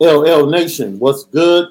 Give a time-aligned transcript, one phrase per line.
[0.00, 1.68] LL Nation, what's good?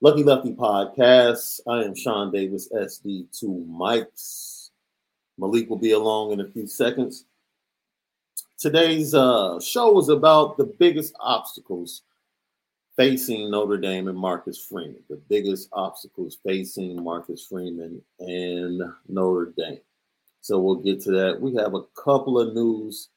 [0.00, 1.58] Lucky Lefty Podcast.
[1.66, 4.70] I am Sean Davis, SD2 Mics.
[5.36, 7.24] Malik will be along in a few seconds.
[8.56, 12.02] Today's uh, show is about the biggest obstacles
[12.96, 15.02] facing Notre Dame and Marcus Freeman.
[15.08, 19.80] The biggest obstacles facing Marcus Freeman and Notre Dame.
[20.40, 21.40] So we'll get to that.
[21.40, 23.08] We have a couple of news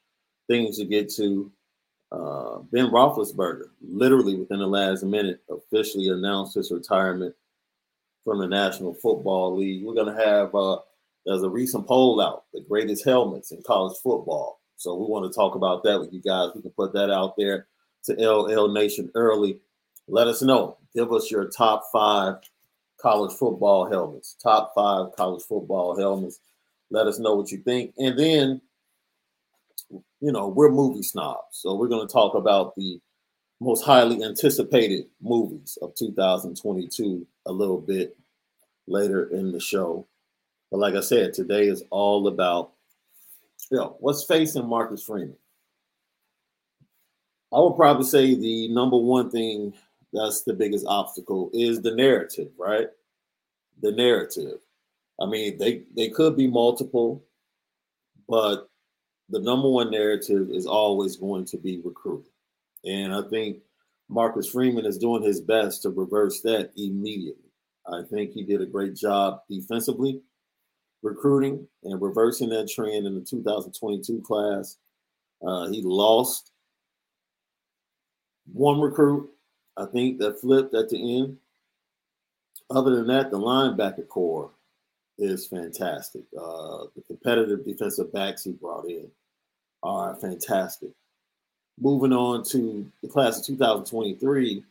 [0.48, 1.52] things to get to.
[2.14, 7.34] Uh, ben Roethlisberger, literally within the last minute, officially announced his retirement
[8.22, 9.84] from the National Football League.
[9.84, 10.78] We're going to have, uh,
[11.26, 14.60] there's a recent poll out, the greatest helmets in college football.
[14.76, 16.50] So we want to talk about that with you guys.
[16.54, 17.66] We can put that out there
[18.04, 19.58] to LL Nation early.
[20.06, 20.76] Let us know.
[20.94, 22.36] Give us your top five
[23.00, 24.36] college football helmets.
[24.40, 26.38] Top five college football helmets.
[26.90, 27.92] Let us know what you think.
[27.98, 28.60] And then
[30.20, 31.58] you know, we're movie snobs.
[31.58, 33.00] So we're going to talk about the
[33.60, 38.16] most highly anticipated movies of 2022 a little bit
[38.86, 40.06] later in the show.
[40.70, 42.72] But like I said, today is all about,
[43.70, 45.36] you know, what's facing Marcus Freeman.
[47.52, 49.72] I would probably say the number one thing
[50.12, 52.88] that's the biggest obstacle is the narrative, right?
[53.82, 54.58] The narrative.
[55.20, 57.24] I mean, they they could be multiple,
[58.28, 58.68] but
[59.28, 62.30] the number one narrative is always going to be recruiting.
[62.84, 63.58] And I think
[64.08, 67.50] Marcus Freeman is doing his best to reverse that immediately.
[67.86, 70.20] I think he did a great job defensively
[71.02, 74.78] recruiting and reversing that trend in the 2022 class.
[75.46, 76.52] Uh, he lost
[78.52, 79.30] one recruit,
[79.76, 81.36] I think, that flipped at the end.
[82.70, 84.50] Other than that, the linebacker core
[85.18, 86.22] is fantastic.
[86.36, 89.10] Uh, the competitive defensive backs he brought in
[89.82, 90.90] are fantastic.
[91.80, 94.64] Moving on to the class of 2023,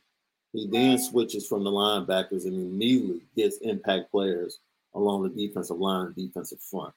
[0.53, 4.59] he then switches from the linebackers and immediately gets impact players
[4.93, 6.93] along the defensive line and defensive front.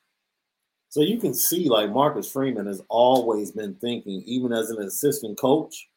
[0.89, 5.39] So you can see, like Marcus Freeman has always been thinking, even as an assistant
[5.39, 5.89] coach,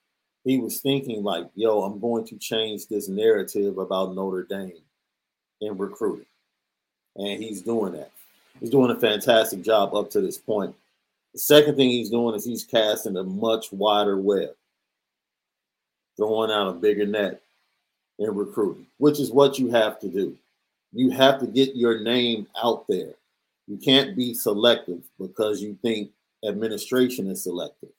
[0.44, 4.82] he was thinking, like, yo, I'm going to change this narrative about Notre Dame
[5.62, 6.26] in recruiting
[7.20, 8.12] and he's doing that.
[8.60, 10.76] He's doing a fantastic job up to this point.
[11.34, 14.50] The second thing he's doing is he's casting a much wider web,
[16.18, 17.42] throwing out a bigger net
[18.18, 20.36] in recruiting, which is what you have to do.
[20.92, 23.14] You have to get your name out there.
[23.68, 26.10] You can't be selective because you think
[26.44, 27.90] administration is selective.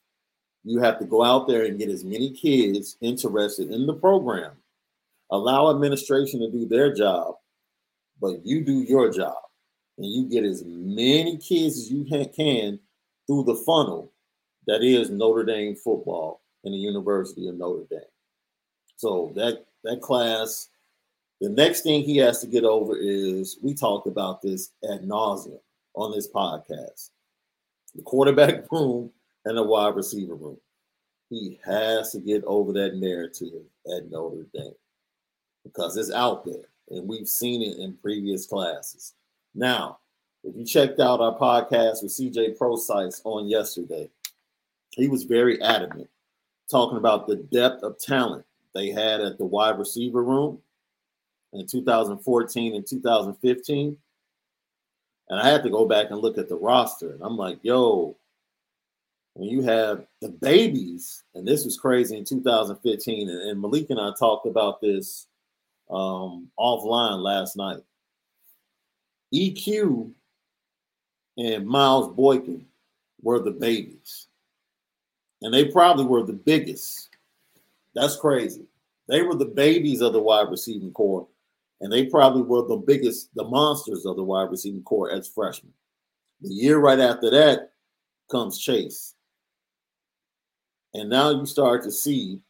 [0.64, 4.52] You have to go out there and get as many kids interested in the program,
[5.30, 7.36] allow administration to do their job,
[8.20, 9.36] but you do your job
[9.98, 12.78] and you get as many kids as you can
[13.26, 14.12] through the funnel
[14.66, 18.00] that is Notre Dame football and the University of Notre Dame.
[18.96, 20.68] So that that class,
[21.40, 25.58] the next thing he has to get over is we talked about this ad nauseum
[25.94, 27.10] on this podcast.
[27.94, 29.10] The quarterback room
[29.44, 30.58] and the wide receiver room.
[31.30, 33.62] He has to get over that narrative
[33.96, 34.74] at Notre Dame
[35.64, 39.14] because it's out there and we've seen it in previous classes.
[39.54, 39.98] Now,
[40.42, 44.10] if you checked out our podcast with CJ Prosise on yesterday,
[44.90, 46.08] he was very adamant
[46.70, 50.58] talking about the depth of talent they had at the wide receiver room
[51.52, 53.96] in 2014 and 2015.
[55.28, 57.12] And I had to go back and look at the roster.
[57.12, 58.16] And I'm like, yo,
[59.34, 64.00] when you have the babies, and this was crazy in 2015, and, and Malik and
[64.00, 65.26] I talked about this
[65.90, 67.82] um, offline last night.
[69.34, 70.10] EQ
[71.38, 72.66] and Miles Boykin
[73.22, 74.26] were the babies.
[75.42, 77.08] And they probably were the biggest.
[77.94, 78.66] That's crazy.
[79.08, 81.26] They were the babies of the wide receiving core.
[81.80, 85.72] And they probably were the biggest, the monsters of the wide receiving core as freshmen.
[86.42, 87.72] The year right after that
[88.30, 89.14] comes Chase.
[90.94, 92.40] And now you start to see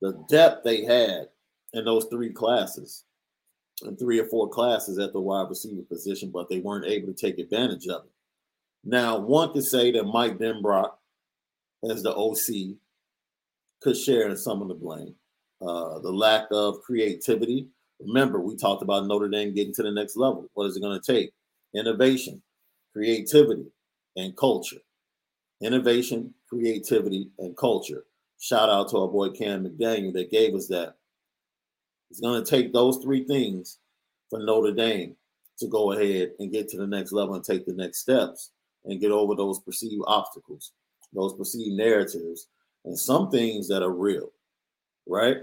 [0.00, 1.28] the depth they had
[1.72, 3.04] in those three classes
[3.82, 7.14] and three or four classes at the wide receiver position, but they weren't able to
[7.14, 8.10] take advantage of it.
[8.84, 10.92] Now, one could say that Mike Denbrock,
[11.90, 12.76] as the OC,
[13.80, 15.14] could share in some of the blame.
[15.60, 17.68] Uh, the lack of creativity.
[18.00, 20.48] Remember, we talked about Notre Dame getting to the next level.
[20.54, 21.32] What is it going to take?
[21.74, 22.40] Innovation,
[22.92, 23.66] creativity,
[24.16, 24.78] and culture.
[25.60, 28.04] Innovation, creativity, and culture.
[28.38, 30.97] Shout out to our boy Cam McDaniel that gave us that
[32.10, 33.78] it's going to take those three things
[34.30, 35.14] for Notre Dame
[35.58, 38.52] to go ahead and get to the next level and take the next steps
[38.84, 40.72] and get over those perceived obstacles,
[41.12, 42.48] those perceived narratives,
[42.84, 44.30] and some things that are real.
[45.06, 45.38] right?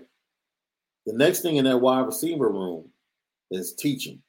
[1.06, 2.90] The next thing in that wide receiver room
[3.52, 4.22] is teaching.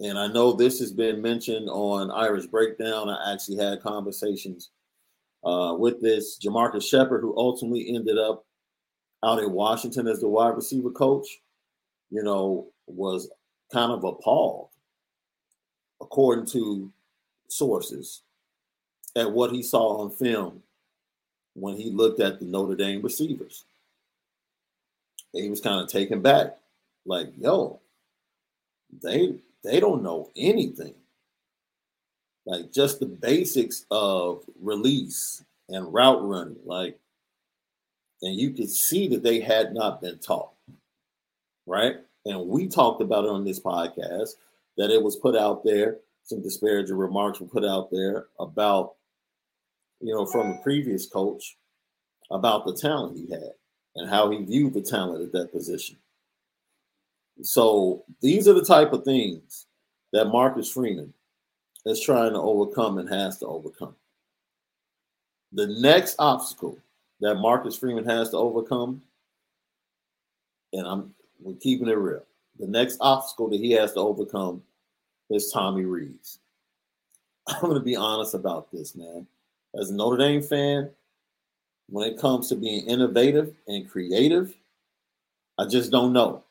[0.00, 3.08] And I know this has been mentioned on Irish Breakdown.
[3.08, 4.70] I actually had conversations
[5.44, 8.44] uh, with this Jamarcus Shepard, who ultimately ended up
[9.24, 11.26] out in Washington as the wide receiver coach,
[12.14, 13.28] you know, was
[13.72, 14.68] kind of appalled,
[16.00, 16.92] according to
[17.48, 18.22] sources,
[19.16, 20.62] at what he saw on film
[21.54, 23.64] when he looked at the Notre Dame receivers.
[25.32, 26.56] He was kind of taken back,
[27.04, 27.80] like, yo,
[29.02, 29.34] they
[29.64, 30.94] they don't know anything.
[32.46, 36.96] Like just the basics of release and route running, like,
[38.22, 40.53] and you could see that they had not been taught,
[41.66, 41.96] right?
[42.24, 44.30] And we talked about it on this podcast
[44.76, 45.98] that it was put out there.
[46.24, 48.94] Some disparaging remarks were put out there about,
[50.00, 51.56] you know, from the previous coach
[52.30, 53.52] about the talent he had
[53.96, 55.96] and how he viewed the talent at that position.
[57.42, 59.66] So these are the type of things
[60.12, 61.12] that Marcus Freeman
[61.84, 63.94] is trying to overcome and has to overcome.
[65.52, 66.78] The next obstacle
[67.20, 69.02] that Marcus Freeman has to overcome,
[70.72, 71.14] and I'm
[71.44, 72.24] we're keeping it real.
[72.58, 74.62] The next obstacle that he has to overcome
[75.30, 76.38] is Tommy Rees.
[77.48, 79.26] I'm going to be honest about this, man.
[79.78, 80.90] As a Notre Dame fan,
[81.88, 84.54] when it comes to being innovative and creative,
[85.58, 86.42] I just don't know.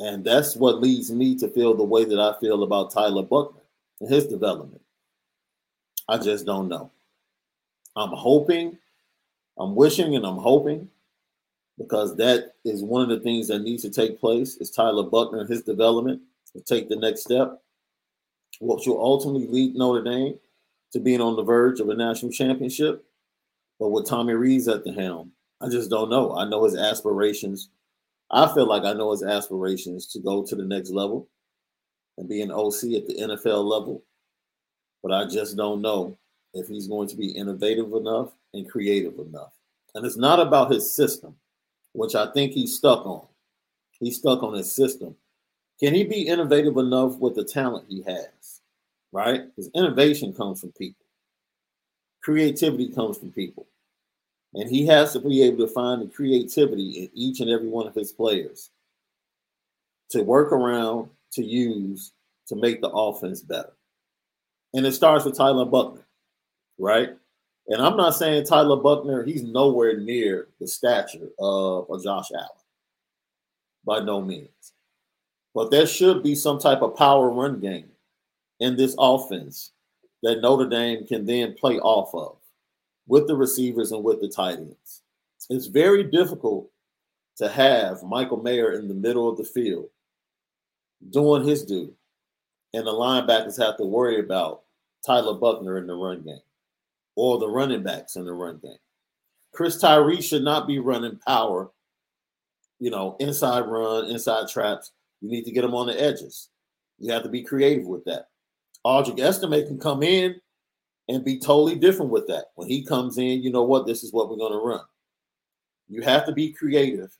[0.00, 3.60] And that's what leads me to feel the way that I feel about Tyler Buchner
[4.00, 4.82] and his development.
[6.08, 6.90] I just don't know.
[7.94, 8.78] I'm hoping,
[9.58, 10.88] I'm wishing, and I'm hoping
[11.78, 15.40] because that is one of the things that needs to take place is Tyler Buchner
[15.40, 16.20] and his development
[16.52, 17.62] to take the next step,
[18.60, 20.38] which will ultimately lead Notre Dame
[20.92, 23.04] to being on the verge of a national championship.
[23.78, 26.36] But with Tommy Rees at the helm, I just don't know.
[26.36, 27.68] I know his aspirations
[28.30, 31.28] I feel like I know his aspirations to go to the next level
[32.18, 34.02] and be an OC at the NFL level,
[35.02, 36.18] but I just don't know
[36.52, 39.52] if he's going to be innovative enough and creative enough.
[39.94, 41.34] And it's not about his system,
[41.98, 43.26] which I think he's stuck on.
[43.98, 45.16] He's stuck on his system.
[45.80, 48.60] Can he be innovative enough with the talent he has?
[49.10, 49.42] Right?
[49.44, 51.04] Because innovation comes from people,
[52.22, 53.66] creativity comes from people.
[54.54, 57.88] And he has to be able to find the creativity in each and every one
[57.88, 58.70] of his players
[60.10, 62.12] to work around, to use,
[62.46, 63.72] to make the offense better.
[64.72, 66.06] And it starts with Tyler Buchner,
[66.78, 67.10] right?
[67.68, 72.48] And I'm not saying Tyler Buchner, he's nowhere near the stature of a Josh Allen.
[73.84, 74.72] By no means.
[75.54, 77.90] But there should be some type of power run game
[78.60, 79.72] in this offense
[80.22, 82.36] that Notre Dame can then play off of
[83.06, 85.02] with the receivers and with the tight ends.
[85.50, 86.70] It's very difficult
[87.36, 89.88] to have Michael Mayer in the middle of the field
[91.10, 91.94] doing his due,
[92.74, 94.62] and the linebackers have to worry about
[95.06, 96.40] Tyler Buchner in the run game
[97.18, 98.78] or the running backs in the run game.
[99.52, 101.68] Chris Tyree should not be running power,
[102.78, 104.92] you know, inside run, inside traps.
[105.20, 106.50] You need to get them on the edges.
[107.00, 108.28] You have to be creative with that.
[108.86, 110.36] Audric Estime can come in
[111.08, 112.52] and be totally different with that.
[112.54, 113.84] When he comes in, you know what?
[113.84, 114.84] This is what we're going to run.
[115.88, 117.10] You have to be creative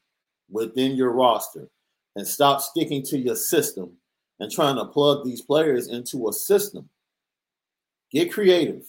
[0.48, 1.68] within your roster
[2.14, 3.96] and stop sticking to your system
[4.38, 6.88] and trying to plug these players into a system.
[8.12, 8.84] Get creative.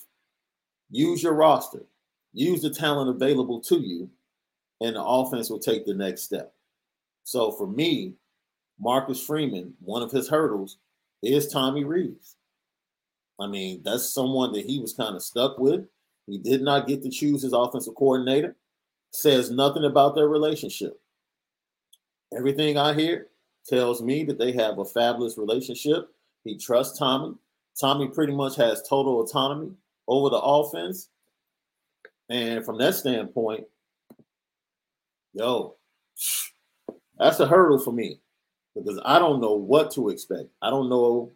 [0.90, 1.86] Use your roster.
[2.34, 4.10] Use the talent available to you,
[4.82, 6.54] and the offense will take the next step.
[7.24, 8.14] So for me,
[8.80, 10.78] Marcus Freeman, one of his hurdles
[11.22, 12.36] is Tommy Rees.
[13.40, 15.86] I mean, that's someone that he was kind of stuck with.
[16.28, 18.56] He did not get to choose his offensive coordinator.
[19.12, 21.00] Says nothing about their relationship.
[22.36, 23.28] Everything I hear
[23.68, 26.10] tells me that they have a fabulous relationship.
[26.44, 27.36] He trusts Tommy.
[27.80, 29.72] Tommy pretty much has total autonomy
[30.10, 31.10] over the offense.
[32.30, 33.66] And from that standpoint,
[35.34, 35.76] yo,
[37.18, 38.20] that's a hurdle for me
[38.76, 40.50] because I don't know what to expect.
[40.62, 41.32] I don't know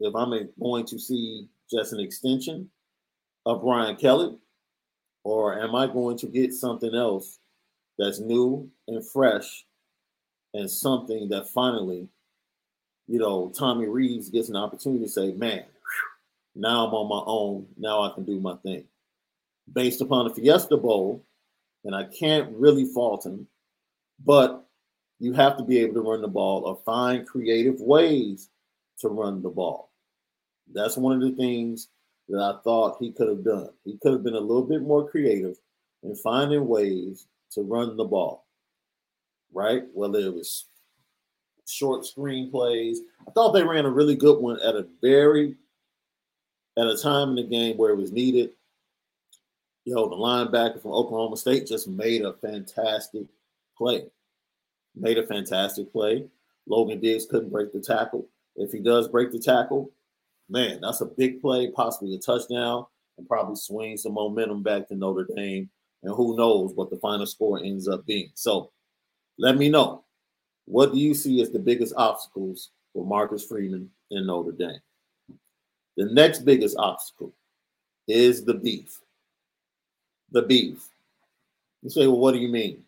[0.00, 0.30] if I'm
[0.60, 2.68] going to see just an extension
[3.44, 4.38] of Brian Kelly,
[5.24, 7.38] or am I going to get something else
[7.98, 9.64] that's new and fresh
[10.54, 12.08] and something that finally,
[13.08, 15.64] you know, Tommy Rees gets an opportunity to say, man,
[16.56, 17.66] now I'm on my own.
[17.76, 18.84] Now I can do my thing.
[19.72, 21.22] Based upon the Fiesta Bowl,
[21.84, 23.46] and I can't really fault him,
[24.24, 24.66] but
[25.18, 28.48] you have to be able to run the ball or find creative ways
[29.00, 29.90] to run the ball.
[30.72, 31.88] That's one of the things
[32.28, 33.68] that I thought he could have done.
[33.84, 35.56] He could have been a little bit more creative
[36.02, 38.46] in finding ways to run the ball.
[39.52, 39.84] right?
[39.94, 40.66] Whether it was
[41.66, 43.00] short screen plays.
[43.26, 45.56] I thought they ran a really good one at a very
[46.76, 48.50] at a time in the game where it was needed.
[49.84, 53.26] You know, the linebacker from Oklahoma State just made a fantastic
[53.76, 54.06] play.
[54.94, 56.26] Made a fantastic play.
[56.66, 58.26] Logan Diggs couldn't break the tackle.
[58.56, 59.90] If he does break the tackle,
[60.48, 62.86] man, that's a big play, possibly a touchdown,
[63.18, 65.70] and probably swing some momentum back to Notre Dame.
[66.02, 68.30] And who knows what the final score ends up being.
[68.34, 68.70] So
[69.38, 70.04] let me know.
[70.66, 74.80] What do you see as the biggest obstacles for Marcus Freeman in Notre Dame?
[75.96, 77.32] The next biggest obstacle
[78.06, 79.00] is the beef.
[80.32, 80.88] The beef.
[81.82, 82.82] You say, well, what do you mean?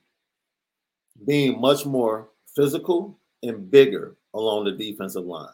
[1.26, 5.48] Being much more physical and bigger along the defensive line.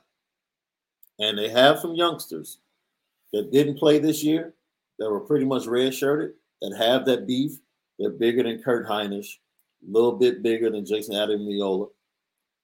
[1.18, 2.58] And they have some youngsters
[3.32, 4.54] that didn't play this year
[4.98, 7.58] that were pretty much red shirted that have that beef.
[7.98, 9.36] They're bigger than Kurt Hinish,
[9.86, 11.88] a little bit bigger than Jayson Ademilola,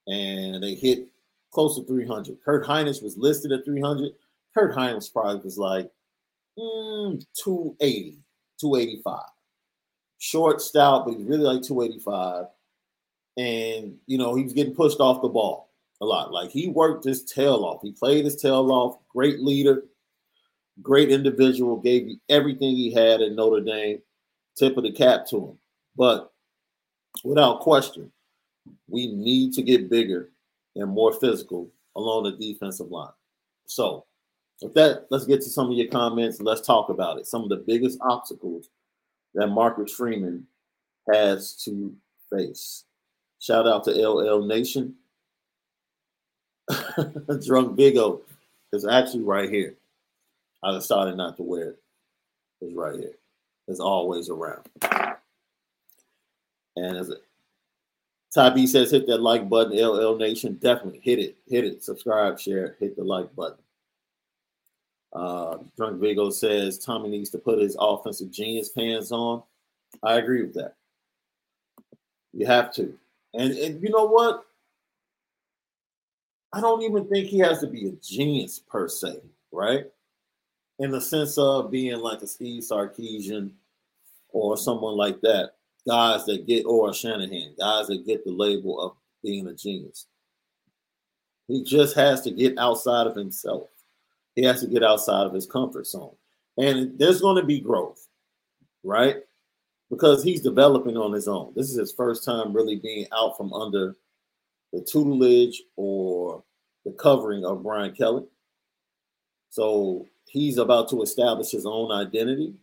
[0.09, 1.09] and they hit
[1.53, 2.39] close to 300.
[2.45, 4.13] Kurt Hinish was listed at 300.
[4.55, 5.91] Kurt Hinish probably was like
[6.59, 8.19] mm, 280,
[8.61, 9.21] 285.
[10.19, 12.47] Short, stout, but he's really like 285.
[13.37, 16.33] And, you know, he was getting pushed off the ball a lot.
[16.33, 17.81] Like he worked his tail off.
[17.83, 18.99] He played his tail off.
[19.09, 19.85] Great leader,
[20.83, 24.01] great individual, gave you everything he had at Notre Dame.
[24.57, 25.59] Tip of the cap to him.
[25.97, 26.33] But
[27.25, 28.11] without question,
[28.89, 30.31] we need to get bigger
[30.77, 33.13] and more physical along the defensive line.
[33.67, 34.05] So,
[34.63, 37.27] with that, let's get to some of your comments and let's talk about it.
[37.27, 38.69] Some of the biggest obstacles
[39.35, 40.47] that Marcus Freeman
[41.13, 41.95] has to
[42.33, 42.85] face.
[43.39, 44.95] Shout out to LL Nation.
[47.47, 48.21] Drunk Bigo
[48.73, 49.77] is actually right here.
[50.63, 51.83] I decided not to wear it.
[52.61, 53.15] It's right here.
[53.67, 54.69] It's always around.
[56.77, 57.19] And as it
[58.33, 59.77] Ty B says, hit that like button.
[59.77, 61.37] LL Nation, definitely hit it.
[61.49, 61.83] Hit it.
[61.83, 63.59] Subscribe, share, hit the like button.
[65.13, 69.43] Uh, Drunk Vigo says Tommy needs to put his offensive genius pants on.
[70.03, 70.75] I agree with that.
[72.33, 72.95] You have to.
[73.35, 74.45] And, and you know what?
[76.53, 79.21] I don't even think he has to be a genius per se,
[79.53, 79.87] right?
[80.79, 83.51] In the sense of being like a Steve Sarkisian
[84.31, 85.55] or someone like that
[85.87, 90.07] guys that get or Shanahan, guys that get the label of being a genius.
[91.49, 93.69] He just has to get outside of himself.
[94.37, 96.15] He has to get outside of his comfort zone.
[96.57, 98.09] And there's going to be growth,
[98.85, 99.17] right?
[99.91, 101.53] Because he's developing on his own.
[101.57, 103.97] This is his first time really being out from under
[104.73, 106.43] the tutelage or
[106.85, 108.25] the covering of Brian Kelly.
[109.51, 112.55] So he's about to establish his own identity.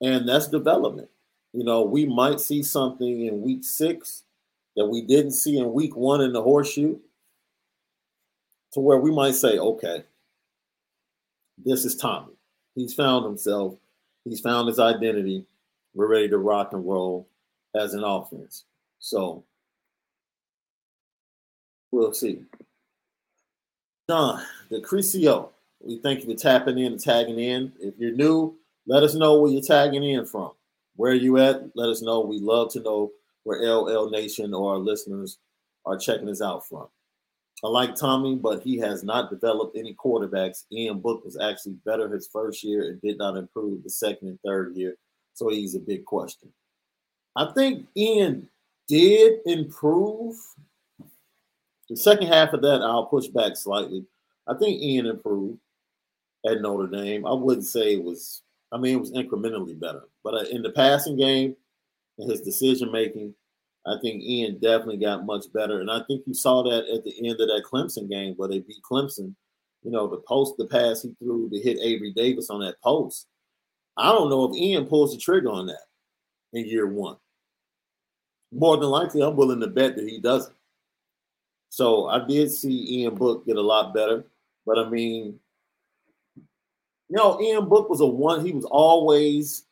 [0.00, 1.08] And that's development.
[1.52, 4.24] You know, we might see something in week six
[4.76, 6.98] that we didn't see in week one in the horseshoe
[8.72, 10.04] to where we might say, okay,
[11.64, 12.32] this is Tommy.
[12.74, 13.74] He's found himself,
[14.24, 15.44] he's found his identity.
[15.94, 17.28] We're ready to rock and roll
[17.74, 18.64] as an offense.
[18.98, 19.44] So
[21.90, 22.42] we'll see.
[24.08, 25.50] John, the Crisio,
[25.80, 27.72] we thank you for tapping in and tagging in.
[27.80, 30.52] If you're new, let us know where you're tagging in from.
[30.96, 31.76] Where you at?
[31.76, 32.20] Let us know.
[32.20, 33.12] We love to know
[33.44, 35.38] where LL Nation or our listeners
[35.84, 36.88] are checking us out from.
[37.64, 40.64] I like Tommy, but he has not developed any quarterbacks.
[40.72, 44.38] Ian Book was actually better his first year and did not improve the second and
[44.44, 44.96] third year.
[45.34, 46.50] So he's a big question.
[47.34, 48.48] I think Ian
[48.86, 50.36] did improve.
[51.88, 54.04] The second half of that, I'll push back slightly.
[54.46, 55.58] I think Ian improved
[56.46, 57.26] at Notre Dame.
[57.26, 60.04] I wouldn't say it was I mean, it was incrementally better.
[60.22, 61.56] But uh, in the passing game
[62.18, 63.34] and his decision making,
[63.86, 65.80] I think Ian definitely got much better.
[65.80, 68.58] And I think you saw that at the end of that Clemson game where they
[68.60, 69.34] beat Clemson.
[69.82, 73.26] You know, the post, the pass he threw to hit Avery Davis on that post.
[73.96, 75.86] I don't know if Ian pulls the trigger on that
[76.52, 77.16] in year one.
[78.52, 80.54] More than likely, I'm willing to bet that he doesn't.
[81.70, 84.24] So I did see Ian Book get a lot better.
[84.66, 85.38] But I mean,
[86.36, 89.64] you know, Ian Book was a one, he was always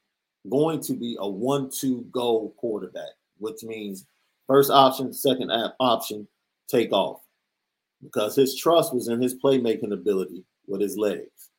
[0.48, 4.06] going to be a one-two go quarterback, which means
[4.46, 5.50] first option, second
[5.80, 6.26] option,
[6.68, 7.20] take off.
[8.02, 11.50] Because his trust was in his playmaking ability with his legs.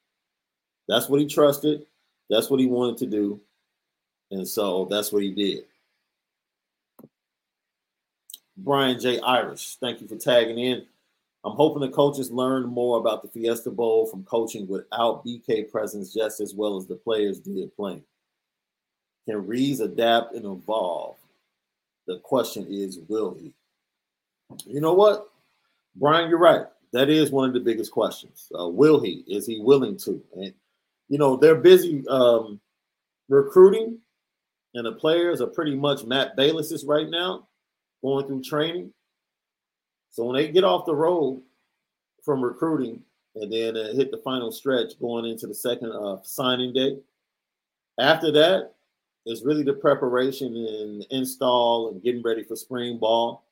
[0.87, 1.85] That's what he trusted.
[2.29, 3.41] That's what he wanted to do.
[4.31, 5.63] And so that's what he did.
[8.57, 9.19] Brian J.
[9.19, 10.85] Irish, thank you for tagging in.
[11.43, 16.13] I'm hoping the coaches learn more about the Fiesta Bowl from coaching without BK presence
[16.13, 18.03] just as well as the players did playing.
[19.25, 21.15] Can Rees adapt and evolve?
[22.07, 23.53] The question is, will he?
[24.65, 25.29] You know what,
[25.95, 26.65] Brian, you're right.
[26.93, 28.49] That is one of the biggest questions.
[28.57, 29.25] Uh, will he?
[29.27, 30.23] Is he willing to?
[30.35, 30.53] And
[31.09, 32.61] you know they're busy um,
[33.27, 33.99] recruiting,
[34.73, 37.47] and the players are pretty much Matt Balis's right now,
[38.01, 38.93] going through training.
[40.11, 41.41] So when they get off the road
[42.23, 43.01] from recruiting
[43.35, 46.97] and then uh, hit the final stretch going into the second uh, signing day,
[47.99, 48.73] after that
[49.27, 53.43] is really the preparation and install and getting ready for spring ball.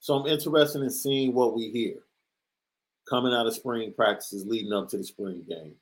[0.00, 1.96] So I'm interested in seeing what we hear
[3.08, 5.74] coming out of spring practices leading up to the spring game.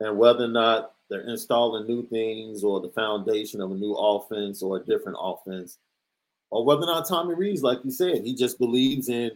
[0.00, 4.62] And whether or not they're installing new things or the foundation of a new offense
[4.62, 5.78] or a different offense,
[6.50, 9.30] or whether or not Tommy Rees, like you said, he just believes in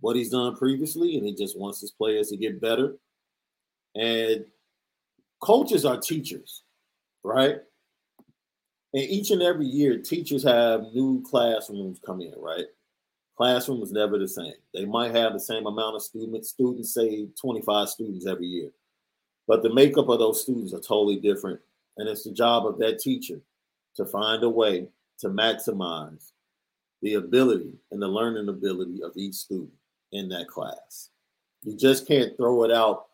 [0.00, 2.96] what he's done previously and he just wants his players to get better.
[3.94, 4.44] And
[5.40, 6.62] coaches are teachers,
[7.22, 7.58] right?
[8.92, 12.66] And each and every year, teachers have new classrooms come in, right?
[13.36, 14.52] Classroom is never the same.
[14.74, 16.50] They might have the same amount of students.
[16.50, 18.70] Students say 25 students every year.
[19.46, 21.60] But the makeup of those students are totally different.
[21.96, 23.40] And it's the job of that teacher
[23.96, 24.88] to find a way
[25.20, 26.32] to maximize
[27.02, 29.72] the ability and the learning ability of each student
[30.12, 31.10] in that class.
[31.62, 33.06] You just can't throw it out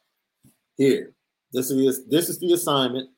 [0.76, 1.12] here.
[1.52, 3.10] This is this is the assignment.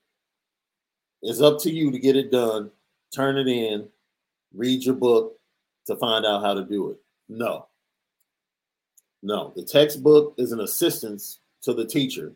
[1.23, 2.71] It's up to you to get it done,
[3.15, 3.89] turn it in,
[4.55, 5.39] read your book
[5.87, 6.99] to find out how to do it.
[7.29, 7.67] No.
[9.23, 12.33] No, the textbook is an assistance to the teacher,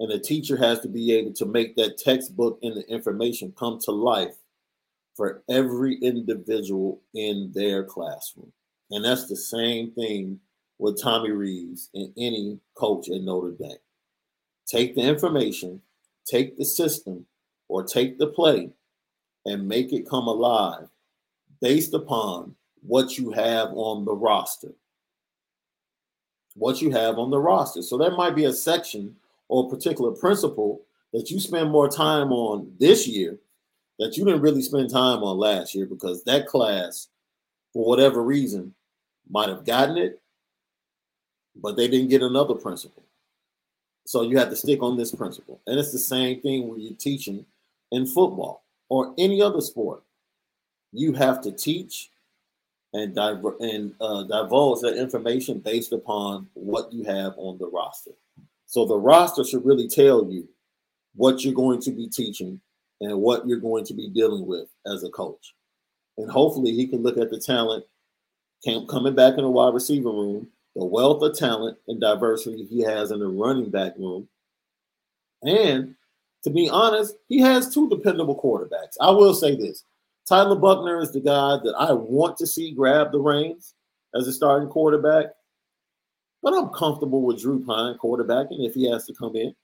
[0.00, 3.78] and the teacher has to be able to make that textbook and the information come
[3.80, 4.36] to life
[5.14, 8.52] for every individual in their classroom.
[8.90, 10.38] And that's the same thing
[10.78, 13.78] with Tommy Rees and any coach at Notre Dame.
[14.66, 15.80] Take the information,
[16.26, 17.24] take the system,
[17.68, 18.70] or take the play
[19.44, 20.88] and make it come alive
[21.60, 24.72] based upon what you have on the roster.
[26.54, 27.82] What you have on the roster.
[27.82, 29.16] So there might be a section
[29.48, 33.38] or a particular principle that you spend more time on this year
[33.98, 37.08] that you didn't really spend time on last year because that class,
[37.72, 38.74] for whatever reason,
[39.28, 40.20] might have gotten it,
[41.54, 43.02] but they didn't get another principle.
[44.04, 45.60] So you have to stick on this principle.
[45.66, 47.44] And it's the same thing when you're teaching
[47.92, 50.02] in football or any other sport.
[50.92, 52.10] You have to teach
[52.92, 58.12] and, diver- and uh, divulge that information based upon what you have on the roster.
[58.66, 60.48] So the roster should really tell you
[61.14, 62.60] what you're going to be teaching
[63.00, 65.54] and what you're going to be dealing with as a coach.
[66.16, 67.84] And hopefully he can look at the talent
[68.88, 73.10] coming back in the wide receiver room, the wealth of talent and diversity he has
[73.10, 74.28] in the running back room.
[75.42, 75.94] And
[76.44, 78.96] to be honest, he has two dependable quarterbacks.
[79.00, 79.84] I will say this
[80.28, 83.74] Tyler Buchner is the guy that I want to see grab the reins
[84.14, 85.26] as a starting quarterback.
[86.42, 89.54] But I'm comfortable with Drew Pyne quarterbacking if he has to come in.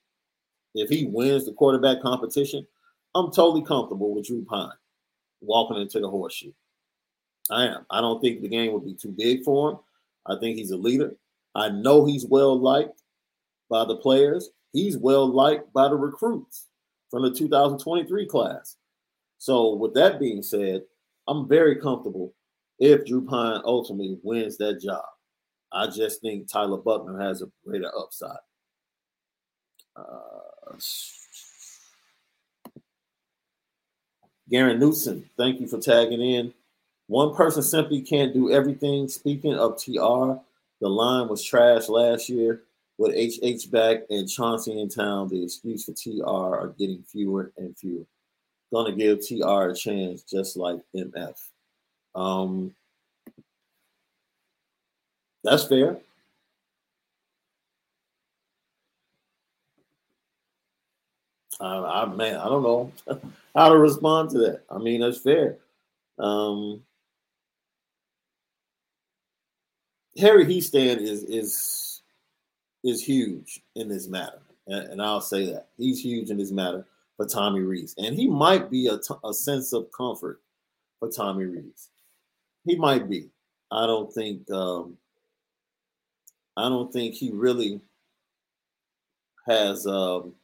[0.75, 2.67] If he wins the quarterback competition,
[3.15, 4.73] I'm totally comfortable with Drew Pyne
[5.41, 6.53] walking into the horseshoe.
[7.51, 7.87] I am.
[7.91, 9.79] I don't think the game would be too big for him.
[10.27, 11.15] I think he's a leader.
[11.55, 13.03] I know he's well liked
[13.69, 14.51] by the players.
[14.73, 16.69] He's well liked by the recruits
[17.11, 18.77] from the 2023 class.
[19.39, 20.83] So, with that being said,
[21.29, 22.33] I'm very comfortable
[22.79, 25.05] if Drew Pyne ultimately wins that job.
[25.73, 28.39] I just think Tyler Buchner has a greater upside.
[29.97, 30.77] Uh,
[34.49, 36.53] Garen Newsom, thank you for tagging in.
[37.07, 39.09] One person simply can't do everything.
[39.09, 40.41] Speaking of TR,
[40.81, 42.63] the line was trash last year.
[42.99, 47.77] With HH back and Chansi in town, the excuse for TR are getting fewer and
[47.77, 48.05] fewer
[48.73, 51.39] to give TR a chance, just like MF.
[52.15, 52.75] Um,
[55.45, 55.99] that's fair.
[61.61, 62.93] Uh, I man, I don't know
[63.55, 64.63] how to respond to that.
[64.71, 65.59] I mean, that's fair.
[66.19, 66.83] Um,
[70.19, 71.82] Harry Hiestand is is
[72.85, 76.85] is huge in this matter, and, and I'll say that he's huge in this matter
[77.17, 80.41] for Tommy Rees, And he might be a, t- a sense of comfort
[80.99, 81.89] for Tommy Rees.
[82.65, 83.29] He might be.
[83.71, 84.97] I don't think um,
[86.57, 87.81] I don't think he really
[89.47, 90.35] has um,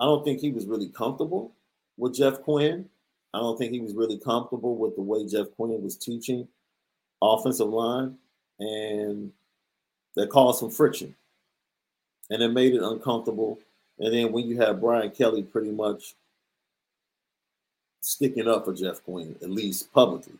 [0.00, 1.52] I don't think he was really comfortable
[1.96, 2.88] with Jeff Quinn.
[3.32, 6.46] I don't think he was really comfortable with the way Jeff Quinn was teaching
[7.22, 8.16] offensive line,
[8.58, 9.32] and
[10.16, 11.14] that caused some friction,
[12.30, 13.58] and it made it uncomfortable
[13.98, 16.14] and then when you have Brian Kelly pretty much
[18.00, 20.34] sticking up for Jeff Quinn, at least publicly,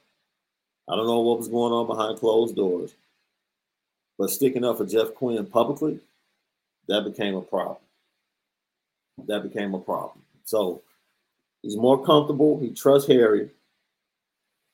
[0.88, 2.94] I don't know what was going on behind closed doors,
[4.18, 6.00] but sticking up for Jeff Quinn publicly,
[6.88, 7.78] that became a problem.
[9.26, 10.22] That became a problem.
[10.44, 10.82] So
[11.62, 12.58] he's more comfortable.
[12.58, 13.48] He trusts Harry.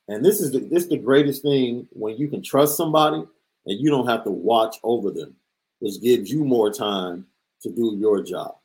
[0.08, 3.80] And this is the this is the greatest thing when you can trust somebody and
[3.80, 5.36] you don't have to watch over them,
[5.80, 7.26] which gives you more time
[7.62, 8.56] to do your job.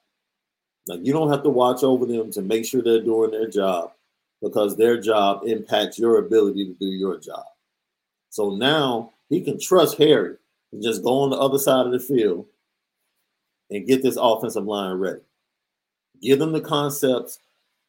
[0.87, 3.91] Like you don't have to watch over them to make sure they're doing their job
[4.41, 7.45] because their job impacts your ability to do your job.
[8.29, 10.35] So now he can trust Harry
[10.71, 12.45] to just go on the other side of the field
[13.71, 15.21] and get this offensive line ready.
[16.21, 17.39] Give them the concepts,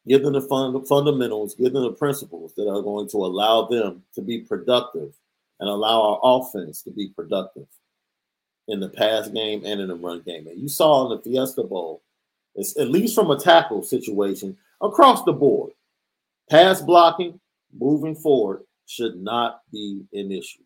[0.07, 4.03] give them the fund, fundamentals, give them the principles that are going to allow them
[4.15, 5.13] to be productive
[5.59, 7.67] and allow our offense to be productive
[8.67, 10.47] in the pass game and in the run game.
[10.47, 12.01] And you saw in the Fiesta Bowl,
[12.55, 15.71] it's at least from a tackle situation, across the board,
[16.49, 17.39] pass blocking,
[17.77, 20.63] moving forward, should not be an issue.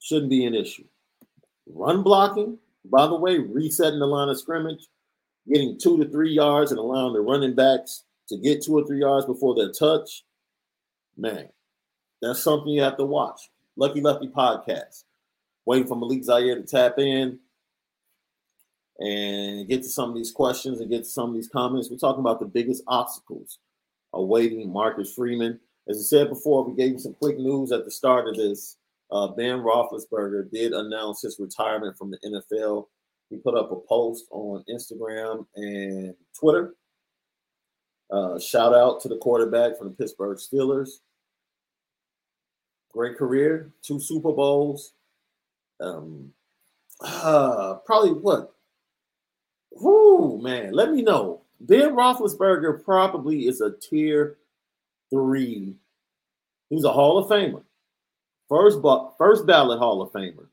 [0.00, 0.84] Shouldn't be an issue.
[1.66, 4.86] Run blocking, by the way, resetting the line of scrimmage,
[5.48, 9.00] getting two to three yards and allowing the running backs to get two or three
[9.00, 10.24] yards before their touch,
[11.16, 11.48] man,
[12.22, 13.50] that's something you have to watch.
[13.76, 15.04] Lucky Lefty podcast.
[15.70, 17.38] Waiting for Malik Zaire to tap in
[18.98, 21.88] and get to some of these questions and get to some of these comments.
[21.88, 23.60] We're talking about the biggest obstacles
[24.12, 25.60] awaiting Marcus Freeman.
[25.88, 28.78] As I said before, we gave you some quick news at the start of this.
[29.12, 32.86] Uh, ben Roethlisberger did announce his retirement from the NFL.
[33.28, 36.74] He put up a post on Instagram and Twitter.
[38.10, 40.88] Uh, shout out to the quarterback from the Pittsburgh Steelers.
[42.92, 44.94] Great career, two Super Bowls.
[45.80, 46.32] Um,
[47.00, 48.54] uh, probably what?
[49.72, 51.42] Whoo, man, let me know.
[51.60, 54.38] Ben Roethlisberger probably is a tier
[55.10, 55.76] three.
[56.68, 57.62] He's a Hall of Famer,
[58.48, 58.78] first,
[59.18, 60.46] first ballot Hall of Famer.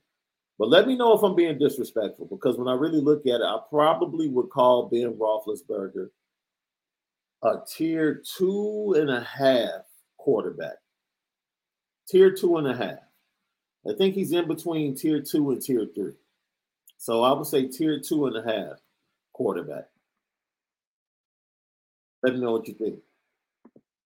[0.60, 3.46] But let me know if I'm being disrespectful because when I really look at it,
[3.46, 6.10] I probably would call Ben Roethlisberger
[7.44, 9.86] a tier two and a half
[10.18, 10.78] quarterback.
[12.08, 13.07] Tier two and a half.
[13.88, 16.13] I think he's in between tier two and tier three.
[16.97, 18.80] So I would say tier two and a half
[19.34, 19.86] quarterback.
[22.23, 23.00] Let me know what you think.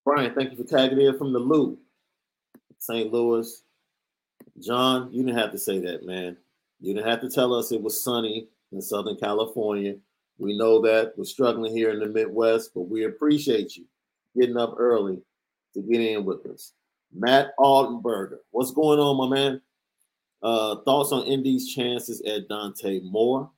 [0.05, 1.77] Brian, thank you for tagging in from the Lou,
[2.79, 3.11] St.
[3.11, 3.63] Louis.
[4.59, 6.37] John, you didn't have to say that, man.
[6.79, 9.95] You didn't have to tell us it was sunny in Southern California.
[10.37, 13.85] We know that we're struggling here in the Midwest, but we appreciate you
[14.35, 15.21] getting up early
[15.73, 16.73] to get in with us.
[17.13, 19.61] Matt Altenberger, what's going on, my man?
[20.43, 23.49] Uh, thoughts on ND's chances at Dante Moore?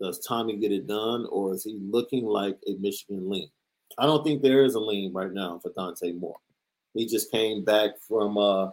[0.00, 3.48] Does Tommy get it done, or is he looking like a Michigan lean?
[3.98, 6.38] I don't think there is a lean right now for Dante Moore.
[6.94, 8.70] He just came back from uh,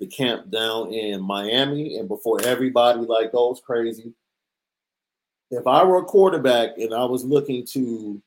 [0.00, 4.12] the camp down in Miami, and before everybody like goes crazy,
[5.50, 8.20] if I were a quarterback and I was looking to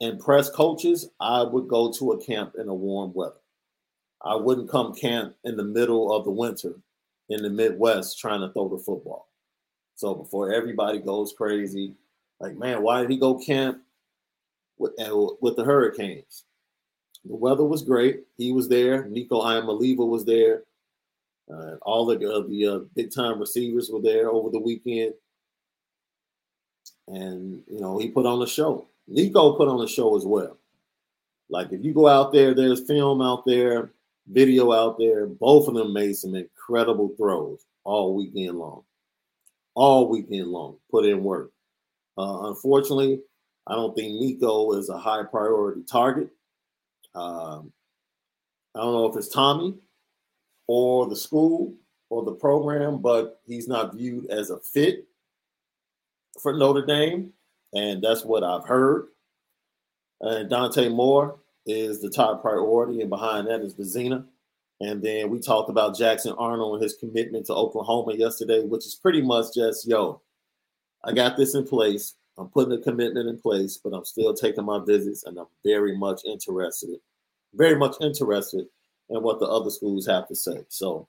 [0.00, 3.40] impress coaches, I would go to a camp in a warm weather.
[4.22, 6.74] I wouldn't come camp in the middle of the winter
[7.28, 9.28] in the Midwest trying to throw the football.
[9.96, 11.94] So before everybody goes crazy,
[12.40, 13.82] like man, why did he go camp
[14.78, 14.92] with
[15.40, 16.44] with the Hurricanes?
[17.24, 18.24] The weather was great.
[18.36, 19.06] He was there.
[19.06, 20.62] Nico Iamaleava was there.
[21.52, 25.14] Uh, all the uh, the uh, big time receivers were there over the weekend,
[27.08, 28.86] and you know he put on a show.
[29.06, 30.56] Nico put on a show as well.
[31.50, 33.92] Like if you go out there, there's film out there,
[34.26, 35.26] video out there.
[35.26, 36.34] Both of them made some
[36.64, 38.82] incredible throws all weekend long.
[39.74, 41.50] All weekend long, put in work.
[42.16, 43.20] Uh, unfortunately,
[43.66, 46.28] I don't think Nico is a high priority target.
[47.14, 47.72] Um,
[48.74, 49.74] I don't know if it's Tommy
[50.66, 51.74] or the school
[52.08, 55.06] or the program, but he's not viewed as a fit
[56.40, 57.32] for Notre Dame.
[57.74, 59.08] And that's what I've heard.
[60.20, 64.24] And Dante Moore is the top priority, and behind that is Vizzina.
[64.80, 68.94] And then we talked about Jackson Arnold and his commitment to Oklahoma yesterday, which is
[68.94, 70.20] pretty much just, yo,
[71.04, 72.14] I got this in place.
[72.36, 75.96] I'm putting a commitment in place, but I'm still taking my visits, and I'm very
[75.96, 76.98] much interested,
[77.54, 78.66] very much interested
[79.10, 80.64] in what the other schools have to say.
[80.68, 81.06] So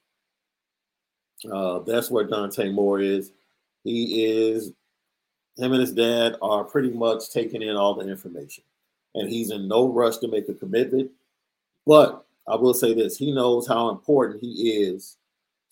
[1.51, 3.32] uh, that's where Dante Moore is.
[3.84, 4.71] He is,
[5.58, 8.63] him and his dad are pretty much taking in all the information,
[9.15, 11.10] and he's in no rush to make a commitment.
[11.88, 15.17] But I will say this: he knows how important he is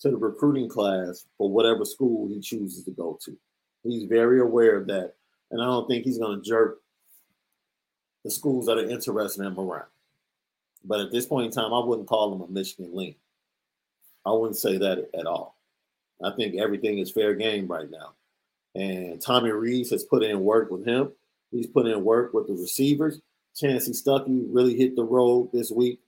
[0.00, 3.36] to the recruiting class for whatever school he chooses to go to.
[3.82, 5.14] He's very aware of that
[5.54, 6.80] and I don't think he's going to jerk
[8.24, 9.86] the schools that are interested in him around.
[10.84, 13.14] But at this point in time, I wouldn't call him a Michigan lean.
[14.26, 15.56] I wouldn't say that at all.
[16.24, 18.14] I think everything is fair game right now.
[18.74, 21.12] And Tommy Rees has put in work with him.
[21.52, 23.20] He's put in work with the receivers.
[23.54, 26.00] Chansi Stuckey really hit the road this week,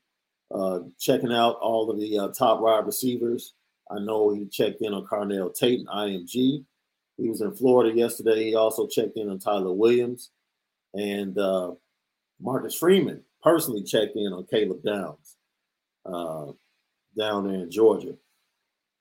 [0.55, 3.55] uh, checking out all of the uh, top wide receivers.
[3.91, 6.65] I know he checked in on Carnell Tate and IMG.
[7.17, 8.45] He was in Florida yesterday.
[8.45, 10.31] He also checked in on Tyler Williams.
[10.95, 11.73] And uh,
[12.41, 15.37] Marcus Freeman personally checked in on Caleb Downs
[16.05, 16.53] uh,
[17.17, 18.15] down there in Georgia,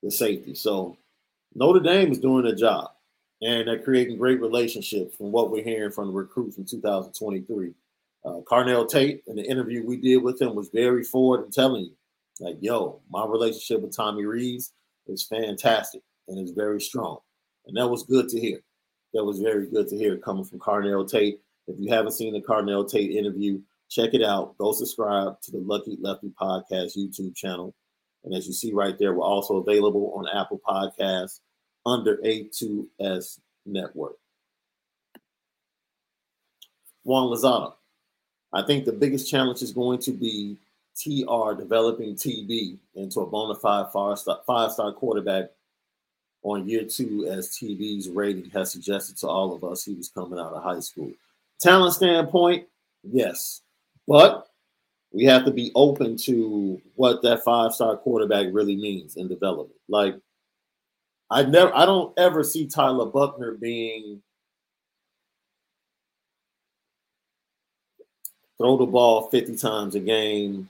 [0.01, 0.55] the safety.
[0.55, 0.97] So
[1.53, 2.91] Notre Dame is doing their job.
[3.41, 7.73] And they're creating great relationships from what we're hearing from the recruits from 2023.
[8.25, 11.85] Uh, Carnell Tate, in the interview we did with him, was very forward and telling
[11.85, 11.95] you,
[12.39, 14.73] like, yo, my relationship with Tommy Rees
[15.07, 17.19] is fantastic and is very strong.
[17.67, 18.61] And that was good to hear.
[19.13, 21.39] That was very good to hear coming from Carnell Tate.
[21.67, 24.57] If you haven't seen the Carnell Tate interview, check it out.
[24.57, 27.75] Go subscribe to the Lucky Lefty Podcast YouTube channel.
[28.23, 31.39] And as you see right there, we're also available on Apple Podcasts
[31.85, 34.15] under A2S Network.
[37.03, 37.73] Juan Lozada.
[38.55, 40.57] I think the biggest challenge is going to be
[40.95, 44.17] TR developing TB into a bona fide five
[44.71, 45.49] star quarterback
[46.41, 50.39] on year two, as TB's rating has suggested to all of us he was coming
[50.39, 51.11] out of high school.
[51.59, 52.65] Talent standpoint,
[53.03, 53.61] yes,
[54.07, 54.47] but
[55.11, 59.79] we have to be open to what that five star quarterback really means in development.
[59.89, 60.15] Like,
[61.29, 64.21] I never, I don't ever see Tyler Buchner being
[68.57, 70.69] throw the ball 50 times a game,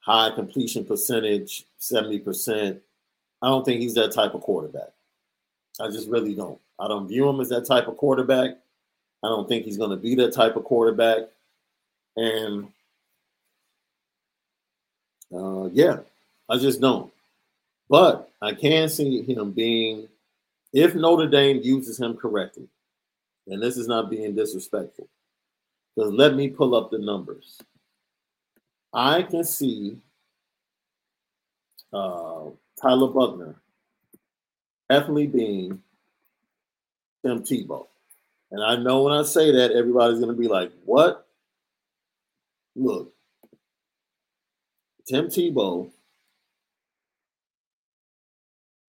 [0.00, 2.78] high completion percentage, 70%.
[3.40, 4.90] I don't think he's that type of quarterback.
[5.80, 6.60] I just really don't.
[6.78, 8.50] I don't view him as that type of quarterback.
[9.22, 11.22] I don't think he's going to be that type of quarterback.
[12.16, 12.68] And
[15.34, 15.98] uh, yeah,
[16.48, 17.10] I just don't.
[17.88, 20.08] But I can see him being,
[20.72, 22.68] if Notre Dame uses him correctly,
[23.46, 25.08] and this is not being disrespectful,
[25.94, 27.58] because let me pull up the numbers.
[28.92, 29.98] I can see
[31.92, 32.44] uh,
[32.80, 33.56] Tyler Buchner,
[34.88, 35.82] definitely Bean,
[37.24, 37.86] Tim Tebow.
[38.50, 41.26] And I know when I say that, everybody's going to be like, what?
[42.76, 43.14] Look,
[45.06, 45.90] Tim Tebow.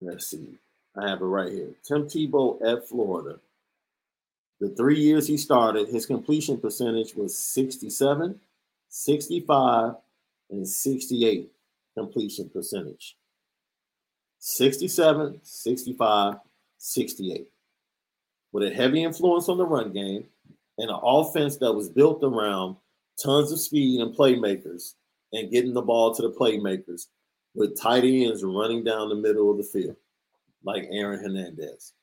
[0.01, 0.57] Let's see.
[0.97, 1.69] I have it right here.
[1.83, 3.39] Tim Tebow at Florida.
[4.59, 8.39] The three years he started, his completion percentage was 67,
[8.89, 9.95] 65,
[10.51, 11.51] and 68
[11.97, 13.17] completion percentage.
[14.39, 16.35] 67, 65,
[16.77, 17.47] 68.
[18.51, 20.25] With a heavy influence on the run game
[20.77, 22.75] and an offense that was built around
[23.21, 24.95] tons of speed and playmakers
[25.31, 27.07] and getting the ball to the playmakers
[27.55, 29.95] with tight ends running down the middle of the field,
[30.63, 31.93] like Aaron Hernandez.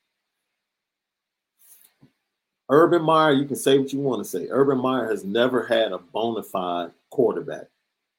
[2.71, 4.47] Urban Meyer, you can say what you want to say.
[4.49, 7.67] Urban Meyer has never had a bona fide quarterback.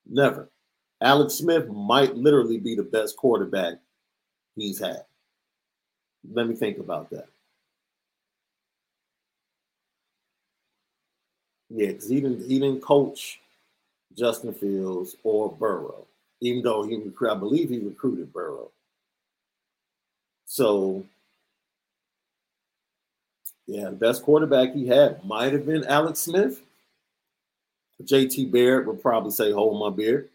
[0.06, 0.50] Never.
[1.00, 3.74] Alex Smith might literally be the best quarterback
[4.54, 5.04] he's had.
[6.30, 7.26] Let me think about that.
[11.70, 13.40] Yeah, because he didn't he didn't coach
[14.16, 16.06] Justin Fields or Burrow,
[16.42, 18.70] even though he I believe he recruited Burrow.
[20.44, 21.06] So
[23.66, 26.62] yeah, the best quarterback he had might have been Alex Smith.
[28.02, 30.28] JT Barrett would probably say, hold my beer.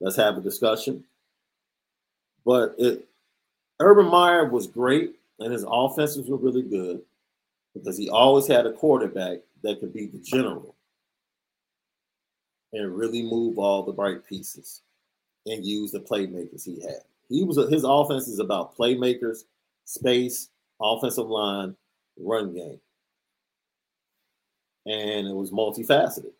[0.00, 1.04] Let's have a discussion.
[2.44, 3.06] But it,
[3.78, 7.02] Urban Meyer was great, and his offenses were really good
[7.74, 10.74] because he always had a quarterback that could be the general
[12.72, 14.82] and really move all the right pieces
[15.46, 17.00] and use the playmakers he had.
[17.28, 19.44] He was his offense is about playmakers,
[19.84, 20.48] space,
[20.80, 21.76] offensive line,
[22.18, 22.80] run game,
[24.86, 26.32] and it was multifaceted.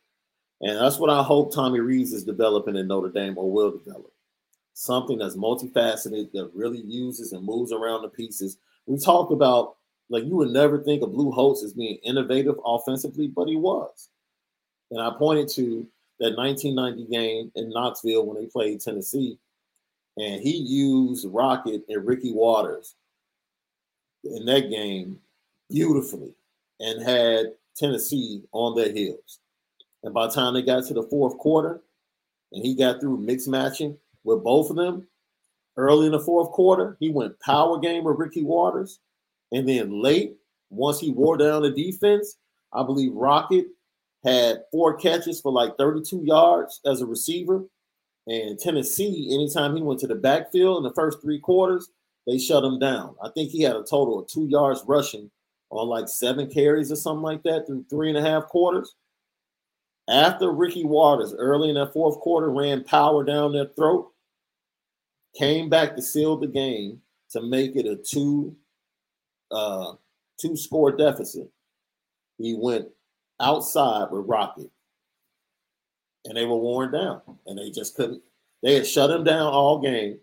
[0.63, 4.13] And that's what I hope Tommy Rees is developing in Notre Dame or will develop
[4.75, 8.59] something that's multifaceted that really uses and moves around the pieces.
[8.87, 9.77] We talked about
[10.11, 14.09] like you would never think of Lou Holtz as being innovative offensively, but he was.
[14.91, 15.87] And I pointed to
[16.19, 19.39] that 1990 game in Knoxville when they played Tennessee,
[20.19, 22.97] and he used Rocket and Ricky Watters
[24.25, 25.19] in that game
[25.71, 26.35] beautifully
[26.81, 29.41] and had Tennessee on their heels.
[30.03, 31.81] And by the time they got to the fourth quarter
[32.53, 35.07] and he got through mixed matching, with both of them
[35.77, 36.97] early in the fourth quarter.
[37.01, 39.01] He went power game with Ricky Watters.
[39.53, 40.37] And then late,
[40.71, 42.37] once he wore down the defense,
[42.73, 43.67] I believe Rocket
[44.25, 47.65] had four catches for like 32 yards as a receiver.
[48.27, 51.89] And Tennessee, anytime he went to the backfield in the first three quarters,
[52.27, 53.17] they shut him down.
[53.25, 55.31] I think he had a total of two yards rushing
[55.71, 58.95] on like seven carries or something like that through three and a half quarters.
[60.09, 64.11] After Ricky Watters early in that fourth quarter ran power down their throat,
[65.39, 68.57] came back to seal the game to make it a two
[69.53, 69.93] uh,
[70.41, 71.49] two score deficit.
[72.39, 72.89] He went
[73.41, 74.71] outside with Rocket,
[76.25, 78.23] and they were worn down, and they just couldn't.
[78.63, 80.19] They had shut him down all game,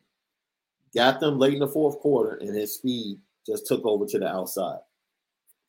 [0.94, 4.28] got them late in the fourth quarter, and his speed just took over to the
[4.28, 4.80] outside.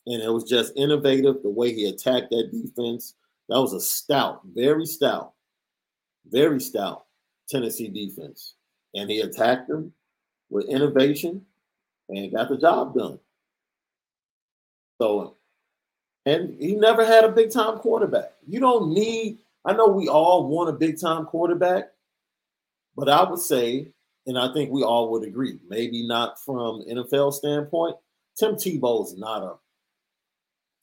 [0.09, 3.15] And it was just innovative the way he attacked that defense.
[3.51, 5.35] That was a stout, very stout,
[6.27, 7.05] very stout
[7.47, 8.55] Tennessee defense.
[8.95, 9.93] And he attacked them
[10.49, 11.45] with innovation
[12.09, 13.19] and got the job done.
[14.99, 15.37] So,
[16.25, 18.33] and he never had a big time quarterback.
[18.47, 21.91] You don't need, I know we all want a big time quarterback,
[22.97, 23.93] but I would say,
[24.27, 27.97] and I think we all would agree, maybe not from NFL standpoint,
[28.39, 29.57] Tim Tebow is not a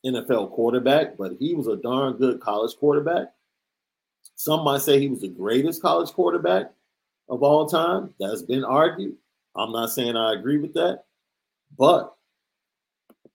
[0.05, 3.33] NFL quarterback, but he was a darn good college quarterback.
[4.35, 6.71] Some might say he was the greatest college quarterback
[7.29, 8.13] of all time.
[8.19, 9.15] That's been argued.
[9.55, 11.03] I'm not saying I agree with that.
[11.77, 12.13] But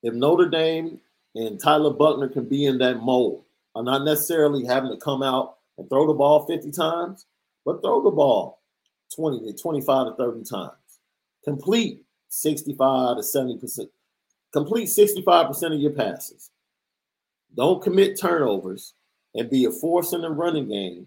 [0.03, 1.01] if Notre Dame
[1.35, 5.57] and Tyler Buchner can be in that mold, I'm not necessarily having to come out
[5.79, 7.27] and throw the ball 50 times,
[7.65, 8.61] but throw the ball
[9.15, 10.73] 20 to 25 to 30 times.
[11.45, 13.89] Complete 65 to 70%.
[14.53, 16.51] Complete 65% of your passes.
[17.57, 18.95] Don't commit turnovers
[19.35, 21.07] and be a force in the running game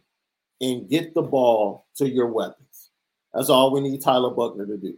[0.62, 2.92] and get the ball to your weapons.
[3.34, 4.98] That's all we need Tyler Buchner to do.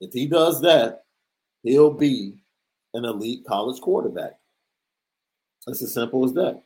[0.00, 1.04] If he does that,
[1.62, 2.34] he'll be
[2.94, 4.38] an elite college quarterback.
[5.66, 6.62] It's as simple as that.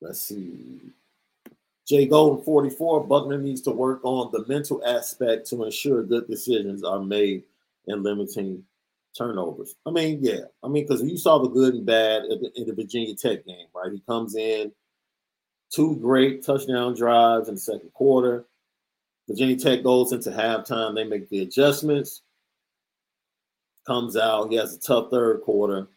[0.00, 0.80] Let's see.
[1.86, 6.82] Jay Golden 44, Buchner needs to work on the mental aspect to ensure good decisions
[6.82, 7.44] are made
[7.86, 8.64] in limiting
[9.16, 9.74] turnovers.
[9.86, 10.40] I mean, yeah.
[10.62, 13.66] I mean, because you saw the good and bad the, in the Virginia Tech game,
[13.74, 13.92] right?
[13.92, 14.72] He comes in,
[15.72, 18.46] two great touchdown drives in the second quarter.
[19.28, 20.94] Virginia Tech goes into halftime.
[20.94, 22.22] They make the adjustments.
[23.86, 24.50] Comes out.
[24.50, 25.88] He has a tough third quarter.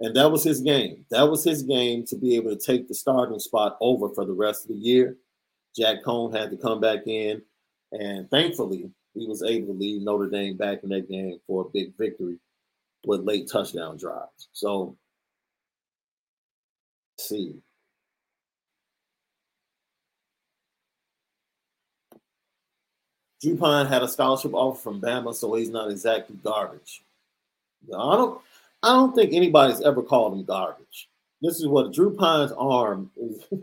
[0.00, 1.04] And that was his game.
[1.10, 4.32] That was his game to be able to take the starting spot over for the
[4.32, 5.16] rest of the year.
[5.76, 7.42] Jack Coan had to come back in.
[7.92, 11.70] And thankfully, he was able to lead Notre Dame back in that game for a
[11.70, 12.38] big victory
[13.08, 14.48] with late touchdown drives.
[14.52, 14.94] So,
[17.18, 17.54] see.
[23.58, 27.02] Pyne had a scholarship offer from Bama, so he's not exactly garbage.
[27.86, 28.40] I don't
[28.82, 31.08] I don't think anybody's ever called him garbage.
[31.40, 33.42] This is what Drew Pyne's arm is.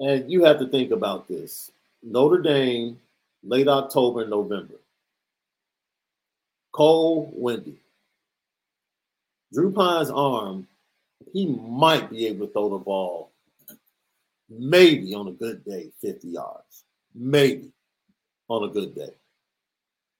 [0.00, 1.70] and you have to think about this.
[2.02, 3.00] Notre Dame,
[3.42, 4.74] late October, and November.
[6.76, 7.78] Cold, windy.
[9.50, 10.68] Drew Pyne's arm,
[11.32, 13.32] he might be able to throw the ball,
[14.50, 16.84] maybe on a good day, 50 yards.
[17.14, 17.72] Maybe
[18.48, 19.14] on a good day.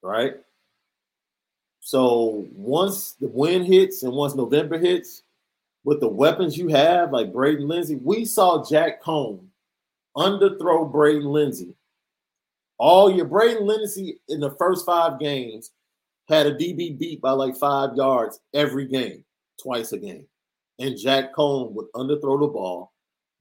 [0.03, 0.37] Right?
[1.81, 5.25] So once the wind hits and once November hits,
[5.85, 9.41] with the weapons you have, like Braden Lenzy, we saw Jack Coan
[10.17, 11.77] underthrow Braden Lenzy.
[12.79, 15.73] All your Braden Lenzy in the first five games
[16.29, 19.25] had a DB beat by like five yards every game,
[19.63, 20.27] twice a game.
[20.79, 22.93] And Jack Coan would underthrow the ball.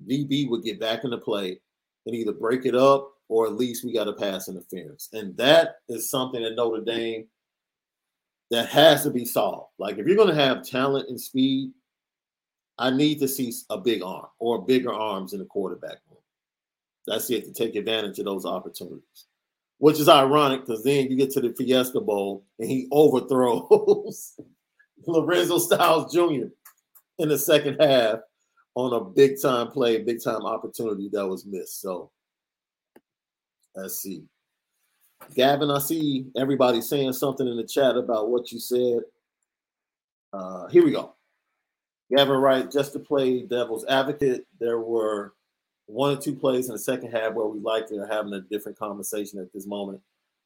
[0.08, 1.60] DB would get back into play
[2.06, 5.10] and either break it up or at least we got a pass interference.
[5.14, 7.26] And that is something at Notre Dame
[8.52, 9.72] that has to be solved.
[9.80, 11.72] Like if you're going to have talent and speed,
[12.78, 16.20] I need to see a big arm or bigger arms in the quarterback room.
[17.08, 19.26] That's it to take advantage of those opportunities
[19.78, 24.40] which is ironic because then you get to the Fiesta Bowl and he overthrows
[25.08, 26.48] Lorenzo Styles Jr.
[27.20, 28.20] in the second half
[28.76, 31.82] on a big time play, big time opportunity that was missed.
[31.82, 32.12] So
[33.76, 34.24] let's see.
[35.34, 39.00] Gavin, I see everybody saying something in the chat about what you said.
[40.34, 41.16] Uh, here we go.
[42.16, 45.34] Gavin Wright, just to play devil's advocate, there were
[45.88, 48.78] one or two plays in the second half where we likely are having a different
[48.78, 50.02] conversation at this moment,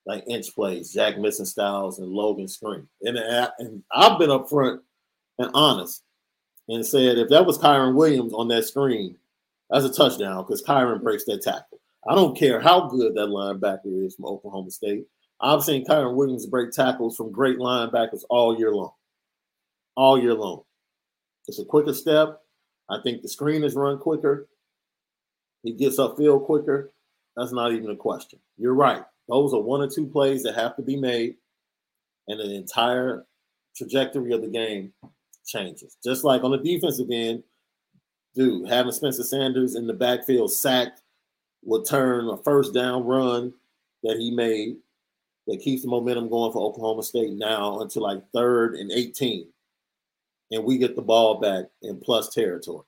[0.05, 2.87] like inch plays, Jack missing styles, and Logan screen.
[3.01, 4.79] And, and I've been upfront
[5.37, 6.03] and honest
[6.67, 9.15] and said if that was Kyren Williams on that screen,
[9.69, 11.79] that's a touchdown because Kyren breaks that tackle.
[12.07, 15.05] I don't care how good that linebacker is from Oklahoma State.
[15.41, 18.91] I've seen Kyren Williams break tackles from great linebackers all year long.
[19.95, 20.63] All year long.
[21.47, 22.41] It's a quicker step.
[22.89, 24.47] I think the screen is run quicker.
[25.63, 26.91] He gets upfield quicker.
[27.35, 28.39] That's not even a question.
[28.57, 29.03] You're right.
[29.27, 31.35] Those are one or two plays that have to be made,
[32.27, 33.25] and the entire
[33.75, 34.91] trajectory of the game
[35.45, 35.97] changes.
[36.03, 37.43] Just like on the defensive end,
[38.35, 41.01] dude, having Spencer Sanders in the backfield sacked
[41.63, 43.53] would turn a first down run
[44.03, 44.77] that he made
[45.47, 49.47] that keeps the momentum going for Oklahoma State now until like third and 18.
[50.51, 52.85] And we get the ball back in plus territory.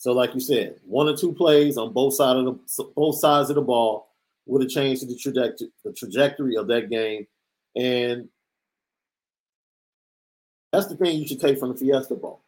[0.00, 3.50] So, like you said, one or two plays on both sides of the both sides
[3.50, 4.08] of the ball
[4.46, 7.26] would have changed the trajectory the trajectory of that game.
[7.76, 8.26] And
[10.72, 12.40] that's the thing you should take from the Fiesta Bowl.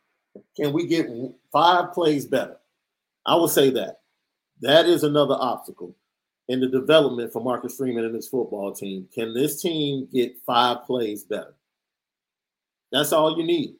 [0.56, 1.10] Can we get
[1.52, 2.56] five plays better?
[3.26, 4.00] I would say that.
[4.62, 5.94] That is another obstacle
[6.48, 9.06] in the development for Marcus Freeman and his football team.
[9.14, 11.54] Can this team get five plays better?
[12.92, 13.74] That's all you need.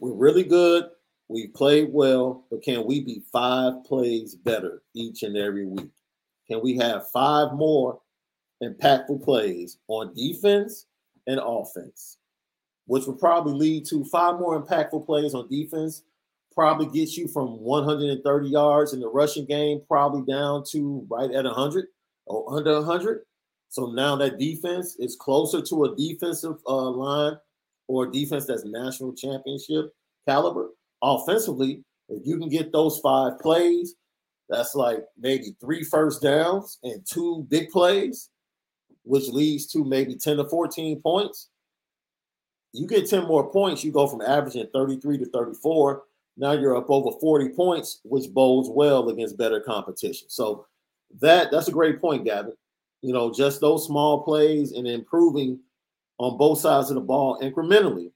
[0.00, 0.90] We're really good.
[1.28, 5.90] We played well, but can we be five plays better each and every week?
[6.48, 8.00] Can we have five more
[8.62, 10.86] impactful plays on defense
[11.26, 12.18] and offense?
[12.86, 16.02] which would probably lead to five more impactful plays on defense.
[16.54, 21.44] Probably gets you from 130 yards in the rushing game, probably down to right at
[21.44, 21.86] 100
[22.26, 23.22] or under 100.
[23.68, 27.36] So now that defense is closer to a defensive uh, line
[27.88, 29.92] or defense that's national championship
[30.26, 30.70] caliber.
[31.02, 33.94] Offensively, if you can get those five plays,
[34.48, 38.30] that's like maybe three first downs and two big plays,
[39.02, 41.48] which leads to maybe 10 to 14 points
[42.76, 46.02] you get 10 more points, you go from averaging 33 to 34.
[46.36, 50.28] Now you're up over 40 points, which bodes well against better competition.
[50.28, 50.66] So
[51.20, 52.52] that that's a great point, Gavin.
[53.00, 55.60] You know, just those small plays and improving
[56.18, 58.10] on both sides of the ball incrementally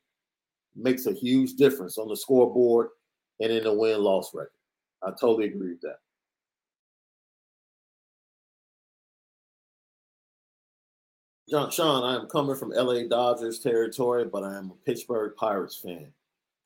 [0.80, 2.88] makes a huge difference on the scoreboard
[3.40, 4.52] and in the win-loss record.
[5.02, 5.96] I totally agree with that.
[11.48, 15.76] John, Sean, I am coming from LA Dodgers territory, but I am a Pittsburgh Pirates
[15.76, 16.12] fan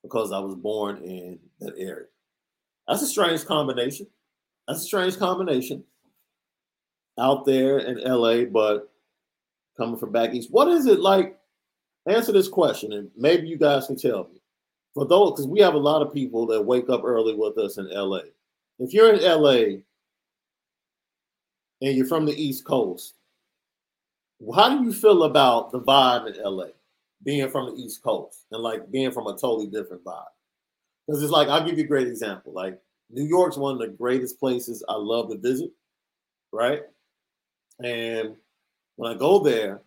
[0.03, 2.05] because I was born in that area.
[2.87, 4.05] That's a strange combination.
[4.67, 5.83] That's a strange combination
[7.17, 8.91] out there in LA, but
[9.75, 10.51] coming from back east.
[10.51, 11.39] What is it like?
[12.07, 14.41] Answer this question, and maybe you guys can tell me.
[14.93, 17.77] For those, because we have a lot of people that wake up early with us
[17.77, 18.21] in LA.
[18.79, 19.81] If you're in LA
[21.81, 23.15] and you're from the East Coast,
[24.55, 26.67] how do you feel about the vibe in LA,
[27.23, 30.23] being from the East Coast and like being from a totally different vibe?
[31.05, 32.53] Because it's like I'll give you a great example.
[32.53, 32.79] Like
[33.09, 35.71] New York's one of the greatest places I love to visit,
[36.51, 36.83] right?
[37.83, 38.35] And
[38.95, 39.81] when I go there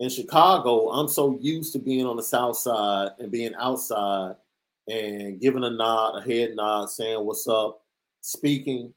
[0.00, 4.34] in Chicago, I'm so used to being on the South Side and being outside
[4.88, 7.82] and giving a nod, a head nod, saying what's up,
[8.22, 8.94] speaking.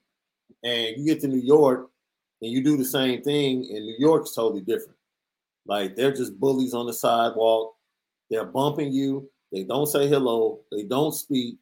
[0.63, 1.89] And you get to New York
[2.41, 4.97] and you do the same thing, and New York's totally different.
[5.65, 7.75] Like they're just bullies on the sidewalk.
[8.29, 9.29] They're bumping you.
[9.51, 10.61] They don't say hello.
[10.71, 11.57] They don't speak,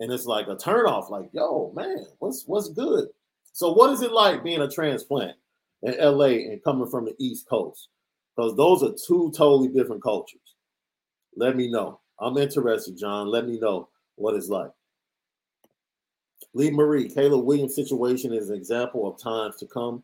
[0.00, 1.08] and it's like a turnoff.
[1.08, 3.08] Like, yo, man, what's what's good?
[3.52, 5.36] So, what is it like being a transplant
[5.82, 7.88] in LA and coming from the East Coast?
[8.36, 10.40] Because those are two totally different cultures.
[11.36, 12.00] Let me know.
[12.20, 13.28] I'm interested, John.
[13.28, 14.70] Let me know what it's like.
[16.54, 20.02] Lee Marie, Caleb Williams' situation is an example of times to come.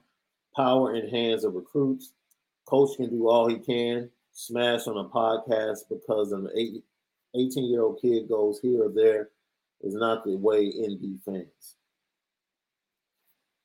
[0.54, 2.12] Power in hands of recruits.
[2.66, 4.10] Coach can do all he can.
[4.32, 6.48] Smash on a podcast because an
[7.34, 9.28] 18 year old kid goes here or there
[9.82, 11.76] is not the way ND fans.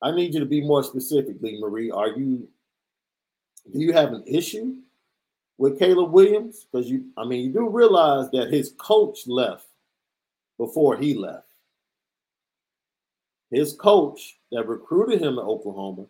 [0.01, 1.89] I need you to be more specific, Lee Marie.
[1.89, 2.47] Are you
[3.73, 4.75] you have an issue
[5.57, 6.65] with Caleb Williams?
[6.71, 9.67] Because you, I mean, you do realize that his coach left
[10.57, 11.47] before he left
[13.51, 16.05] his coach that recruited him to Oklahoma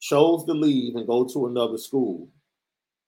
[0.00, 2.28] chose to leave and go to another school.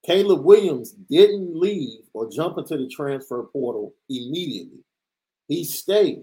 [0.04, 4.80] Caleb Williams didn't leave or jump into the transfer portal immediately.
[5.48, 6.22] He stayed.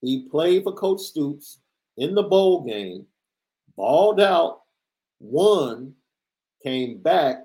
[0.00, 1.58] He played for Coach Stoops
[1.96, 3.06] in the bowl game,
[3.76, 4.62] balled out,
[5.20, 5.94] won,
[6.62, 7.38] came back,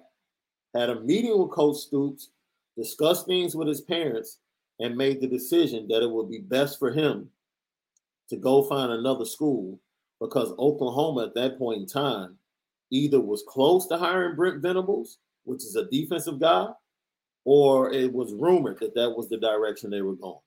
[0.75, 2.29] had a meeting with Coach Stoops,
[2.77, 4.39] discussed things with his parents,
[4.79, 7.29] and made the decision that it would be best for him
[8.29, 9.79] to go find another school
[10.19, 12.37] because Oklahoma at that point in time
[12.89, 16.67] either was close to hiring Brent Venables, which is a defensive guy,
[17.43, 20.39] or it was rumored that that was the direction they were going.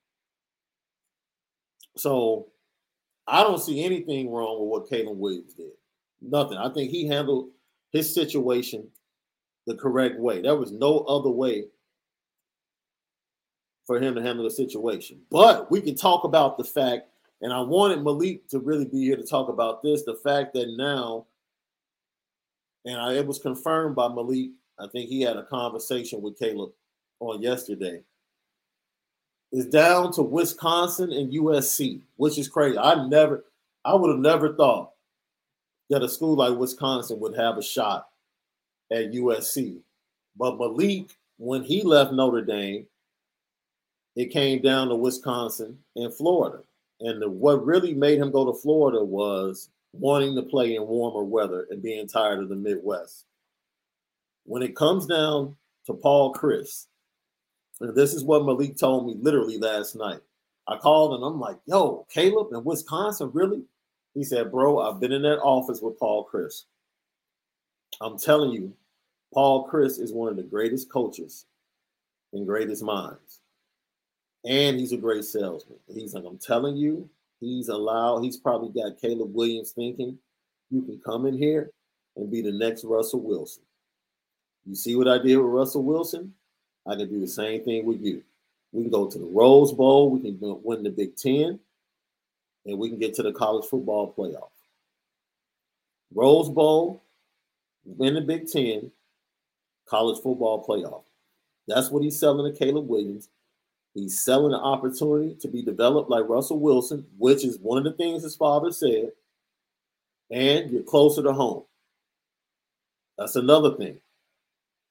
[1.97, 2.49] So
[3.27, 5.73] I don't see anything wrong with what Caleb Williams did.
[6.21, 6.59] Nothing.
[6.59, 7.51] I think he handled
[7.93, 8.89] his situation
[9.67, 10.41] the correct way.
[10.41, 11.65] There was no other way
[13.87, 15.21] for him to handle the situation.
[15.31, 17.09] But we can talk about the fact,
[17.41, 20.75] and I wanted Malik to really be here to talk about this the fact that
[20.77, 21.27] now,
[22.85, 26.73] and I, it was confirmed by Malik, I think he had a conversation with Caleb
[27.21, 28.03] on yesterday,
[29.53, 32.77] is down to Wisconsin and USC, which is crazy.
[32.77, 33.45] I never,
[33.85, 34.91] I would have never thought
[35.91, 38.09] that a school like Wisconsin would have a shot
[38.91, 39.79] at USC.
[40.37, 42.87] But Malik, when he left Notre Dame,
[44.15, 46.63] it came down to Wisconsin and Florida.
[47.01, 51.25] And the, what really made him go to Florida was wanting to play in warmer
[51.25, 53.25] weather and being tired of the Midwest.
[54.45, 55.57] When it comes down
[55.87, 56.87] to Paul Chryst,
[57.81, 60.21] and this is what Malik told me literally last night.
[60.67, 63.63] I called and I'm like, yo, Caleb in Wisconsin, really?
[64.17, 66.65] He said, bro, I've been in that office with Paul Chryst.
[68.01, 68.73] I'm telling you,
[69.33, 71.47] Paul Chryst is one of the greatest coaches
[72.33, 73.41] and greatest minds
[74.47, 75.79] and he's a great salesman.
[75.93, 77.09] He's like, I'm telling you,
[77.41, 80.19] he's allowed, he's probably got Caleb Williams thinking,
[80.71, 81.71] you can come in here
[82.17, 83.65] and be the next Russell Wilson.
[84.65, 86.33] You see what I did with Russell Wilson?
[86.87, 88.23] I can do the same thing with you.
[88.73, 91.59] We can go to the Rose Bowl, we can win the Big Ten,
[92.67, 94.51] and we can get to the college football playoff.
[96.15, 97.03] Rose Bowl,
[97.85, 98.91] win the Big Ten,
[99.87, 101.05] college football playoff.
[101.69, 103.29] That's what he's selling to Caleb Williams.
[103.95, 107.93] He's selling an opportunity to be developed like Russell Wilson, which is one of the
[107.93, 109.13] things his father said.
[110.31, 111.63] And you're closer to home.
[113.17, 113.99] That's another thing.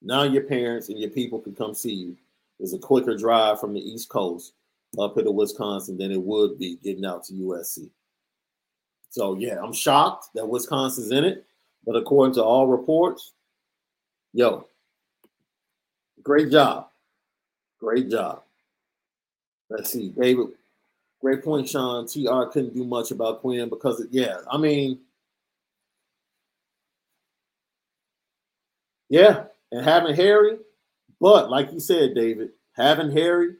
[0.02, 2.16] Now your parents and your people can come see you.
[2.58, 4.52] It's a quicker drive from the East Coast
[4.98, 7.90] up here to Wisconsin than it would be getting out to USC.
[9.10, 11.44] So yeah, I'm shocked that Wisconsin's in it,
[11.84, 13.32] but according to all reports,
[14.32, 14.66] yo,
[16.22, 16.88] great job,
[17.80, 18.42] great job.
[19.68, 20.48] Let's see, David.
[21.20, 22.06] Great point, Sean.
[22.06, 25.00] TR couldn't do much about Quinn because, of, yeah, I mean,
[29.08, 30.58] yeah, and having Harry,
[31.20, 33.54] but like you said, David, having Harry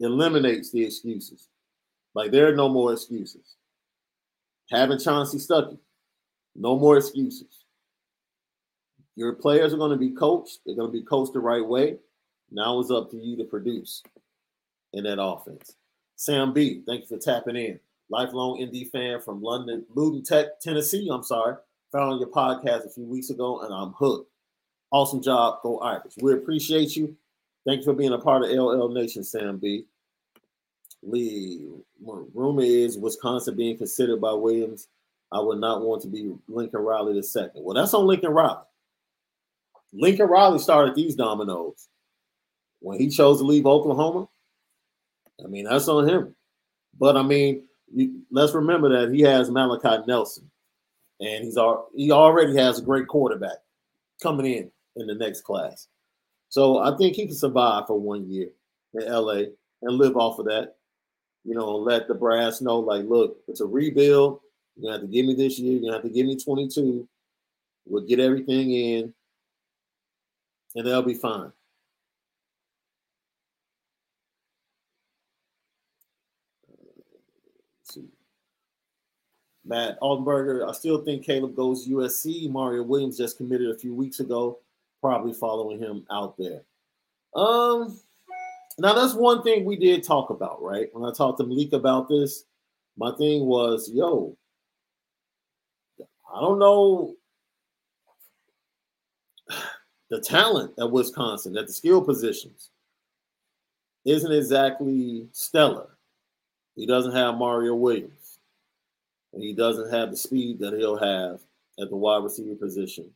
[0.00, 1.48] eliminates the excuses.
[2.14, 3.56] Like there are no more excuses.
[4.70, 5.78] Having Chansi Stuckey,
[6.54, 7.64] no more excuses.
[9.16, 10.60] Your players are going to be coached.
[10.64, 11.96] They're going to be coached the right way.
[12.50, 14.02] Now it's up to you to produce
[14.92, 15.74] in that offense.
[16.16, 17.80] Sam B, thank you for tapping in.
[18.10, 21.08] Lifelong ND fan from London, Luton Tech, Tennessee.
[21.12, 21.56] I'm sorry.
[21.92, 24.30] Found your podcast a few weeks ago, and I'm hooked.
[24.90, 26.14] Awesome job, go Irish.
[26.20, 27.16] We appreciate you.
[27.68, 29.84] Thank you for being a part of LL Nation, Sam B.
[31.02, 31.68] Lee,
[32.00, 34.88] rumor is Wisconsin being considered by Williams.
[35.30, 37.62] I would not want to be Lincoln Riley the second.
[37.62, 38.64] Well, that's on Lincoln Riley.
[39.92, 41.88] Lincoln Riley started these dominoes
[42.80, 44.30] when he chose to leave Oklahoma.
[45.44, 46.34] I mean, that's on him.
[46.98, 47.64] But I mean,
[47.94, 50.50] you, let's remember that he has Malachi Nelson,
[51.20, 51.58] and he's
[51.94, 53.58] he already has a great quarterback
[54.22, 55.86] coming in in the next class.
[56.48, 58.48] So I think he can survive for one year
[58.94, 59.42] in LA
[59.82, 60.76] and live off of that.
[61.44, 64.40] You know, let the brass know, like, look, it's a rebuild.
[64.76, 65.72] You're gonna have to give me this year.
[65.72, 67.08] You're gonna have to give me 22.
[67.86, 69.14] We'll get everything in,
[70.74, 71.52] and they'll be fine.
[79.68, 82.50] Matt Altenberger, I still think Caleb goes USC.
[82.50, 84.60] Mario Williams just committed a few weeks ago,
[85.00, 86.62] probably following him out there.
[87.34, 87.98] Um,
[88.78, 90.88] now that's one thing we did talk about, right?
[90.92, 92.44] When I talked to Malik about this,
[92.96, 94.36] my thing was, yo,
[96.00, 97.14] I don't know
[100.10, 102.70] the talent at Wisconsin at the skill positions
[104.04, 105.88] isn't exactly stellar.
[106.76, 108.38] He doesn't have Mario Williams
[109.32, 111.40] and he doesn't have the speed that he'll have
[111.80, 113.10] at the wide receiver position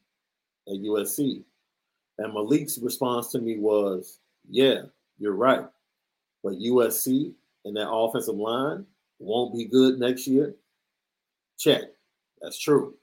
[0.68, 1.42] at USC.
[2.22, 4.82] And Malik's response to me was, Yeah,
[5.18, 5.66] you're right.
[6.44, 7.32] But USC
[7.64, 8.86] and that offensive line
[9.18, 10.54] won't be good next year.
[11.58, 11.82] Check.
[12.40, 12.94] That's true.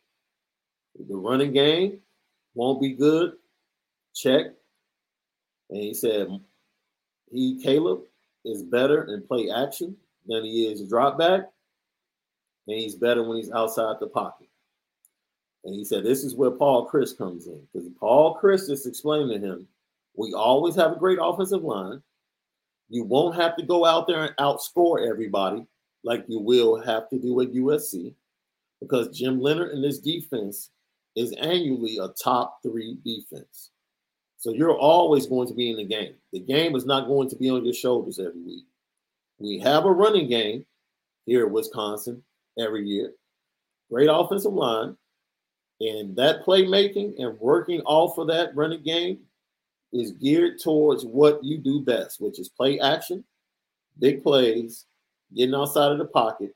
[1.07, 1.99] The running game
[2.55, 3.33] won't be good.
[4.15, 4.47] Check.
[5.69, 6.27] And he said,
[7.31, 8.01] he, Caleb,
[8.43, 9.95] is better in play action
[10.27, 11.41] than he is drop back
[12.67, 14.48] and he's better when he's outside the pocket.
[15.63, 17.61] And he said, This is where Paul Chryst comes in.
[17.71, 19.67] Because Paul Chryst is explaining to him,
[20.15, 22.01] we always have a great offensive line.
[22.89, 25.65] You won't have to go out there and outscore everybody
[26.03, 28.13] like you will have to do at USC
[28.81, 30.71] because Jim Leonhard and this defense
[31.15, 33.71] is annually a top three defense.
[34.37, 36.13] So you're always going to be in the game.
[36.31, 38.65] The game is not going to be on your shoulders every week.
[39.37, 40.65] We have a running game
[41.25, 42.23] here at Wisconsin
[42.57, 43.11] every year.
[43.91, 44.95] Great offensive line.
[45.81, 49.19] And that playmaking and working off of that running game
[49.93, 53.23] is geared towards what you do best, which is play action,
[53.99, 54.85] big plays,
[55.35, 56.53] getting outside of the pocket,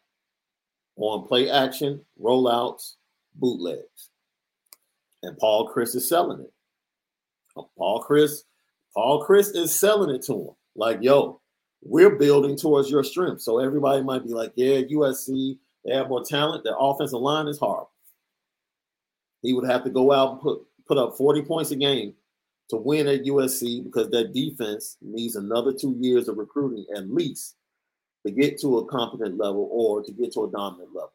[0.98, 2.96] on play action, rollouts,
[3.36, 4.10] bootlegs.
[5.24, 6.52] And Paul Chryst is selling it.
[7.78, 8.44] Paul Chryst,
[8.94, 10.50] Paul Chryst is selling it to him.
[10.76, 11.40] Like, yo,
[11.82, 13.42] we're building towards your strength.
[13.42, 16.64] So everybody might be like, yeah, USC, they have more talent.
[16.64, 17.93] Their offensive line is horrible.
[19.44, 22.14] He would have to go out and put put up 40 points a game
[22.70, 27.56] to win at USC because that defense needs another two years of recruiting at least
[28.26, 31.14] to get to a competent level or to get to a dominant level.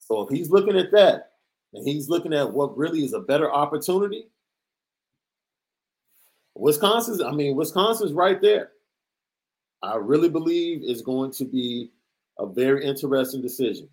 [0.00, 1.30] So if he's looking at that
[1.72, 4.26] and he's looking at what really is a better opportunity,
[6.54, 8.72] Wisconsin's, I mean, Wisconsin's right there.
[9.82, 11.90] I really believe is going to be
[12.38, 13.88] a very interesting decision.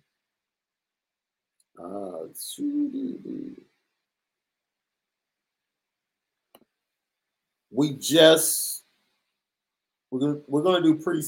[7.70, 8.84] We just
[10.10, 11.22] we're gonna we're gonna do pre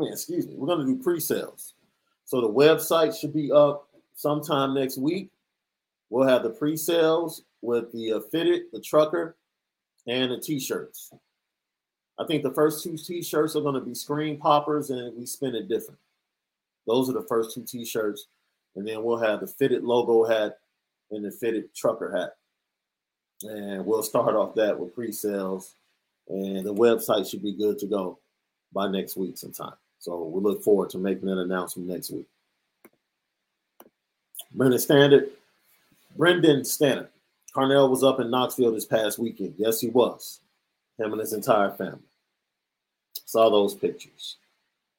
[0.00, 1.74] I excuse me, we're gonna do pre-sales.
[2.24, 5.30] So the website should be up sometime next week.
[6.10, 9.36] We'll have the pre-sales with the uh, fitted, the trucker,
[10.06, 11.12] and the t-shirts.
[12.18, 15.54] I think the first two t-shirts are going to be screen poppers, and we spin
[15.54, 15.98] it different.
[16.86, 18.26] Those are the first two t-shirts,
[18.76, 20.58] and then we'll have the fitted logo hat
[21.10, 22.36] and the fitted trucker hat.
[23.42, 25.74] And we'll start off that with pre-sales
[26.28, 28.18] and the website should be good to go
[28.72, 29.74] by next week sometime.
[29.98, 32.26] So we look forward to making that announcement next week.
[34.52, 35.30] Brendan standard
[36.16, 37.08] brendan standard.
[37.54, 39.54] Carnell was up in knoxville this past weekend.
[39.56, 40.40] Yes he was.
[40.98, 41.98] Him and his entire family.
[43.26, 44.36] Saw those pictures.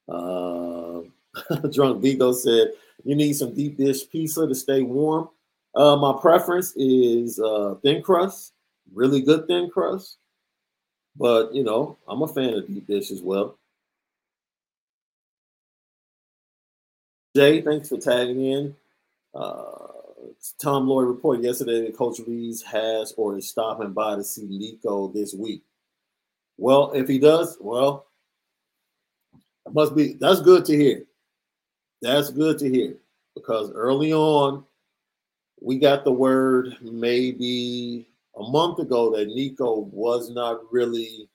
[0.07, 1.01] Uh,
[1.71, 2.71] drunk vigo said
[3.05, 5.29] you need some deep dish pizza to stay warm
[5.75, 8.53] uh, my preference is uh, thin crust,
[8.93, 10.17] really good thin crust.
[11.17, 13.57] But you know, I'm a fan of deep dish as well.
[17.35, 18.75] Jay, thanks for tagging in.
[19.33, 19.63] Uh,
[20.61, 25.09] Tom Lloyd reported yesterday that Coach Rees has or is stopping by to see Nico
[25.09, 25.61] this week.
[26.57, 28.05] Well, if he does, well,
[29.69, 31.03] must be that's good to hear.
[32.05, 32.97] That's good to hear
[33.33, 34.63] because early on
[35.59, 41.27] we got the word maybe a month ago that Nico was not really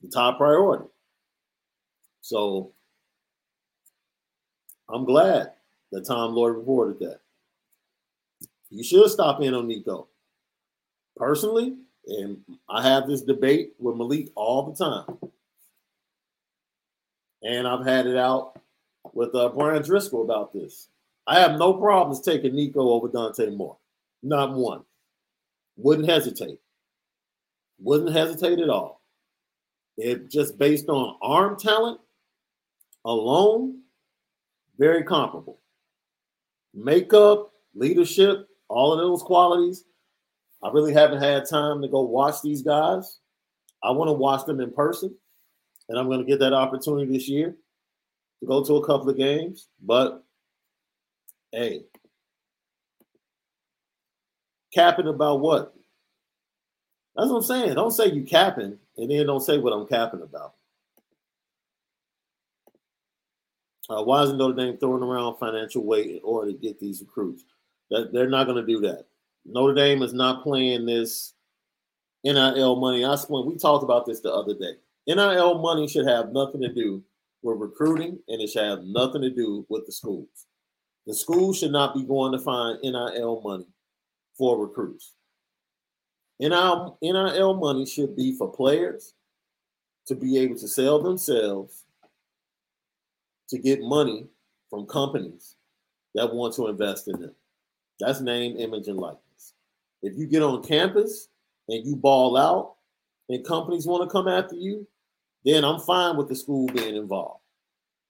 [0.00, 0.84] the top priority.
[2.20, 2.70] So
[4.88, 5.50] I'm glad
[5.90, 7.18] that Tom Lloyd reported that.
[8.70, 10.06] You should stop in on Nico.
[11.16, 11.74] Personally,
[12.06, 15.18] and I have this debate with Malik all the time.
[17.42, 18.60] And I've had it out
[19.14, 20.88] with uh, Brian Driscoll about this.
[21.26, 23.78] I have no problems taking Nico over Dante Moore.
[24.22, 24.82] Not one.
[25.76, 26.58] Wouldn't hesitate.
[27.80, 29.02] Wouldn't hesitate at all.
[29.96, 32.00] It just based on arm talent
[33.04, 33.80] alone,
[34.78, 35.58] very comparable.
[36.74, 39.84] Makeup, leadership, all of those qualities.
[40.62, 43.18] I really haven't had time to go watch these guys.
[43.82, 45.14] I want to watch them in person,
[45.88, 47.56] and I'm going to get that opportunity this year
[48.40, 49.68] to go to a couple of games.
[49.82, 50.22] But
[51.56, 51.84] Hey,
[54.74, 55.74] capping about what?
[57.14, 57.74] That's what I'm saying.
[57.74, 60.52] Don't say you capping and then don't say what I'm capping about.
[63.88, 67.44] Uh, why isn't Notre Dame throwing around financial weight in order to get these recruits?
[67.90, 69.06] That they're not going to do that.
[69.46, 71.32] Notre Dame is not playing this
[72.22, 73.02] NIL money.
[73.02, 74.74] I spent, we talked about this the other day.
[75.06, 77.02] NIL money should have nothing to do
[77.46, 80.46] with recruiting, and it should have nothing to do with the schools.
[81.06, 83.68] The school should not be going to find NIL money
[84.36, 85.14] for recruits.
[86.40, 89.14] NIL, NIL money should be for players
[90.08, 91.84] to be able to sell themselves
[93.48, 94.26] to get money
[94.68, 95.54] from companies
[96.14, 97.34] that want to invest in them.
[98.00, 99.54] That's name, image, and likeness.
[100.02, 101.28] If you get on campus
[101.68, 102.74] and you ball out
[103.28, 104.86] and companies want to come after you,
[105.46, 107.40] then I'm fine with the school being involved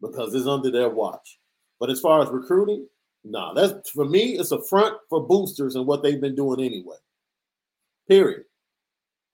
[0.00, 1.38] because it's under their watch.
[1.78, 2.88] But as far as recruiting,
[3.24, 6.96] nah, that's for me, it's a front for boosters and what they've been doing anyway.
[8.08, 8.44] Period.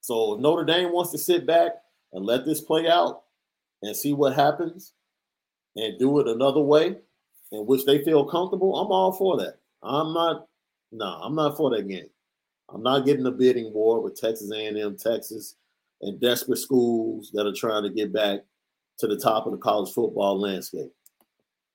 [0.01, 1.73] So Notre Dame wants to sit back
[2.13, 3.23] and let this play out
[3.83, 4.95] and see what happens
[5.77, 6.97] and do it another way
[7.53, 8.77] in which they feel comfortable.
[8.77, 9.59] I'm all for that.
[9.81, 10.49] I'm not,
[10.91, 12.11] no, nah, I'm not for that game.
[12.69, 15.55] I'm not getting a bidding war with Texas A&M, Texas,
[16.03, 18.41] and desperate schools that are trying to get back
[18.99, 20.93] to the top of the college football landscape.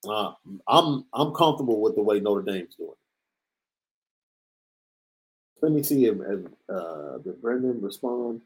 [0.08, 0.34] Uh,
[0.68, 2.92] I'm I'm comfortable with the way Notre Dame's doing.
[5.62, 8.42] Let me see if, if uh, did Brendan respond.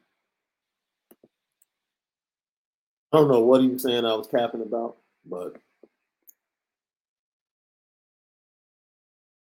[3.11, 5.57] I don't know what he was saying I was capping about, but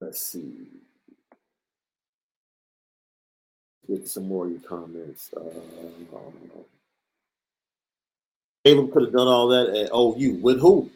[0.00, 0.79] let's see.
[3.90, 5.34] Get some more of your comments.
[5.36, 5.40] Uh,
[8.64, 10.38] Caleb could have done all that at OU.
[10.40, 10.88] With who?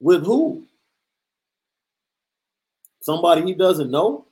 [0.00, 0.64] With who?
[3.00, 4.26] Somebody he doesn't know?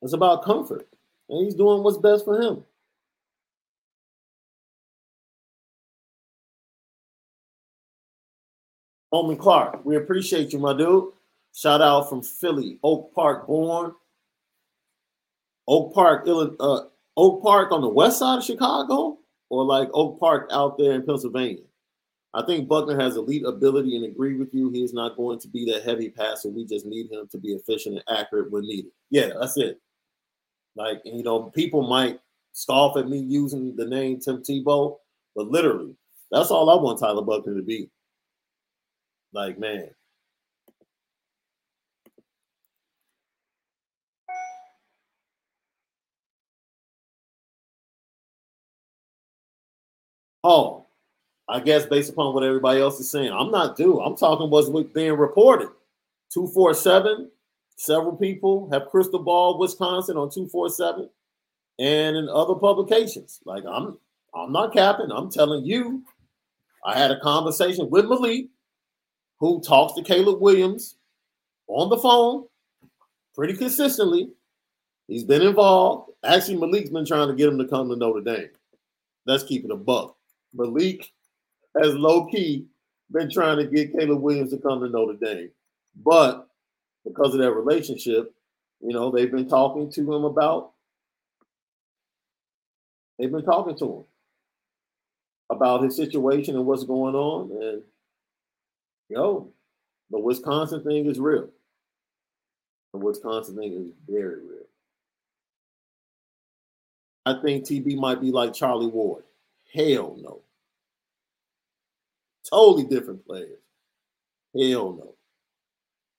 [0.00, 0.88] It's about comfort.
[1.28, 2.64] And he's doing what's best for him.
[9.12, 11.12] Holman Clark, we appreciate you, my dude.
[11.54, 13.94] Shout out from Philly, Oak Park born.
[15.68, 16.80] Oak Park, uh,
[17.16, 19.18] Oak Park on the west side of Chicago,
[19.50, 21.62] or like Oak Park out there in Pennsylvania.
[22.34, 24.70] I think Buchner has elite ability and agree with you.
[24.70, 26.48] He is not going to be that heavy passer.
[26.48, 28.90] We just need him to be efficient and accurate when needed.
[29.10, 29.78] Yeah, that's it.
[30.74, 32.20] Like, you know, people might
[32.52, 34.96] scoff at me using the name Tim Tebow,
[35.36, 35.94] but literally,
[36.30, 37.90] that's all I want Tyler Buchner to be.
[39.34, 39.90] Like, man.
[50.44, 50.86] Oh,
[51.48, 54.00] I guess based upon what everybody else is saying, I'm not due.
[54.00, 55.68] I'm talking what's being reported.
[56.32, 57.30] 247,
[57.76, 61.08] several people have crystal ball Wisconsin on 247
[61.78, 63.40] and in other publications.
[63.44, 63.98] Like I'm
[64.34, 66.02] I'm not capping, I'm telling you.
[66.84, 68.46] I had a conversation with Malik
[69.38, 70.96] who talks to Caleb Williams
[71.68, 72.46] on the phone
[73.34, 74.30] pretty consistently.
[75.06, 76.10] He's been involved.
[76.24, 78.50] Actually, Malik's been trying to get him to come to Notre Dame.
[79.26, 80.16] Let's keep it a buck.
[80.54, 81.10] Malik
[81.80, 82.66] has low key
[83.10, 85.50] been trying to get Caleb Williams to come to Notre Dame.
[86.02, 86.48] But
[87.04, 88.34] because of that relationship,
[88.80, 90.72] you know, they've been talking to him about,
[93.18, 94.04] they've been talking to him
[95.50, 97.50] about his situation and what's going on.
[97.62, 97.82] And
[99.12, 99.52] Yo,
[100.10, 101.50] the Wisconsin thing is real.
[102.94, 104.66] The Wisconsin thing is very real.
[107.26, 109.24] I think TB might be like Charlie Ward.
[109.72, 110.42] Hell no.
[112.48, 113.60] Totally different players.
[114.54, 115.14] Hell no.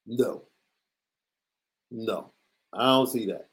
[0.05, 0.43] No.
[1.91, 2.31] No.
[2.71, 3.49] I don't see that.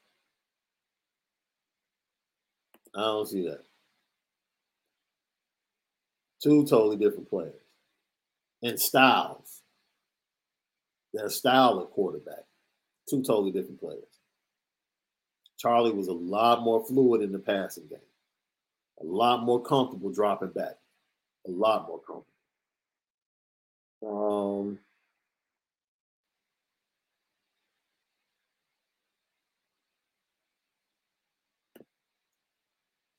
[2.95, 3.63] I don't see that.
[6.43, 7.61] Two totally different players
[8.63, 9.63] and Styles.
[11.13, 12.45] Their style of quarterback.
[13.09, 14.05] Two totally different players.
[15.59, 17.99] Charlie was a lot more fluid in the passing game,
[19.01, 20.77] a lot more comfortable dropping back,
[21.47, 22.27] a lot more comfortable.
[24.03, 24.79] Um,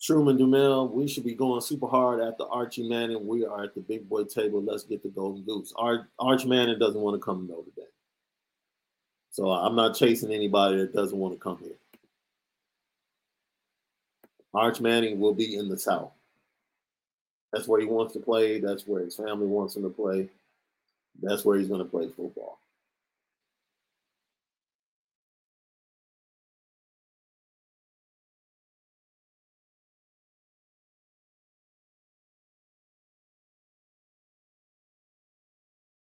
[0.02, 3.28] Truman Dumel, we should be going super hard after Archie Manning.
[3.28, 4.62] We are at the big boy table.
[4.62, 5.72] Let's get the golden goose.
[5.76, 7.86] Ar- Arch Manning doesn't want to come to Notre Dame.
[9.30, 11.76] So I'm not chasing anybody that doesn't want to come here.
[14.54, 16.12] Arch Manning will be in the South.
[17.54, 18.60] That's where he wants to play.
[18.60, 20.30] That's where his family wants him to play.
[21.22, 22.60] That's where he's going to play football.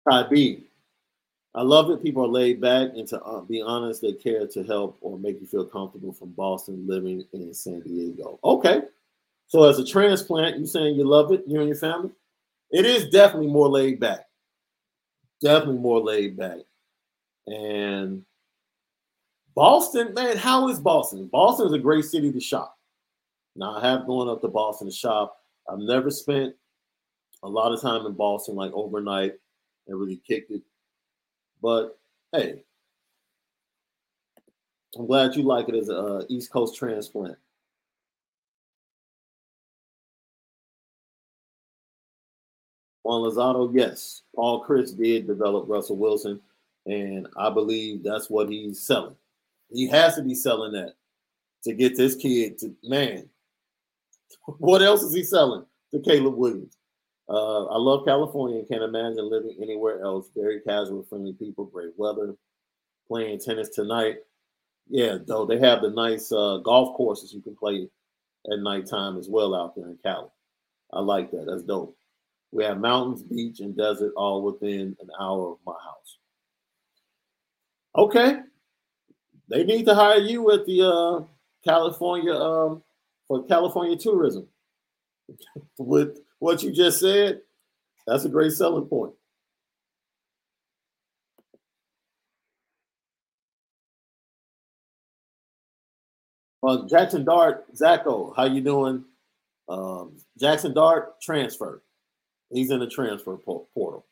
[0.08, 0.67] Ty B.
[1.58, 2.04] I love it.
[2.04, 5.40] People are laid back and to uh, be honest, they care to help or make
[5.40, 8.38] you feel comfortable from Boston living in San Diego.
[8.44, 8.82] Okay.
[9.48, 12.12] So as a transplant, you saying you love it, you and your family?
[12.70, 14.28] It is definitely more laid back.
[15.42, 16.58] Definitely more laid back.
[17.48, 18.24] And
[19.56, 21.26] Boston, man, how is Boston?
[21.26, 22.78] Boston is a great city to shop.
[23.56, 25.36] Now I have gone up to Boston to shop.
[25.68, 26.54] I've never spent
[27.42, 29.32] a lot of time in Boston, like overnight
[29.88, 30.62] and really kicked it.
[31.62, 31.98] But
[32.32, 32.62] hey,
[34.96, 37.36] I'm glad you like it as a uh, East Coast transplant.
[43.02, 46.40] Juan Lozado, yes, Paul Chryst did develop Russell Wilson,
[46.86, 49.16] and I believe that's what he's selling.
[49.70, 50.94] He has to be selling that
[51.64, 53.28] to get this kid to man.
[54.58, 56.77] What else is he selling to Caleb Williams?
[57.28, 60.30] Uh, I love California can't imagine living anywhere else.
[60.34, 62.34] Very casual, friendly people, great weather.
[63.06, 64.16] Playing tennis tonight.
[64.88, 67.88] Yeah, though they have the nice uh, golf courses you can play
[68.50, 70.28] at nighttime as well out there in Cali.
[70.92, 71.46] I like that.
[71.46, 71.96] That's dope.
[72.50, 76.18] We have mountains, beach, and desert all within an hour of my house.
[77.94, 78.40] Okay.
[79.50, 81.24] They need to hire you at the uh,
[81.64, 82.82] California um,
[83.26, 84.46] for California tourism.
[85.78, 87.40] With what you just said,
[88.06, 89.12] that's a great selling point.
[96.62, 99.04] Uh, Jackson Dart, Zacho, how you doing?
[99.68, 101.82] Um, Jackson Dart transfer.
[102.50, 104.06] He's in the transfer portal.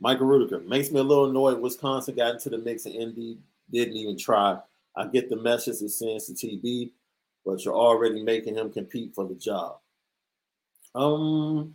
[0.00, 1.60] Michael Rudiger makes me a little annoyed.
[1.60, 3.38] Wisconsin got into the mix and ND
[3.70, 4.58] didn't even try.
[4.96, 6.90] I get the message it sends to TB,
[7.50, 9.78] but you're already making him compete for the job.
[10.94, 11.74] Um,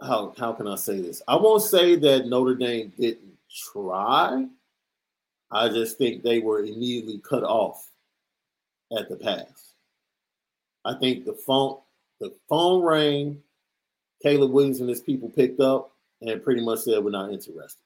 [0.00, 1.22] how how can I say this?
[1.26, 3.38] I won't say that Notre Dame didn't
[3.72, 4.46] try.
[5.50, 7.88] I just think they were immediately cut off
[8.96, 9.72] at the pass.
[10.84, 11.78] I think the phone
[12.20, 13.42] the phone rang,
[14.22, 17.80] Caleb Williams and his people picked up and pretty much said we're not interested.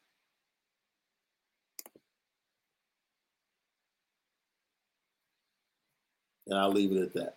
[6.46, 7.36] And I'll leave it at that.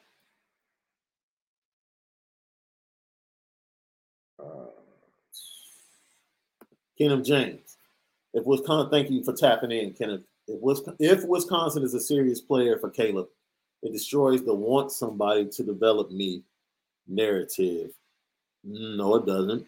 [4.40, 4.68] Uh,
[6.98, 7.78] Kenneth James.
[8.34, 10.22] If Wisconsin, thank you for tapping in, Kenneth.
[10.48, 13.28] If Wisconsin, if Wisconsin is a serious player for Caleb,
[13.82, 16.44] it destroys the want somebody to develop me
[17.08, 17.92] narrative.
[18.64, 19.66] No, it doesn't.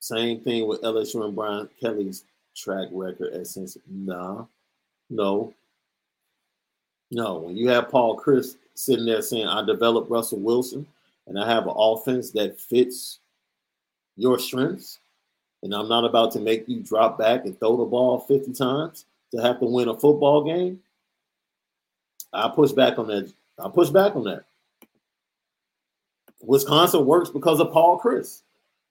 [0.00, 2.24] Same thing with LSU and Brian Kelly's
[2.56, 4.44] track record at since nah,
[5.10, 5.54] no.
[7.10, 10.86] No, when you have Paul Chryst sitting there saying, I developed Russell Wilson
[11.26, 13.20] and I have an offense that fits
[14.16, 14.98] your strengths,
[15.62, 19.04] and I'm not about to make you drop back and throw the ball 50 times
[19.32, 20.80] to have to win a football game.
[22.32, 23.32] I push back on that.
[23.58, 24.44] I push back on that.
[26.42, 28.42] Wisconsin works because of Paul Chryst.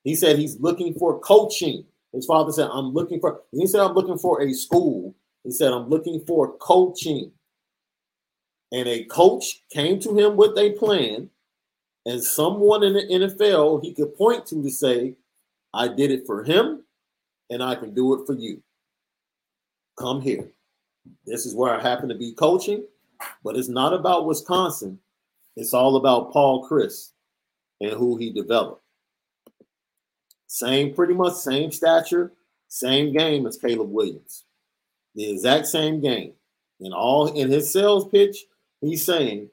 [0.03, 1.85] He said he's looking for coaching.
[2.11, 5.13] His father said, I'm looking for, he said, I'm looking for a school.
[5.43, 7.31] He said, I'm looking for coaching.
[8.71, 11.29] And a coach came to him with a plan,
[12.05, 15.15] and someone in the NFL he could point to to say,
[15.73, 16.83] I did it for him,
[17.49, 18.61] and I can do it for you.
[19.97, 20.47] Come here.
[21.25, 22.83] This is where I happen to be coaching,
[23.43, 24.99] but it's not about Wisconsin.
[25.55, 27.11] It's all about Paul Chryst
[27.81, 28.81] and who he developed.
[30.47, 32.31] Same, pretty much same stature,
[32.67, 34.45] same game as Caleb Williams.
[35.15, 36.33] The exact same game.
[36.79, 38.45] In all in his sales pitch,
[38.87, 39.49] he's saying,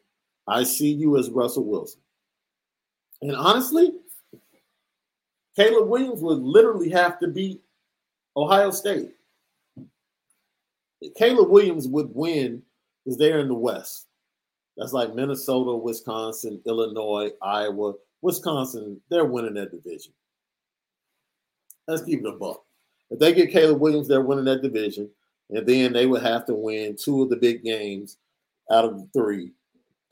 [0.47, 2.01] I see you as Russell Wilson.
[3.21, 3.93] And honestly,
[5.55, 7.61] Caleb Williams would literally have to beat
[8.37, 9.13] Ohio State.
[11.17, 12.63] Caleb Williams would win
[13.05, 14.07] because they're in the West.
[14.77, 19.01] That's like Minnesota, Wisconsin, Illinois, Iowa, Wisconsin.
[19.11, 20.13] They're winning that division.
[21.87, 22.63] Let's keep it a buck.
[23.11, 25.11] If they get Caleb Williams, they're winning that division,
[25.51, 28.17] and then they would have to win two of the big games
[28.73, 29.53] out of the three.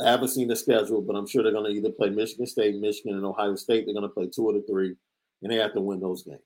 [0.01, 2.77] I haven't seen the schedule, but I'm sure they're going to either play Michigan State,
[2.77, 3.85] Michigan, and Ohio State.
[3.85, 4.95] They're going to play two of the three,
[5.43, 6.41] and they have to win those games.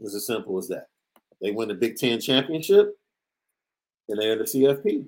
[0.00, 0.88] It's as simple as that.
[1.40, 2.96] They win the Big Ten championship,
[4.08, 5.06] and they're the CFP.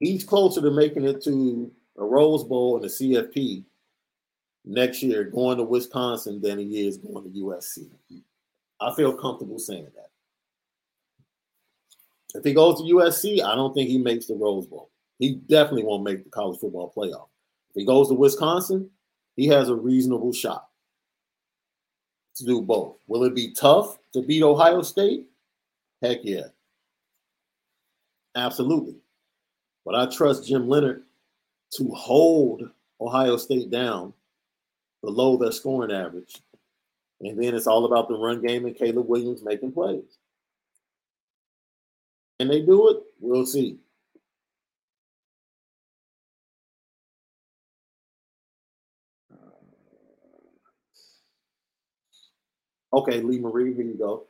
[0.00, 3.64] He's closer to making it to a Rose Bowl and a CFP
[4.64, 7.88] next year going to Wisconsin than he is going to USC.
[8.80, 10.10] I feel comfortable saying that.
[12.34, 14.90] If he goes to USC, I don't think he makes the Rose Bowl.
[15.18, 17.28] He definitely won't make the college football playoff.
[17.70, 18.90] If he goes to Wisconsin,
[19.36, 20.68] he has a reasonable shot
[22.36, 22.96] to do both.
[23.06, 25.26] Will it be tough to beat Ohio State?
[26.02, 26.48] Heck yeah.
[28.34, 28.96] Absolutely.
[29.84, 31.04] But I trust Jim Leonhard
[31.74, 32.68] to hold
[33.00, 34.12] Ohio State down
[35.02, 36.40] below their scoring average.
[37.20, 40.18] And then it's all about the run game and Caleb Williams making plays.
[42.38, 43.02] Can they do it?
[43.20, 43.78] We'll see.
[52.92, 54.26] Okay, Lee Marie, here you go.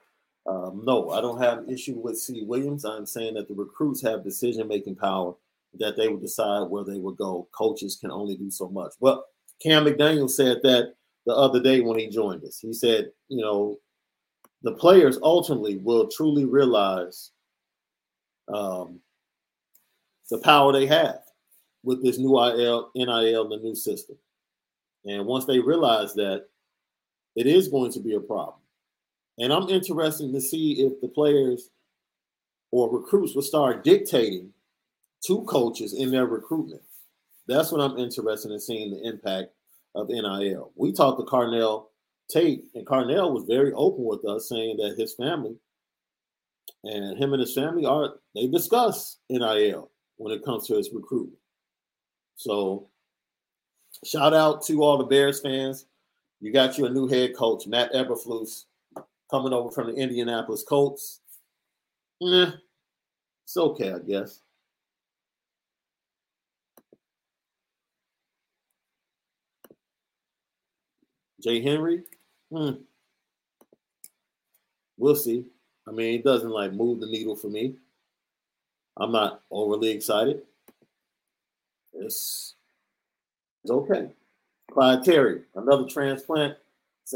[0.46, 2.44] Um, no, I don't have an issue with C.
[2.44, 2.84] Williams.
[2.84, 5.34] I'm saying that the recruits have decision making power,
[5.78, 7.46] that they will decide where they will go.
[7.52, 8.92] Coaches can only do so much.
[9.00, 9.26] Well,
[9.62, 10.94] Cam McDaniel said that
[11.26, 12.58] the other day when he joined us.
[12.58, 13.78] He said, you know,
[14.62, 17.32] the players ultimately will truly realize
[18.48, 19.00] um,
[20.30, 21.20] the power they have
[21.82, 24.16] with this new IL, NIL, the new system.
[25.04, 26.46] And once they realize that,
[27.36, 28.60] it is going to be a problem.
[29.38, 31.70] And I'm interested to see if the players
[32.70, 34.50] or recruits will start dictating
[35.26, 36.82] to coaches in their recruitment.
[37.46, 39.50] That's what I'm interested in seeing the impact
[39.94, 40.72] of NIL.
[40.76, 41.86] We talked to Carnell
[42.30, 45.56] Tate, and Carnell was very open with us, saying that his family
[46.84, 51.38] and him and his family are they discuss NIL when it comes to his recruitment.
[52.36, 52.88] So,
[54.04, 55.86] shout out to all the Bears fans.
[56.40, 58.64] You got you a new head coach, Matt Eberflus,
[59.30, 61.20] coming over from the Indianapolis Colts.
[62.22, 62.50] Eh,
[63.44, 64.40] it's okay, I guess.
[71.42, 72.04] Jay Henry,
[72.50, 72.70] hmm.
[74.96, 75.44] we'll see.
[75.86, 77.74] I mean, it doesn't like move the needle for me.
[78.96, 80.42] I'm not overly excited.
[81.92, 82.54] It's,
[83.62, 84.10] it's okay.
[84.72, 86.56] Clyde Terry, another transplant.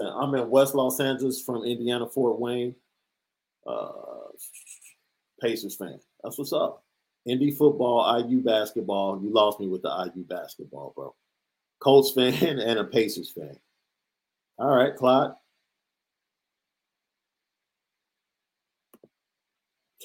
[0.01, 2.75] I'm in West Los Angeles from Indiana, Fort Wayne.
[3.67, 3.91] Uh,
[5.41, 5.99] Pacers fan.
[6.23, 6.85] That's what's up.
[7.27, 9.21] Indy football, IU basketball.
[9.23, 11.15] You lost me with the IU basketball, bro.
[11.81, 13.57] Colts fan and a Pacers fan.
[14.59, 15.33] All right, Clyde.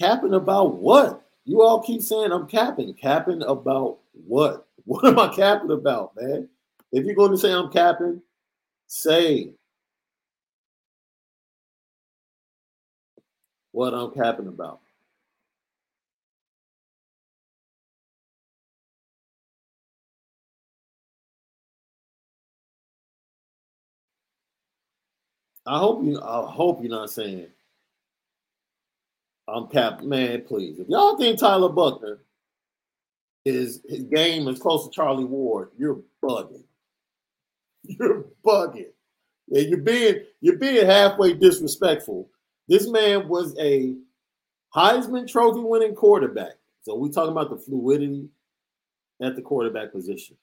[0.03, 1.25] Capping about what?
[1.45, 2.93] You all keep saying I'm capping.
[2.93, 4.67] Capping about what?
[4.85, 6.49] What am I capping about, man?
[6.91, 8.21] If you're going to say I'm capping,
[8.87, 9.53] say
[13.71, 14.81] what I'm capping about.
[25.65, 26.21] I hope you.
[26.21, 27.47] I hope you're not saying
[29.47, 30.01] I'm cap.
[30.01, 30.79] Man, please.
[30.79, 32.19] If y'all think Tyler Buchner
[33.45, 36.63] is his game is close to Charlie Ward, you're bugging.
[37.85, 38.91] You're bugging.
[39.47, 42.29] Yeah, you're being you're being halfway disrespectful.
[42.69, 43.95] This man was a
[44.73, 46.53] Heisman Trophy winning quarterback.
[46.83, 48.29] So we talking about the fluidity
[49.21, 50.37] at the quarterback position.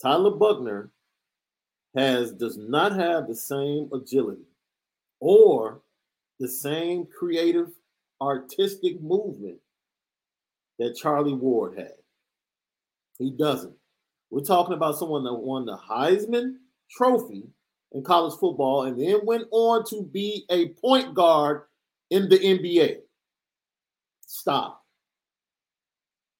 [0.00, 0.90] Tyler Buchner
[1.96, 4.44] has does not have the same agility
[5.20, 5.80] or
[6.40, 7.70] the same creative
[8.20, 9.58] artistic movement
[10.78, 11.92] that Charlie Ward had.
[13.18, 13.74] He doesn't.
[14.30, 16.56] We're talking about someone that won the Heisman
[16.90, 17.44] Trophy
[17.92, 21.62] in college football and then went on to be a point guard
[22.10, 22.98] in the NBA.
[24.26, 24.82] Stop.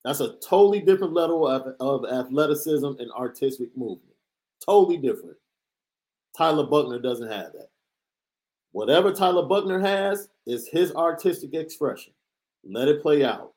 [0.04, 4.14] That's a totally different level of, of athleticism and artistic movement.
[4.64, 5.36] Totally different.
[6.36, 7.68] Tyler Buchner doesn't have that.
[8.74, 12.12] Whatever Tyler Buchner has is his artistic expression.
[12.64, 13.52] Let it play out.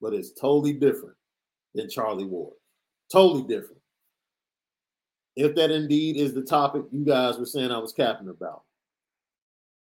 [0.00, 1.14] But it's totally different
[1.72, 2.54] than Charlie Ward.
[3.12, 3.80] Totally different.
[5.36, 8.64] If that indeed is the topic you guys were saying I was capping about,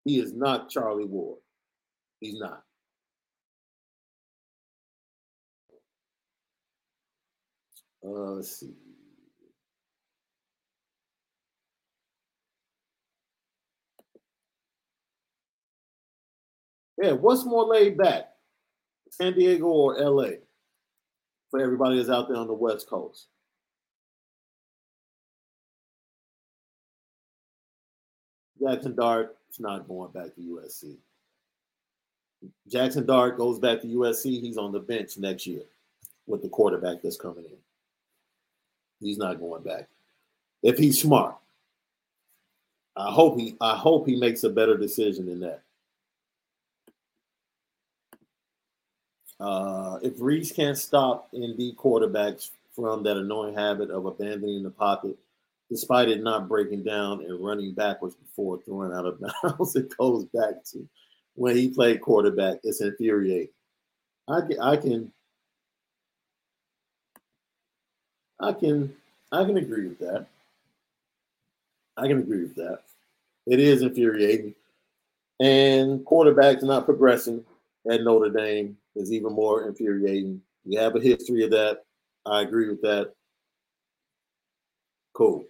[0.06, 1.40] he is not Charlie Ward.
[2.20, 2.62] He's not.
[8.06, 8.76] Uh, let's see.
[17.02, 18.30] Yeah, what's more laid back,
[19.10, 20.38] San Diego or LA?
[21.50, 23.28] For everybody that's out there on the West Coast.
[28.62, 30.98] Jackson Dart is not going back to USC.
[32.68, 34.42] Jackson Dart goes back to USC.
[34.42, 35.64] He's on the bench next year
[36.28, 37.58] with the quarterback that's coming in.
[39.00, 39.88] He's not going back.
[40.62, 41.36] If he's smart.
[42.96, 45.63] I hope he I hope he makes a better decision than that.
[49.44, 55.18] Uh, if Rees can't stop ND quarterbacks from that annoying habit of abandoning the pocket,
[55.70, 60.24] despite it not breaking down and running backwards before throwing out of bounds, it goes
[60.34, 60.88] back to
[61.36, 62.60] when he played quarterback.
[62.64, 63.50] It's infuriating.
[64.30, 65.12] I can, I can,
[68.40, 68.96] I can,
[69.30, 70.26] I can agree with that.
[71.98, 72.80] I can agree with that.
[73.46, 74.56] It is infuriating,
[75.42, 77.44] and quarterbacks not progressing
[77.92, 80.42] at Notre Dame is even more infuriating.
[80.66, 81.84] You have a history of that.
[82.26, 83.14] I agree with that.
[85.14, 85.46] Cool.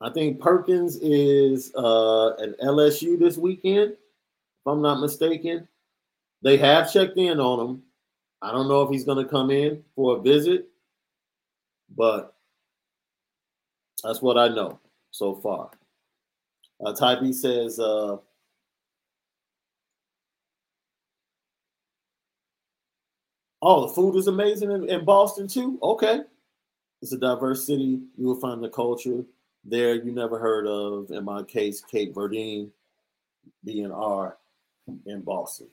[0.00, 5.66] I think Perkins is uh, an LSU this weekend, if I'm not mistaken.
[6.42, 7.82] They have checked in on him.
[8.42, 10.68] I don't know if he's going to come in for a visit,
[11.96, 12.34] but
[14.02, 14.78] that's what I know
[15.10, 15.70] so far.
[16.84, 18.18] Uh, Tybee says uh,
[23.66, 25.78] Oh, the food is amazing in, in Boston too.
[25.82, 26.20] Okay,
[27.00, 27.98] it's a diverse city.
[28.18, 29.24] You will find the culture
[29.64, 31.10] there you never heard of.
[31.10, 32.70] In my case, Cape Verdean,
[33.66, 34.34] BNR
[35.06, 35.68] in Boston.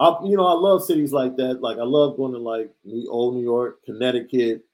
[0.00, 1.62] I, you know, I love cities like that.
[1.62, 4.64] Like I love going to like New Old New York, Connecticut,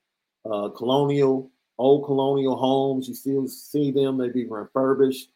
[0.51, 3.07] uh, colonial, old colonial homes.
[3.07, 5.29] You still see them; they be refurbished.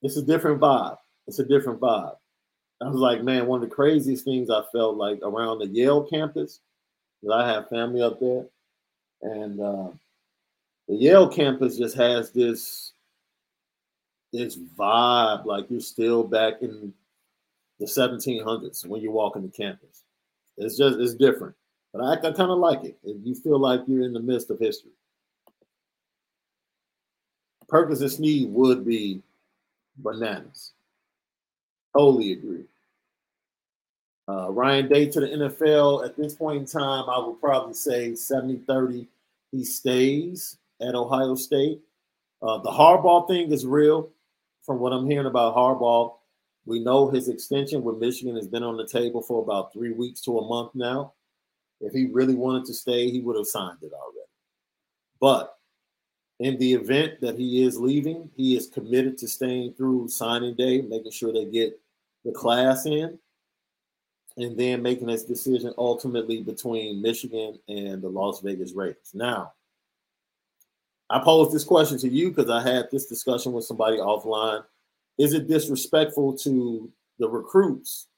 [0.00, 0.96] It's a different vibe.
[1.26, 2.16] It's a different vibe.
[2.84, 6.04] I was like, man, one of the craziest things I felt like around the Yale
[6.04, 6.60] campus,
[7.22, 8.44] because I have family up there,
[9.22, 9.88] and uh,
[10.88, 12.92] the Yale campus just has this
[14.34, 16.92] this vibe, like you're still back in
[17.78, 20.02] the 1700s when you walk into campus.
[20.58, 21.54] It's just it's different,
[21.92, 22.98] but I, I kind of like it.
[23.02, 24.90] You feel like you're in the midst of history.
[27.66, 29.22] Perkins and Snead would be
[29.96, 30.72] bananas.
[31.96, 32.64] Totally agree.
[34.26, 38.14] Uh, Ryan Day to the NFL at this point in time, I would probably say
[38.14, 39.06] 70 30.
[39.52, 41.80] He stays at Ohio State.
[42.42, 44.10] Uh, the Harbaugh thing is real.
[44.64, 46.14] From what I'm hearing about Harbaugh,
[46.64, 50.22] we know his extension with Michigan has been on the table for about three weeks
[50.22, 51.12] to a month now.
[51.80, 54.26] If he really wanted to stay, he would have signed it already.
[55.20, 55.54] But
[56.40, 60.80] in the event that he is leaving, he is committed to staying through signing day,
[60.80, 61.78] making sure they get
[62.24, 63.18] the class in,
[64.36, 69.12] and then making his decision ultimately between Michigan and the Las Vegas Raiders.
[69.14, 69.52] Now,
[71.08, 74.64] I posed this question to you because I had this discussion with somebody offline.
[75.18, 78.08] Is it disrespectful to the recruits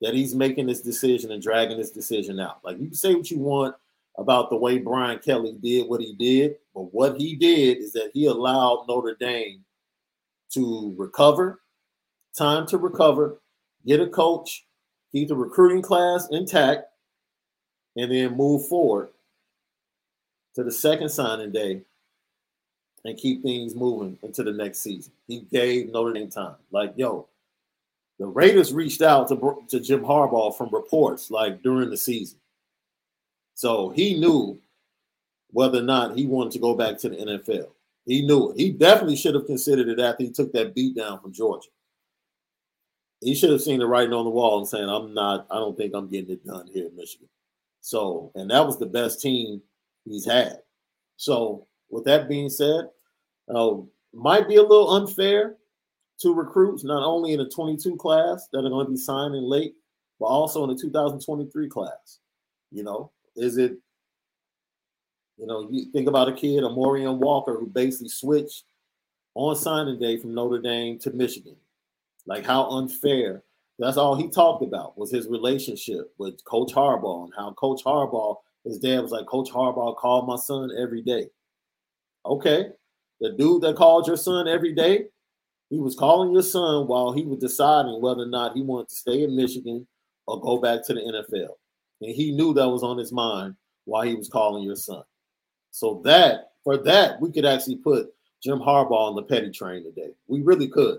[0.00, 2.58] that he's making this decision and dragging this decision out?
[2.64, 3.76] Like you can say what you want
[4.16, 8.10] about the way Brian Kelly did what he did, but what he did is that
[8.12, 9.64] he allowed Notre Dame
[10.50, 11.60] to recover,
[12.36, 13.40] time to recover,
[13.86, 14.66] get a coach,
[15.12, 16.84] keep the recruiting class intact,
[17.96, 19.08] and then move forward
[20.54, 21.82] to the second signing day
[23.04, 25.12] and keep things moving into the next season.
[25.26, 26.56] He gave Notre Dame time.
[26.70, 27.28] Like, yo,
[28.18, 32.38] the Raiders reached out to, to Jim Harbaugh from reports like during the season.
[33.54, 34.58] So he knew
[35.50, 37.68] whether or not he wanted to go back to the NFL.
[38.04, 38.58] He knew it.
[38.58, 41.68] He definitely should have considered it after he took that beat down from Georgia.
[43.20, 45.76] He should have seen the writing on the wall and saying, I'm not, I don't
[45.76, 47.28] think I'm getting it done here in Michigan.
[47.80, 49.60] So, and that was the best team
[50.04, 50.58] he's had.
[51.16, 52.88] So, with that being said,
[53.52, 53.76] uh,
[54.12, 55.56] might be a little unfair
[56.20, 59.74] to recruits, not only in the 22 class that are going to be signing late,
[60.20, 62.18] but also in the 2023 class.
[62.70, 63.78] You know, is it,
[65.38, 68.64] you know, you think about a kid, Amorion Walker, who basically switched
[69.34, 71.56] on signing day from Notre Dame to Michigan.
[72.28, 73.42] Like how unfair.
[73.78, 78.36] That's all he talked about was his relationship with Coach Harbaugh and how Coach Harbaugh,
[78.64, 81.28] his dad was like, Coach Harbaugh called my son every day.
[82.26, 82.66] Okay,
[83.20, 85.06] the dude that called your son every day,
[85.70, 88.94] he was calling your son while he was deciding whether or not he wanted to
[88.94, 89.86] stay in Michigan
[90.26, 91.54] or go back to the NFL.
[92.02, 93.54] And he knew that was on his mind
[93.84, 95.02] while he was calling your son.
[95.70, 98.12] So that for that, we could actually put
[98.42, 100.10] Jim Harbaugh on the petty train today.
[100.26, 100.98] We really could.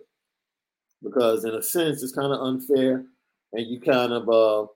[1.04, 3.06] Because in a sense, it's kind of unfair.
[3.54, 4.68] And you kind of uh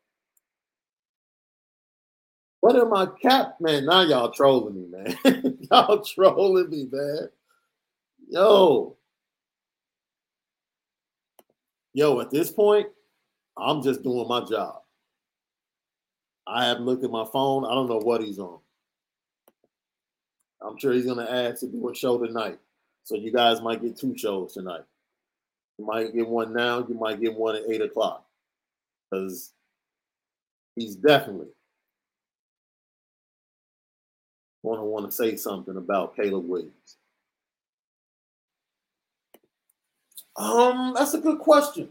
[2.61, 3.55] what am I cap?
[3.59, 5.57] Man, now y'all trolling me, man.
[5.69, 7.27] y'all trolling me, man.
[8.29, 8.95] Yo.
[11.93, 12.87] Yo, at this point,
[13.57, 14.81] I'm just doing my job.
[16.47, 17.65] I haven't looked at my phone.
[17.65, 18.59] I don't know what he's on.
[20.61, 22.59] I'm sure he's gonna ask to do a show tonight.
[23.03, 24.83] So you guys might get two shows tonight.
[25.77, 28.25] You might get one now, you might get one at eight o'clock.
[29.09, 29.51] Because
[30.75, 31.47] he's definitely
[34.63, 36.97] going to want to say something about Caleb Williams?
[40.35, 41.89] Um, that's a good question.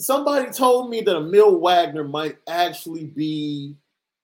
[0.00, 3.76] Somebody told me that Emil Wagner might actually be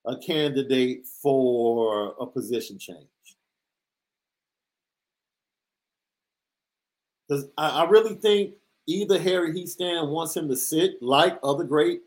[0.06, 3.08] a candidate for a position change.
[7.28, 8.54] Because I, I, really think
[8.86, 12.02] either Harry Hiestand wants him to sit like other great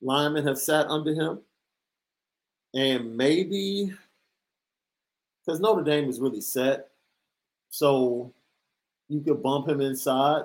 [0.00, 1.40] linemen have sat under him,
[2.74, 3.92] and maybe
[5.44, 6.88] because Notre Dame is really set.
[7.70, 8.32] So
[9.08, 10.44] you could bump him inside.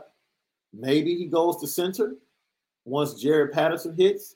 [0.73, 2.15] Maybe he goes to center
[2.85, 4.35] once Jarrett Patterson hits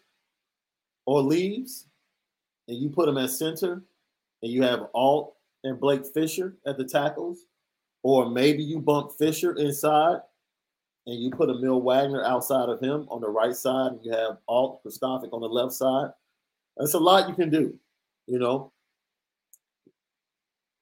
[1.06, 1.88] or leaves,
[2.68, 3.82] and you put him at center,
[4.42, 7.46] and you have Alt and Blake Fisher at the tackles.
[8.04, 10.20] Or maybe you bump Fisher inside
[11.06, 14.38] and you put Emil Wagner outside of him on the right side, and you have
[14.48, 16.12] Alt Kristofic on the left side.
[16.78, 17.78] That's a lot you can do,
[18.28, 18.72] you know.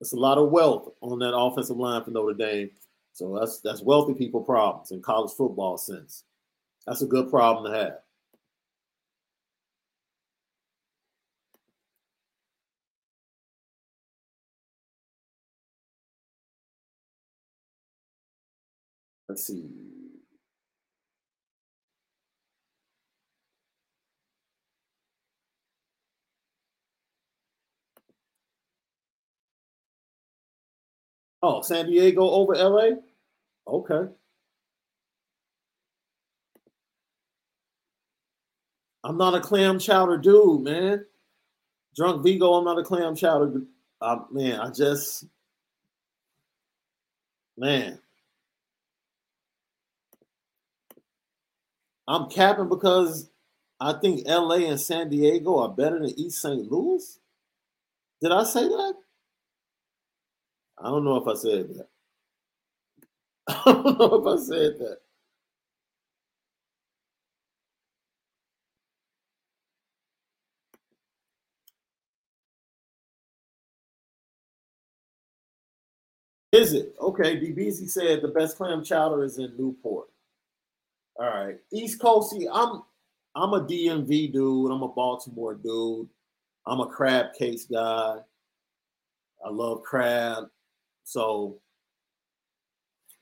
[0.02, 2.70] It's a lot of wealth on that offensive line for Notre Dame.
[3.14, 6.24] So that's that's wealthy people problems in college football sense.
[6.86, 7.94] That's a good problem to have.
[19.30, 19.70] Let's see.
[31.42, 32.98] Oh, San Diego over LA?
[33.68, 34.12] Okay.
[39.04, 41.06] I'm not a clam chowder dude, man.
[41.96, 43.62] Drunk Vigo, I'm not a clam chowder.
[44.02, 45.26] Uh, man, I just,
[47.58, 48.00] man.
[52.08, 53.30] I'm capping because
[53.80, 56.72] I think LA and San Diego are better than East St.
[56.72, 57.20] Louis.
[58.22, 58.96] Did I say that?
[60.80, 61.88] I don't know if I said that.
[63.48, 64.98] I don't know if I said that.
[76.54, 76.96] Is it?
[77.02, 80.10] Okay, DBZ said the best clam chowder is in Newport.
[81.20, 81.56] All right.
[81.72, 82.84] East Coast, see, I'm
[83.36, 84.72] I'm a DMV dude.
[84.72, 86.08] I'm a Baltimore dude.
[86.66, 88.18] I'm a crab case guy.
[89.46, 90.50] I love crab.
[91.04, 91.60] So,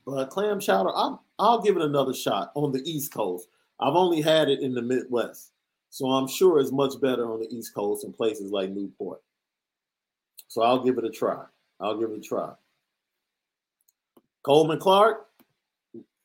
[0.05, 3.49] but clam chowder, I'm, I'll give it another shot on the East Coast.
[3.79, 5.51] I've only had it in the Midwest.
[5.89, 9.21] So I'm sure it's much better on the East Coast in places like Newport.
[10.47, 11.43] So I'll give it a try.
[11.79, 12.53] I'll give it a try.
[14.43, 15.27] Coleman Clark,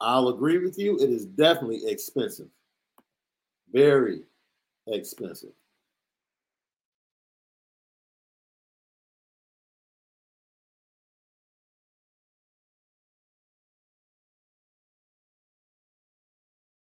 [0.01, 0.99] I'll agree with you.
[0.99, 2.49] It is definitely expensive.
[3.73, 4.23] Very
[4.87, 5.53] expensive.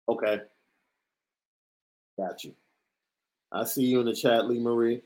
[0.08, 0.40] Okay.
[2.18, 2.54] Got you.
[3.52, 5.02] I see you in the chat, Lee Marie.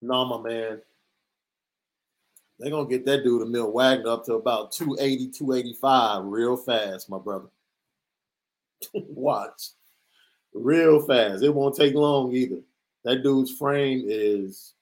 [0.00, 0.80] No, my man.
[2.58, 7.18] They're gonna get that dude Emil Wagner up to about 280, 285 real fast, my
[7.18, 7.48] brother.
[8.94, 9.70] Watch.
[10.52, 11.42] Real fast.
[11.42, 12.60] It won't take long either.
[13.04, 14.74] That dude's frame is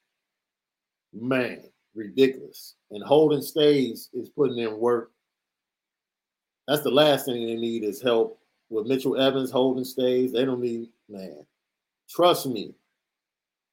[1.13, 1.63] man,
[1.93, 2.75] ridiculous.
[2.91, 5.11] And Holden Staes is putting in work.
[6.67, 8.39] That's the last thing they need is help
[8.69, 10.33] with Mitchell Evans, Holden Staes.
[10.33, 11.45] They don't need, man.
[12.09, 12.73] Trust me,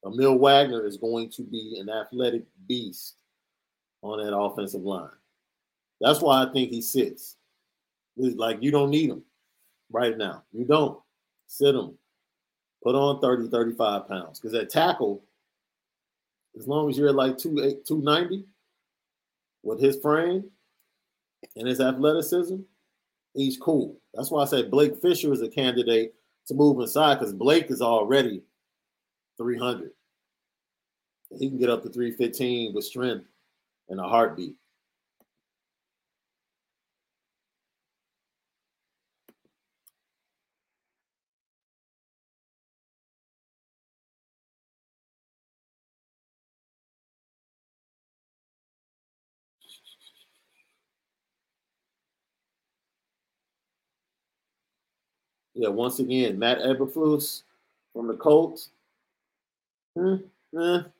[0.05, 3.15] Emil Wagner is going to be an athletic beast
[4.05, 5.09] on that offensive line.
[5.99, 7.37] That's why I think he sits.
[8.17, 9.23] like you don't need him
[9.91, 10.43] right now.
[10.53, 10.99] You don't
[11.47, 11.97] sit him.
[12.83, 14.39] Put on 30, 35 pounds.
[14.39, 15.23] Because at tackle,
[16.57, 18.45] as long as you're at like 290
[19.63, 20.43] with his frame
[21.55, 22.57] and his athleticism,
[23.33, 23.97] he's cool.
[24.13, 26.13] That's why I say Blake Fisher is a candidate
[26.47, 28.43] to move inside because Blake is already
[29.37, 29.91] 300.
[31.39, 33.25] He can get up to 315 with strength
[33.89, 34.55] in a heartbeat.
[55.53, 57.43] Yeah, once again, Matt Eberflus
[57.93, 58.69] from the Colts.
[59.97, 60.94] Eh,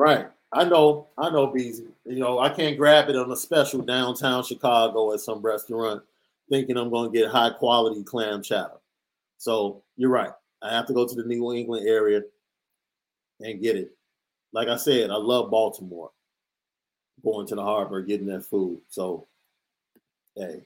[0.00, 0.28] Right.
[0.54, 1.88] I know, I know, Beezy.
[2.06, 6.02] You know, I can't grab it on a special downtown Chicago at some restaurant
[6.48, 8.80] thinking I'm going to get high quality clam chowder.
[9.36, 10.32] So you're right.
[10.62, 12.22] I have to go to the New England area
[13.40, 13.90] and get it.
[14.54, 16.12] Like I said, I love Baltimore.
[17.22, 18.80] Going to the harbor, getting that food.
[18.88, 19.26] So,
[20.34, 20.62] hey.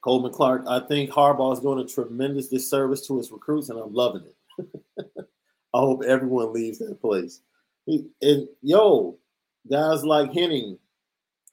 [0.00, 3.94] Coleman Clark, I think Harbaugh is doing a tremendous disservice to his recruits, and I'm
[3.94, 4.34] loving it.
[5.74, 7.40] I hope everyone leaves that place.
[7.86, 9.18] And yo,
[9.70, 10.78] guys like Henning,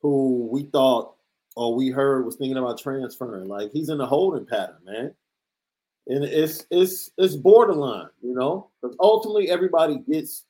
[0.01, 1.15] who we thought
[1.55, 5.13] or we heard was thinking about transferring, like he's in a holding pattern, man.
[6.07, 10.45] And it's it's it's borderline, you know, because ultimately everybody gets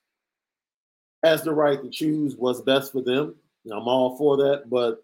[1.24, 3.36] has the right to choose what's best for them.
[3.72, 5.04] I'm all for that, but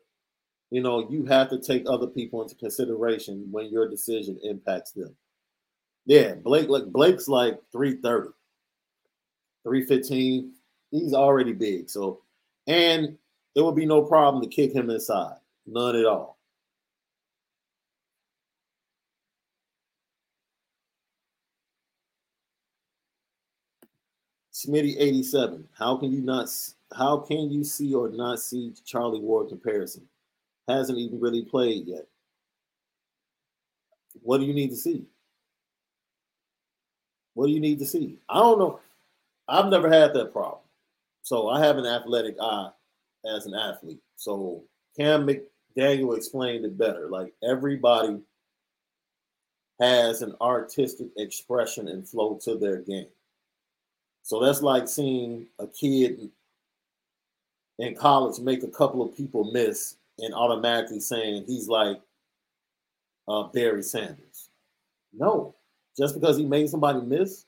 [0.69, 5.15] you know, you have to take other people into consideration when your decision impacts them.
[6.05, 8.29] Yeah, Blake like Blake's like 330,
[9.63, 10.53] 315.
[10.91, 11.89] He's already big.
[11.89, 12.21] So
[12.67, 13.17] and
[13.55, 15.35] There would be no problem to kick him inside.
[15.65, 16.37] None at all.
[24.53, 25.67] Smitty 87.
[25.77, 26.49] How can you not
[26.95, 30.07] how can you see or not see Charlie Ward comparison?
[30.67, 32.07] Hasn't even really played yet.
[34.21, 35.05] What do you need to see?
[37.41, 38.19] What do you need to see?
[38.29, 38.79] I don't know.
[39.47, 40.61] I've never had that problem.
[41.23, 42.69] So I have an athletic eye
[43.25, 43.97] as an athlete.
[44.15, 44.61] So
[44.95, 47.09] Cam McDaniel explained it better.
[47.09, 48.19] Like everybody
[49.79, 53.07] has an artistic expression and flow to their game.
[54.21, 56.29] So that's like seeing a kid
[57.79, 61.99] in college make a couple of people miss and automatically saying he's like
[63.27, 64.49] uh, Barry Sanders.
[65.11, 65.55] No,
[65.97, 67.45] just because he made somebody miss,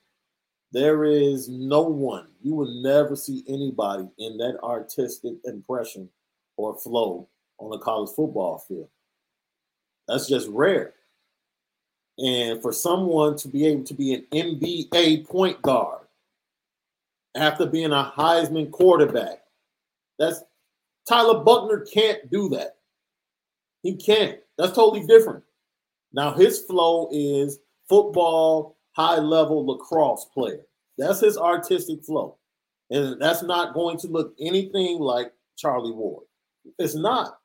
[0.72, 2.28] there is no one.
[2.42, 6.10] You will never see anybody in that artistic impression
[6.58, 7.28] or flow
[7.60, 8.90] on a college football field.
[10.08, 10.94] That's just rare.
[12.18, 16.02] And for someone to be able to be an NBA point guard
[17.36, 19.44] after being a Heisman quarterback,
[20.20, 20.42] that's
[21.08, 22.78] Tyler Buchner can't do that.
[23.82, 24.40] He can't.
[24.58, 25.44] That's totally different.
[26.14, 30.62] Now his flow is football, high level lacrosse player.
[30.98, 32.38] That's his artistic flow.
[32.90, 36.26] And that's not going to look anything like Charlie Ward.
[36.78, 37.40] It's not.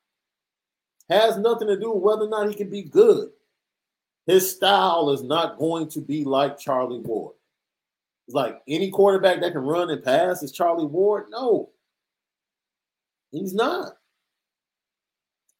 [1.08, 3.30] Has nothing to do with whether or not he can be good.
[4.26, 7.34] His style is not going to be like Charlie Ward.
[8.26, 11.26] It's like any quarterback that can run and pass is Charlie Ward.
[11.30, 11.70] No,
[13.30, 13.94] he's not.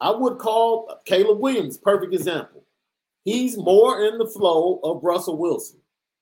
[0.01, 2.63] I would call Caleb Williams perfect example.
[3.29, 5.79] He's more in the flow of Russell Wilson.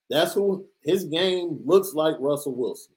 [0.09, 2.91] That's who his game looks like Russell Wilson.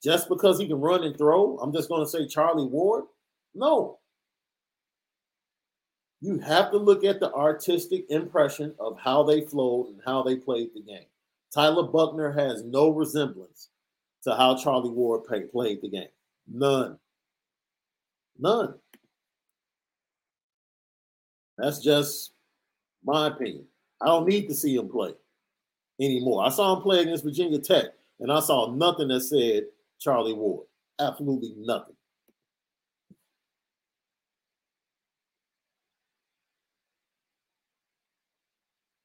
[0.00, 3.06] Just because he can run and throw, I'm just going to say Charlie Ward.
[3.56, 3.98] No.
[6.20, 10.36] You have to look at the artistic impression of how they flowed and how they
[10.36, 11.06] played the game.
[11.52, 13.70] Tyler Buchner has no resemblance
[14.22, 16.08] to how Charlie Ward play, played the game.
[16.46, 16.96] None.
[18.38, 18.74] None.
[21.56, 22.30] That's just
[23.08, 23.64] my opinion.
[24.02, 25.12] I don't need to see him play
[25.98, 26.44] anymore.
[26.44, 27.86] I saw him play against Virginia Tech,
[28.20, 29.64] and I saw nothing that said
[29.98, 30.66] Charlie Ward.
[31.00, 31.96] Absolutely nothing.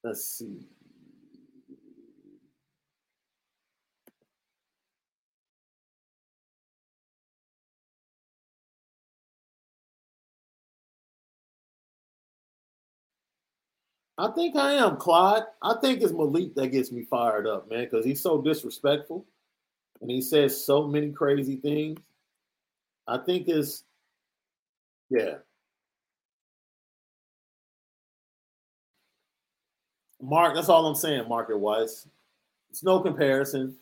[0.04, 0.68] Let's see.
[14.18, 15.44] I think I am, Clyde.
[15.62, 19.26] I think it's Malik that gets me fired up, man, because he's so disrespectful
[20.02, 22.00] and he says so many crazy things.
[23.08, 23.84] I think it's,
[25.10, 25.36] yeah.
[30.22, 32.08] Mark, that's all I'm saying, market wise.
[32.70, 33.76] It's no comparison.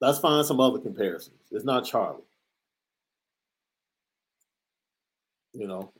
[0.00, 1.40] Let's find some other comparisons.
[1.50, 2.22] It's not Charlie.
[5.54, 5.90] You know,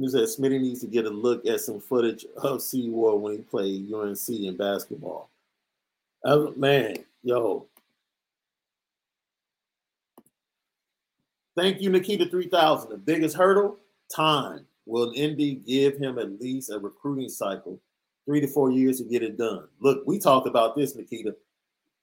[0.00, 3.38] He said Smitty needs to get a look at some footage of Seward when he
[3.42, 5.28] played UNC in basketball.
[6.24, 7.66] Uh, man, yo.
[11.54, 12.88] Thank you, Nikita 3000.
[12.88, 13.76] The biggest hurdle?
[14.14, 14.64] Time.
[14.86, 17.78] Will ND give him at least a recruiting cycle,
[18.24, 19.68] three to four years to get it done?
[19.80, 21.36] Look, we talked about this, Nikita.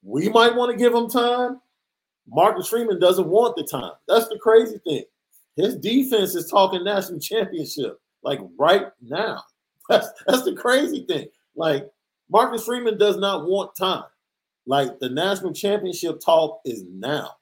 [0.04, 1.62] We might want to give him time.
[2.30, 3.94] Marcus Freeman doesn't want the time.
[4.08, 5.04] That's the crazy thing.
[5.58, 9.44] His defense is talking national championship like right now.
[9.90, 11.28] That's that's the crazy thing.
[11.56, 11.90] Like
[12.30, 14.04] Marcus Freeman does not want time.
[14.66, 17.38] Like the national championship talk is now.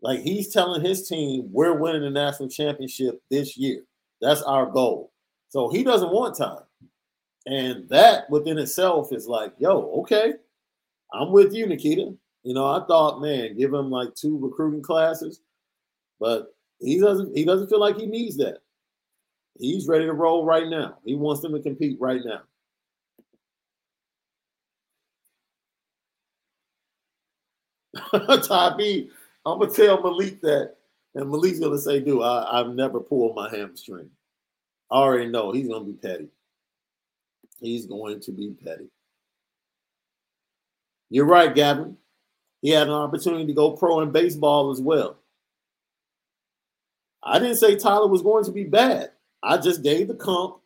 [0.00, 3.82] Like he's telling his team, we're winning the national championship this year.
[4.20, 5.10] That's our goal.
[5.48, 6.62] So he doesn't want time.
[7.46, 10.34] And that within itself is like, yo, okay,
[11.12, 12.14] I'm with you, Nikita.
[12.44, 15.40] You know, I thought, man, give him like two recruiting classes,
[16.20, 18.58] but he doesn't he doesn't feel like he needs that.
[19.58, 20.98] He's ready to roll right now.
[21.04, 22.42] He wants them to compete right now.
[28.42, 29.10] Ty B,
[29.46, 30.74] I'm gonna tell Malik that,
[31.14, 34.10] and Malik's gonna say, "Dude, I, I've never pulled my hamstring."
[34.90, 36.28] I already know he's gonna be petty.
[37.60, 38.88] He's going to be petty.
[41.10, 41.96] You're right, Gavin.
[42.60, 45.18] He had an opportunity to go pro in baseball as well.
[47.24, 49.10] I didn't say Tyler was going to be bad.
[49.42, 50.58] I just gave the comp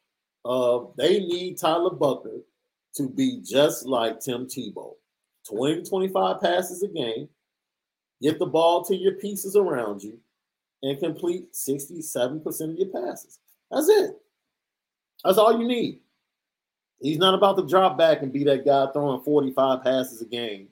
[0.44, 2.40] of they need Tyler Buchner
[2.94, 4.94] to be just like Tim Tebow
[5.48, 7.28] 20 to 25 passes a game,
[8.20, 10.18] get the ball to your pieces around you,
[10.82, 13.38] and complete 67% of your passes.
[13.70, 14.16] That's it.
[15.24, 16.00] That's all you need.
[17.00, 20.68] He's not about to drop back and be that guy throwing 45 passes a game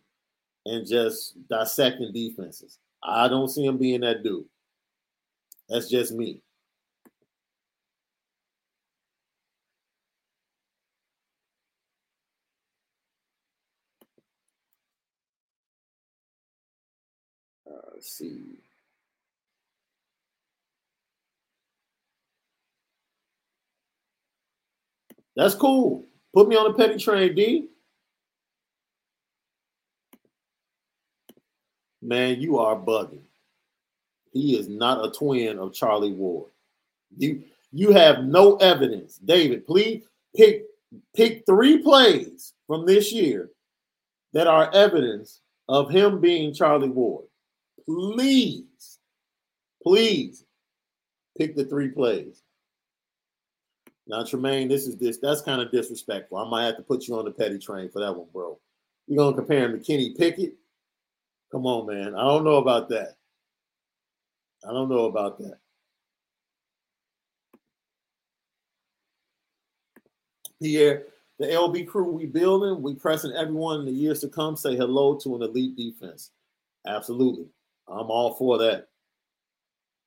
[0.65, 2.79] and just dissecting defenses.
[3.03, 4.45] I don't see him being that dude.
[5.69, 6.43] That's just me.
[17.69, 18.61] Uh, let's see.
[25.37, 26.07] That's cool.
[26.35, 27.69] Put me on a petty train, D.
[32.03, 33.26] Man, you are bugging.
[34.37, 36.51] He is not a twin of Charlie Ward.
[37.17, 37.43] You
[37.73, 39.19] you have no evidence.
[39.19, 40.05] David, please
[40.37, 40.65] pick
[41.15, 43.51] pick three plays from this year
[44.33, 47.25] that are evidence of him being Charlie Ward.
[47.85, 48.99] Please,
[49.83, 50.45] please
[51.39, 52.43] pick the three plays.
[54.07, 55.19] Now, Tremaine, this is this.
[55.19, 56.39] That's kind of disrespectful.
[56.39, 58.59] I might have to put you on the petty train for that one, bro.
[59.07, 60.55] You're gonna compare him to Kenny Pickett?
[61.51, 62.15] Come on, man.
[62.15, 63.17] I don't know about that.
[64.65, 65.59] I don't know about that.
[70.61, 71.05] Pierre,
[71.39, 74.75] the uh, LB crew we building, we pressing everyone in the years to come say
[74.77, 76.31] hello to an elite defense.
[76.87, 77.47] Absolutely.
[77.89, 78.89] I'm all for that.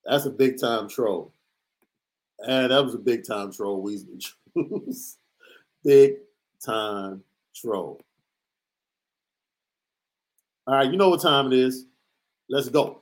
[0.05, 1.33] That's a big time troll.
[2.39, 4.25] And that was a big time troll, Weasley
[5.83, 6.15] big
[6.65, 7.23] time
[7.53, 8.01] troll.
[10.65, 11.85] All right, you know what time it is.
[12.49, 13.01] Let's go.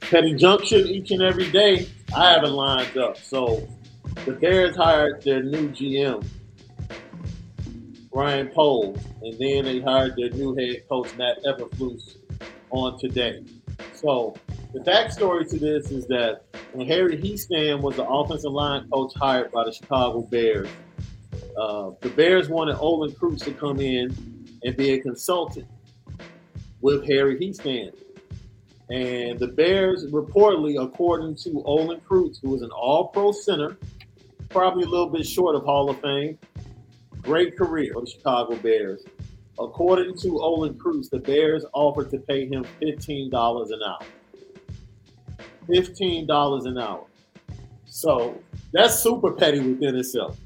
[0.00, 1.88] Petty Junction each and every day.
[2.14, 3.16] I have it lined up.
[3.18, 3.68] So
[4.24, 6.24] the Bears hired their new GM,
[8.12, 12.16] Ryan Poles, and then they hired their new head coach, Matt Eberflus,
[12.70, 13.42] on today.
[13.92, 14.36] So
[14.72, 16.42] the backstory to this is that
[16.72, 20.68] when Harry Hiestand was the offensive line coach hired by the Chicago Bears,
[21.58, 24.14] uh, the Bears wanted Olin Kreutz to come in
[24.62, 25.66] and be a consultant
[26.84, 27.94] with Harry Hiestand.
[28.90, 33.78] And the Bears reportedly, according to Olin Kreutz, who is an all-pro center,
[34.50, 36.38] probably a little bit short of Hall of Fame,
[37.22, 39.02] great career for the Chicago Bears.
[39.58, 44.00] According to Olin Kreutz, the Bears offered to pay him $15 an hour.
[45.66, 47.06] $15 an hour.
[47.86, 48.38] So
[48.74, 50.36] that's super petty within itself.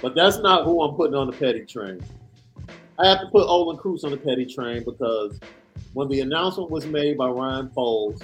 [0.00, 2.00] But that's not who I'm putting on the petty train.
[3.00, 5.40] I have to put Olin Kreutz on the petty train because
[5.94, 8.22] when the announcement was made by Ryan Poles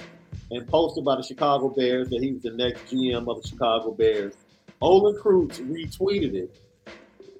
[0.51, 3.91] and posted by the Chicago Bears that he was the next GM of the Chicago
[3.91, 4.33] Bears,
[4.81, 6.57] Olin Kreutz retweeted it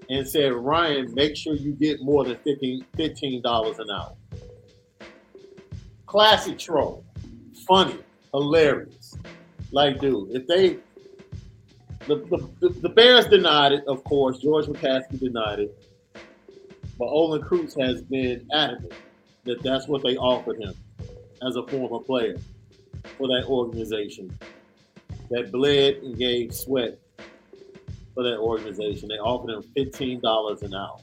[0.09, 4.13] and said, Ryan, make sure you get more than 15 $15 an hour.
[6.05, 7.03] Classic troll.
[7.67, 7.97] Funny,
[8.33, 9.15] hilarious.
[9.71, 10.77] Like, dude, if they
[12.07, 12.15] the,
[12.59, 14.39] the, the, Bears denied it, of course.
[14.39, 15.85] George McCaskey denied it.
[16.97, 18.93] But Olin Kreutz has been adamant
[19.49, 20.75] that that's what they offered him
[21.45, 22.37] as a former player
[23.17, 24.37] for that organization
[25.31, 26.99] that bled and gave sweat
[28.13, 29.09] for that organization.
[29.09, 30.99] They offered him $15 an hour.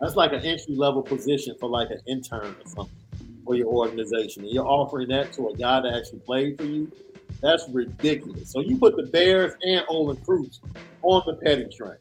[0.00, 2.96] That's like an entry level position for like an intern or something
[3.44, 4.44] for your organization.
[4.44, 6.92] And you're offering that to a guy that actually played for you.
[7.40, 8.50] That's ridiculous.
[8.50, 10.60] So you put the Bears and Olin Kreutz
[11.02, 11.96] on the petty train.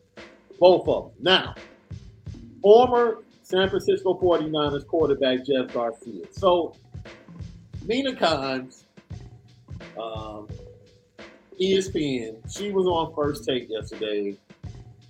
[0.59, 1.23] Both of them.
[1.23, 1.55] Now,
[2.61, 6.25] former San Francisco 49ers quarterback Jeff Garcia.
[6.31, 6.75] So,
[7.85, 8.83] Mina Kimes,
[9.97, 10.49] um,
[11.57, 14.35] ESPN, she was on first take yesterday.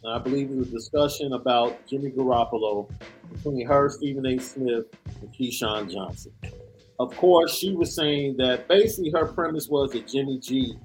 [0.08, 2.88] I believe it was a discussion about Jimmy Garoppolo
[3.34, 4.38] between her, Stephen A.
[4.38, 4.86] Smith,
[5.20, 6.32] and Keyshawn Johnson.
[7.00, 10.78] Of course, she was saying that basically her premise was that Jimmy G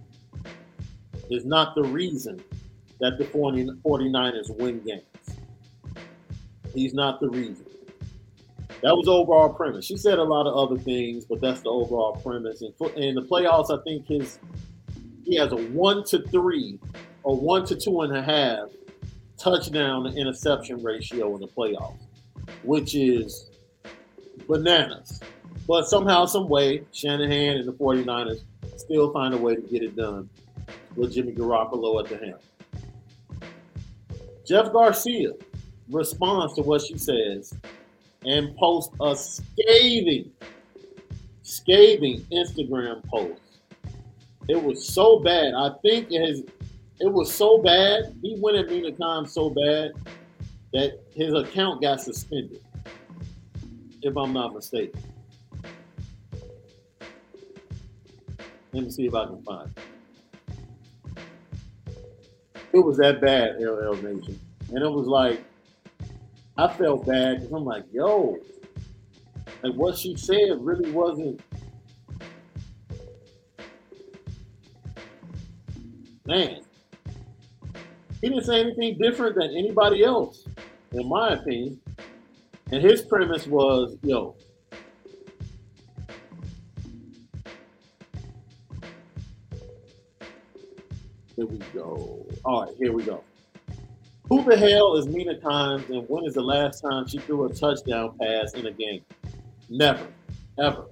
[1.31, 2.43] is not the reason
[3.01, 5.03] that the 40 49ers win games.
[6.75, 7.67] He's not the reason.
[8.83, 9.85] That was overall premise.
[9.85, 12.63] She said a lot of other things, but that's the overall premise.
[12.63, 14.39] And in the playoffs, I think his
[15.25, 16.81] he has a one to three
[17.23, 18.71] or one to two and a half
[19.39, 21.99] touchdown to interception ratio in the playoffs,
[22.65, 23.51] which is
[24.49, 25.21] bananas.
[25.69, 28.43] But somehow, some way, Shanahan and the 49ers
[28.77, 30.29] still find a way to get it done
[30.97, 32.41] with Jimmy Garoppolo at the helm.
[34.45, 35.33] Jeff Garcia
[35.91, 37.55] responds to what she says
[38.25, 40.31] and posts a scathing,
[41.43, 43.41] scathing Instagram post.
[44.49, 45.55] It was so bad.
[45.55, 46.43] I think it has.
[47.01, 48.15] It was so bad.
[48.23, 49.93] He went at Mina Kimes so bad
[50.73, 52.61] that his account got suspended.
[54.03, 55.01] If I'm not mistaken.
[58.73, 59.83] Let me see if I can find it.
[62.73, 64.41] It was that bad, LL Nation.
[64.71, 65.45] And it was like,
[66.63, 68.39] I felt bad because I'm like, yo,
[69.65, 71.41] like what she said really wasn't.
[76.25, 76.61] Man,
[78.21, 80.47] he didn't say anything different than anybody else,
[80.93, 81.81] in my opinion.
[82.71, 84.37] And his premise was, yo,
[91.35, 92.25] Here we go.
[92.45, 93.25] All right, here we go.
[94.33, 97.53] Who the hell is Mina Kimes and when is the last time she threw a
[97.53, 99.05] touchdown pass in a game?
[99.69, 100.07] Never,
[100.59, 100.87] ever.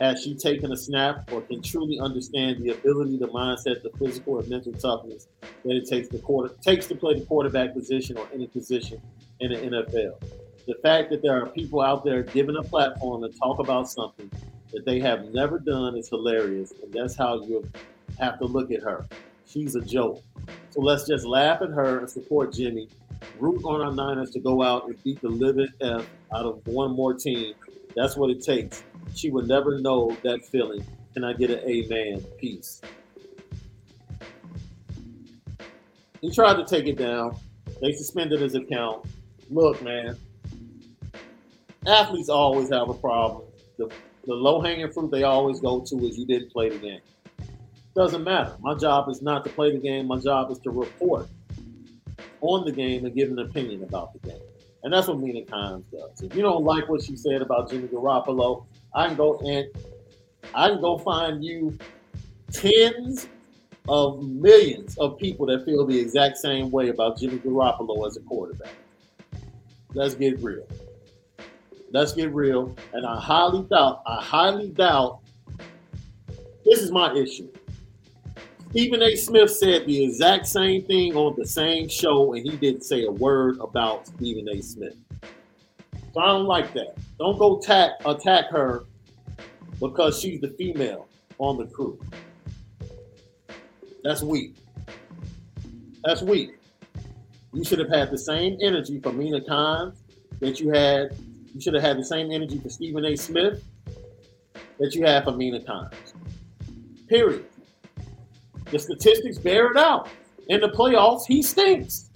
[0.00, 4.38] Has she taken a snap or can truly understand the ability, the mindset, the physical
[4.38, 5.28] and mental toughness
[5.66, 9.02] that it takes the quarter takes to play the quarterback position or any position
[9.40, 10.18] in the NFL?
[10.66, 14.30] The fact that there are people out there giving a platform to talk about something
[14.72, 17.68] that they have never done is hilarious, and that's how you
[18.18, 19.06] have to look at her.
[19.46, 20.22] She's a joke.
[20.70, 22.88] So let's just laugh at her and support Jimmy.
[23.40, 26.92] Root on our Niners to go out and beat the living F out of one
[26.92, 27.54] more team.
[27.96, 28.84] That's what it takes.
[29.14, 30.84] She would never know that feeling.
[31.14, 32.24] Can I get an amen?
[32.38, 32.80] Peace.
[36.20, 37.36] He tried to take it down.
[37.80, 39.06] They suspended his account.
[39.50, 40.16] Look, man,
[41.86, 43.44] athletes always have a problem.
[43.78, 43.90] The,
[44.26, 47.00] the low hanging fruit they always go to is you didn't play the game.
[47.98, 48.54] Doesn't matter.
[48.60, 50.06] My job is not to play the game.
[50.06, 51.26] My job is to report
[52.40, 54.40] on the game and give an opinion about the game.
[54.84, 56.22] And that's what Mina Kimes does.
[56.22, 59.66] If you don't like what she said about Jimmy Garoppolo, I can go and
[60.54, 61.76] I can go find you
[62.52, 63.26] tens
[63.88, 68.20] of millions of people that feel the exact same way about Jimmy Garoppolo as a
[68.20, 68.76] quarterback.
[69.92, 70.68] Let's get real.
[71.90, 72.76] Let's get real.
[72.92, 75.18] And I highly doubt, I highly doubt
[76.64, 77.50] this is my issue.
[78.70, 79.16] Stephen A.
[79.16, 83.10] Smith said the exact same thing on the same show, and he didn't say a
[83.10, 84.60] word about Stephen A.
[84.60, 84.94] Smith.
[86.12, 86.96] So I don't like that.
[87.18, 88.84] Don't go attack attack her
[89.80, 91.08] because she's the female
[91.38, 91.98] on the crew.
[94.04, 94.54] That's weak.
[96.04, 96.50] That's weak.
[97.54, 99.94] You should have had the same energy for Mina Khan
[100.40, 101.16] that you had.
[101.54, 103.16] You should have had the same energy for Stephen A.
[103.16, 103.64] Smith
[104.78, 105.90] that you had for Mina Khan.
[107.08, 107.46] Period.
[108.70, 110.08] The statistics bear it out.
[110.48, 112.10] In the playoffs, he stinks.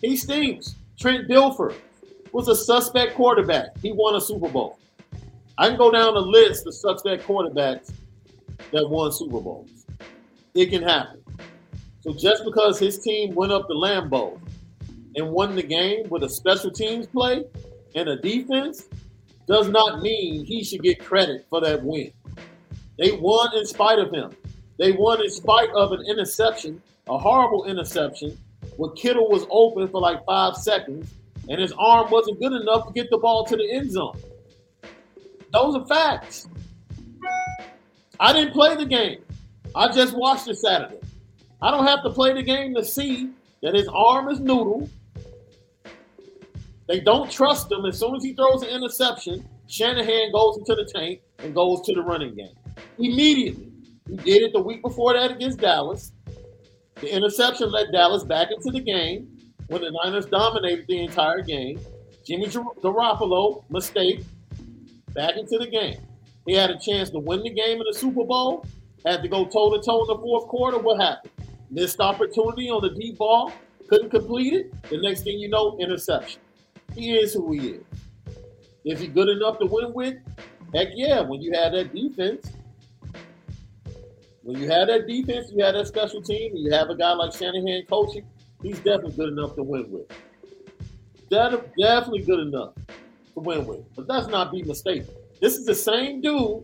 [0.00, 0.74] He stinks.
[0.98, 1.74] Trent Dilfer
[2.32, 3.76] was a suspect quarterback.
[3.78, 4.78] He won a Super Bowl.
[5.58, 7.92] I can go down the list of suspect quarterbacks
[8.72, 9.86] that won Super Bowls.
[10.54, 11.22] It can happen.
[12.00, 14.38] So just because his team went up the Lambeau
[15.16, 17.44] and won the game with a special teams play
[17.94, 18.84] and a defense
[19.46, 22.12] does not mean he should get credit for that win.
[22.98, 24.32] They won in spite of him.
[24.78, 28.36] They won in spite of an interception, a horrible interception,
[28.76, 31.12] where Kittle was open for like five seconds
[31.48, 34.18] and his arm wasn't good enough to get the ball to the end zone.
[35.52, 36.48] Those are facts.
[38.18, 39.22] I didn't play the game.
[39.74, 40.98] I just watched it Saturday.
[41.60, 43.30] I don't have to play the game to see
[43.62, 44.88] that his arm is noodle.
[46.88, 47.84] They don't trust him.
[47.84, 51.94] As soon as he throws an interception, Shanahan goes into the tank and goes to
[51.94, 52.54] the running game
[52.98, 53.72] immediately.
[54.08, 56.12] He did it the week before that against Dallas.
[56.96, 59.28] The interception led Dallas back into the game
[59.68, 61.80] when the Niners dominated the entire game.
[62.24, 64.24] Jimmy Garoppolo, mistake,
[65.14, 66.00] back into the game.
[66.46, 68.64] He had a chance to win the game in the Super Bowl,
[69.04, 70.78] had to go toe to toe in the fourth quarter.
[70.78, 71.32] What happened?
[71.70, 73.52] Missed opportunity on the deep ball,
[73.88, 74.82] couldn't complete it.
[74.88, 76.40] The next thing you know, interception.
[76.94, 77.84] He is who he is.
[78.84, 80.14] Is he good enough to win with?
[80.72, 82.52] Heck yeah, when you have that defense
[84.46, 87.12] when you have that defense, you have that special team, and you have a guy
[87.14, 88.24] like Shanahan coaching,
[88.62, 90.06] he's definitely good enough to win with.
[91.30, 92.74] That definitely good enough
[93.34, 93.80] to win with.
[93.96, 95.08] But let's not be mistaken.
[95.40, 96.62] This is the same dude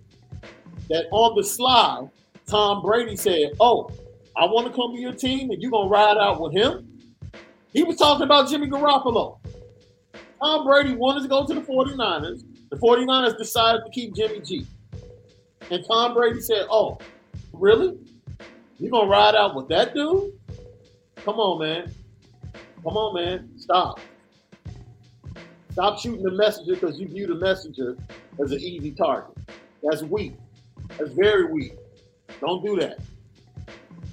[0.90, 2.09] that on the slide,
[2.46, 3.90] Tom Brady said, Oh,
[4.36, 6.86] I want to come to your team and you're to ride out with him.
[7.72, 9.38] He was talking about Jimmy Garoppolo.
[10.40, 12.44] Tom Brady wanted to go to the 49ers.
[12.70, 14.66] The 49ers decided to keep Jimmy G.
[15.70, 16.98] And Tom Brady said, Oh,
[17.52, 17.98] really?
[18.78, 20.32] You gonna ride out with that dude?
[21.16, 21.92] Come on, man.
[22.82, 23.50] Come on, man.
[23.56, 24.00] Stop.
[25.72, 27.96] Stop shooting the messenger because you view the messenger
[28.42, 29.36] as an easy target.
[29.82, 30.34] That's weak.
[30.98, 31.74] That's very weak.
[32.40, 32.98] Don't do that.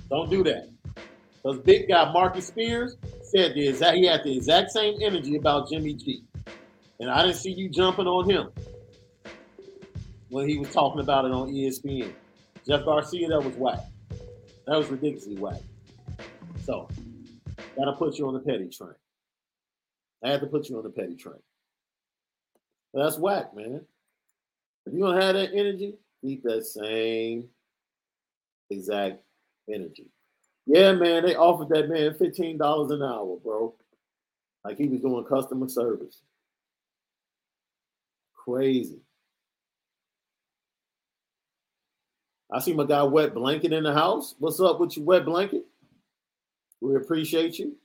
[0.09, 0.69] Don't do that.
[1.41, 5.69] Because big guy Marcus Spears said the exact he had the exact same energy about
[5.69, 6.23] Jimmy G.
[6.99, 8.49] And I didn't see you jumping on him
[10.29, 12.13] when he was talking about it on ESPN.
[12.67, 13.79] Jeff Garcia, that was whack.
[14.67, 15.61] That was ridiculously whack.
[16.63, 16.87] So,
[17.75, 18.95] gotta put you on the petty train.
[20.23, 21.41] I had to put you on the petty train.
[22.93, 23.81] That's whack, man.
[24.85, 27.47] If you don't have that energy, keep that same
[28.69, 29.21] exact
[29.71, 30.07] energy.
[30.65, 33.73] Yeah, man, they offered that man $15 an hour, bro.
[34.63, 36.21] Like he was doing customer service.
[38.35, 38.99] Crazy.
[42.51, 44.35] I see my guy Wet Blanket in the house.
[44.39, 45.65] What's up with you, Wet Blanket?
[46.81, 47.75] We appreciate you.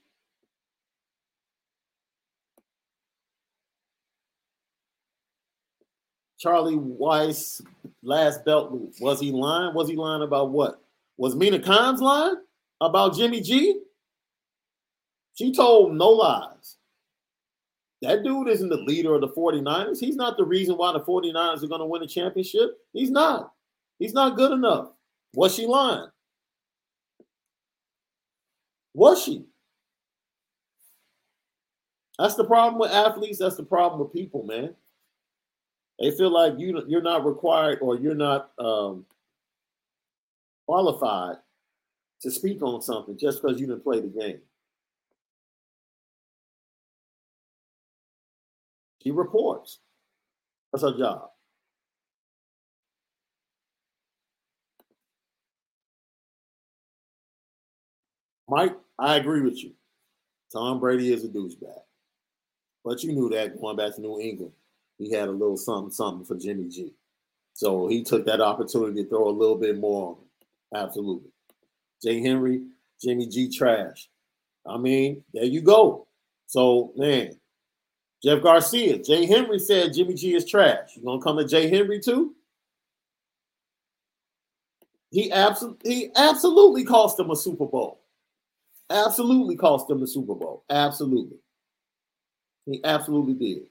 [6.39, 7.61] Charlie Weis
[8.03, 8.93] last belt loop.
[8.99, 9.73] Was he lying?
[9.73, 10.81] Was he lying about what?
[11.17, 12.35] Was Mina Kimes lying
[12.81, 13.81] about Jimmy G?
[15.35, 16.77] She told no lies.
[18.01, 19.99] That dude isn't the leader of the 49ers.
[19.99, 22.77] He's not the reason why the 49ers are going to win a championship.
[22.93, 23.51] He's not.
[23.99, 24.89] He's not good enough.
[25.33, 26.09] Was she lying?
[28.93, 29.45] Was she?
[32.17, 33.39] That's the problem with athletes.
[33.39, 34.73] That's the problem with people, man.
[35.99, 39.05] They feel like you you're not required or you're not um,
[40.65, 41.37] qualified
[42.21, 44.39] to speak on something just because you didn't play the game.
[49.01, 49.79] She reports.
[50.71, 51.29] That's her job.
[58.47, 59.71] Mike, I agree with you.
[60.51, 61.81] Tom Brady is a douchebag.
[62.83, 64.53] But you knew that going back to New England.
[64.97, 66.93] He had a little something, something for Jimmy G.
[67.53, 70.85] So he took that opportunity to throw a little bit more on him.
[70.87, 71.29] Absolutely.
[72.03, 72.61] Jay Henry,
[73.01, 74.09] Jimmy G trash.
[74.65, 76.07] I mean, there you go.
[76.47, 77.39] So, man,
[78.23, 80.95] Jeff Garcia, Jay Henry said Jimmy G is trash.
[80.95, 82.35] You gonna come to Jay Henry too?
[85.11, 88.01] He absolutely he absolutely cost him a Super Bowl.
[88.89, 90.63] Absolutely cost them the Super Bowl.
[90.69, 91.37] Absolutely.
[92.65, 93.67] He absolutely did.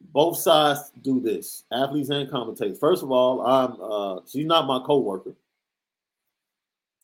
[0.00, 2.78] Both sides do this, athletes and commentators.
[2.78, 5.34] First of all, I'm uh she's not my co-worker.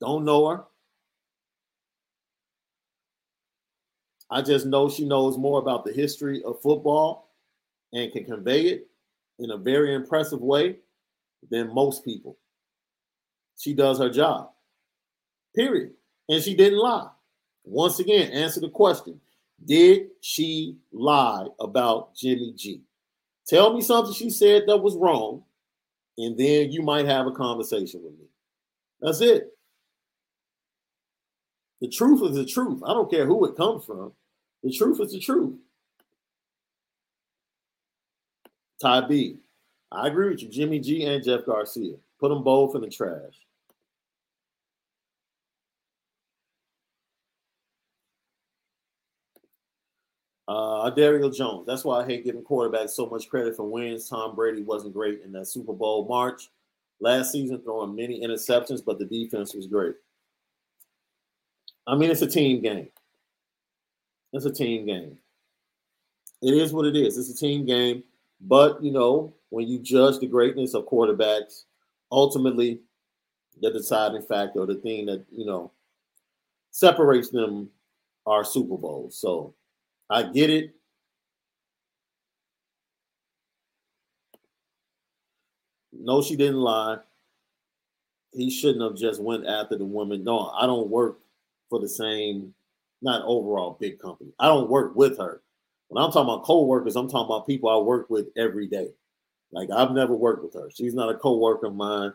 [0.01, 0.65] Don't know her.
[4.31, 7.31] I just know she knows more about the history of football
[7.93, 8.89] and can convey it
[9.39, 10.77] in a very impressive way
[11.51, 12.36] than most people.
[13.59, 14.51] She does her job.
[15.55, 15.93] Period.
[16.28, 17.09] And she didn't lie.
[17.64, 19.20] Once again, answer the question
[19.64, 22.82] Did she lie about Jimmy G?
[23.47, 25.44] Tell me something she said that was wrong,
[26.16, 28.26] and then you might have a conversation with me.
[29.01, 29.51] That's it.
[31.81, 32.82] The truth is the truth.
[32.85, 34.12] I don't care who it comes from.
[34.62, 35.55] The truth is the truth.
[38.81, 39.36] Ty B.
[39.93, 40.48] I agree with you.
[40.48, 41.97] Jimmy G and Jeff Garcia.
[42.24, 43.34] Put them both in the trash.
[50.48, 51.66] Uh, Jones.
[51.66, 54.09] That's why I hate giving quarterbacks so much credit for wins.
[54.09, 56.48] Tom Brady wasn't great in that Super Bowl March
[56.98, 59.96] last season, throwing many interceptions, but the defense was great.
[61.86, 62.88] I mean, it's a team game.
[64.32, 65.18] It's a team game.
[66.40, 67.18] It is what it is.
[67.18, 68.02] It's a team game.
[68.40, 71.64] But, you know, when you judge the greatness of quarterbacks,
[72.10, 72.81] ultimately
[73.60, 75.70] the deciding factor or the thing that, you know,
[76.70, 77.68] separates them
[78.26, 79.16] are Super Bowls.
[79.16, 79.55] So
[80.10, 80.74] I get it.
[85.93, 86.98] No, she didn't lie.
[88.32, 90.24] He shouldn't have just went after the woman.
[90.24, 91.18] No, I don't work
[91.70, 92.52] for the same,
[93.01, 94.32] not overall big company.
[94.40, 95.40] I don't work with her.
[95.89, 98.89] When I'm talking about co-workers, I'm talking about people I work with every day.
[99.55, 100.68] Like I've never worked with her.
[100.74, 102.12] She's not a co-worker of mine.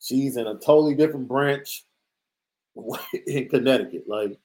[0.00, 1.84] She's in a totally different branch
[3.26, 4.04] in Connecticut.
[4.08, 4.38] Like,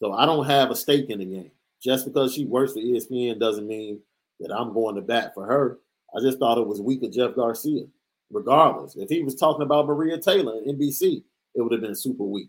[0.00, 1.52] so I don't have a stake in the game.
[1.80, 4.00] Just because she works for ESPN doesn't mean
[4.40, 5.78] that I'm going to bat for her.
[6.14, 7.84] I just thought it was weak of Jeff Garcia.
[8.30, 11.22] Regardless, if he was talking about Maria Taylor and NBC,
[11.54, 12.48] it would have been super weak.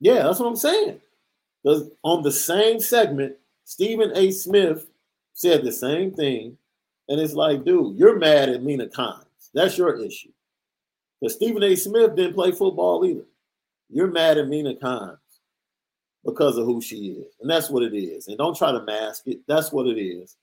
[0.00, 1.00] Yeah, that's what I'm saying.
[1.62, 4.30] Because on the same segment, Stephen A.
[4.30, 4.86] Smith
[5.34, 6.56] said the same thing.
[7.08, 9.24] And it's like, dude, you're mad at Mina Kimes.
[9.52, 10.30] That's your issue.
[11.20, 11.74] Because Stephen A.
[11.74, 13.24] Smith didn't play football either.
[13.88, 15.18] You're mad at Mina Kimes
[16.24, 17.34] because of who she is.
[17.40, 18.28] And that's what it is.
[18.28, 19.40] And don't try to mask it.
[19.48, 20.36] That's what it is.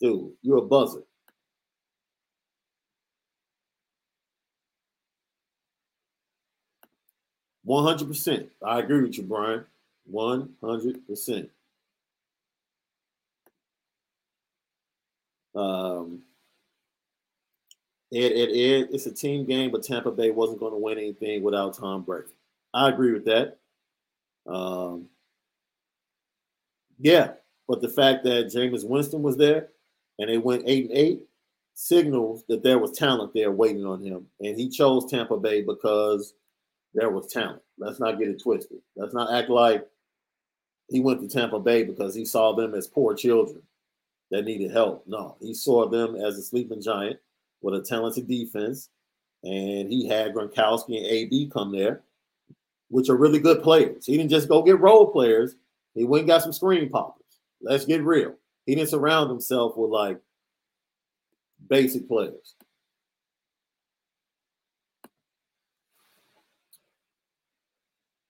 [0.00, 1.02] Dude, you're a buzzer.
[7.62, 8.50] One hundred percent.
[8.62, 9.64] I agree with you, Brian.
[10.06, 11.50] One hundred percent.
[15.54, 16.22] Um,
[18.12, 21.42] Ed, Ed, Ed, it's a team game, but Tampa Bay wasn't going to win anything
[21.42, 22.28] without Tom Brady.
[22.72, 23.58] I agree with that.
[24.46, 25.06] Um,
[26.98, 27.32] yeah,
[27.66, 29.68] but the fact that Jameis Winston was there
[30.18, 31.22] and they went eight and eight
[31.74, 36.34] signals that there was talent there waiting on him, and he chose Tampa Bay because
[36.94, 37.62] there was talent.
[37.78, 38.78] Let's not get it twisted.
[38.96, 39.88] Let's not act like
[40.88, 43.62] he went to Tampa Bay because he saw them as poor children
[44.30, 45.04] that needed help.
[45.06, 47.18] No, he saw them as a sleeping giant
[47.62, 48.90] with a talented defense,
[49.42, 52.02] and he had Gronkowski and AB come there,
[52.88, 54.06] which are really good players.
[54.06, 55.56] He didn't just go get role players.
[55.94, 57.22] He went and got some screen poppers.
[57.60, 58.34] Let's get real.
[58.66, 60.20] He didn't surround himself with like
[61.68, 62.54] basic players.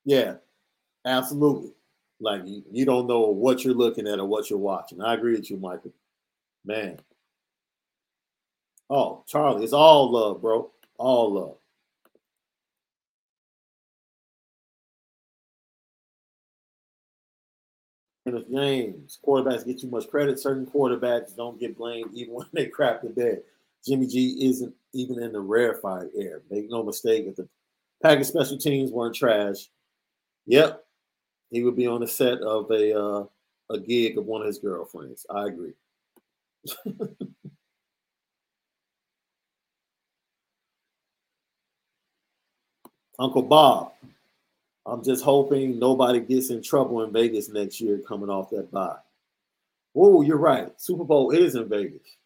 [0.05, 0.35] Yeah,
[1.03, 1.74] absolutely.
[2.19, 5.01] Like you, you don't know what you're looking at or what you're watching.
[5.01, 5.93] I agree with you, Michael.
[6.63, 6.99] Man.
[8.89, 10.71] Oh, Charlie, it's all love, bro.
[10.97, 11.57] All love.
[18.25, 20.39] Kenneth James, quarterbacks get too much credit.
[20.39, 23.43] Certain quarterbacks don't get blamed even when they crap the bed.
[23.85, 26.41] Jimmy G isn't even in the rarefied air.
[26.49, 27.47] Make no mistake, if the
[28.01, 29.69] Packers special teams weren't trash,
[30.47, 30.84] yep,
[31.51, 33.25] he would be on the set of a uh,
[33.69, 35.25] a gig of one of his girlfriends.
[35.29, 35.73] I agree.
[43.17, 43.93] Uncle Bob,
[44.85, 48.97] I'm just hoping nobody gets in trouble in Vegas next year coming off that bye.
[49.95, 50.69] Oh, you're right.
[50.79, 52.17] Super Bowl is in Vegas.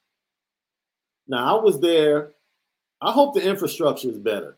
[1.28, 2.32] Now, I was there.
[3.02, 4.58] I hope the infrastructure is better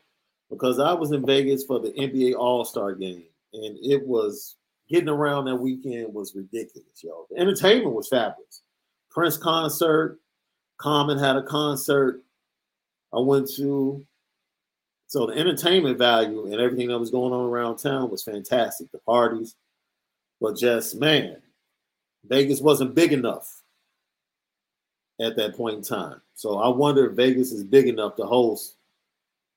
[0.50, 4.58] because I was in Vegas for the NBA All Star game and it was
[4.90, 7.26] getting around that weekend was ridiculous, yo.
[7.30, 8.62] The entertainment was fabulous.
[9.10, 10.20] Prince concert,
[10.78, 12.24] Common had a concert.
[13.14, 14.04] I went to
[15.08, 18.90] so the entertainment value and everything that was going on around town was fantastic.
[18.92, 19.56] The parties,
[20.40, 21.38] but just man,
[22.24, 23.62] Vegas wasn't big enough
[25.20, 26.22] at that point in time.
[26.34, 28.78] So I wonder if Vegas is big enough to host,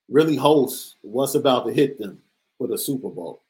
[0.08, 2.18] really host what's about to hit them
[2.58, 3.43] for the Super Bowl.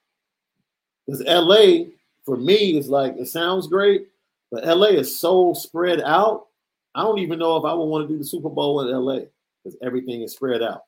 [1.06, 1.90] Because LA,
[2.24, 4.08] for me, is like it sounds great,
[4.50, 6.46] but LA is so spread out.
[6.94, 9.26] I don't even know if I would want to do the Super Bowl in LA
[9.62, 10.84] because everything is spread out.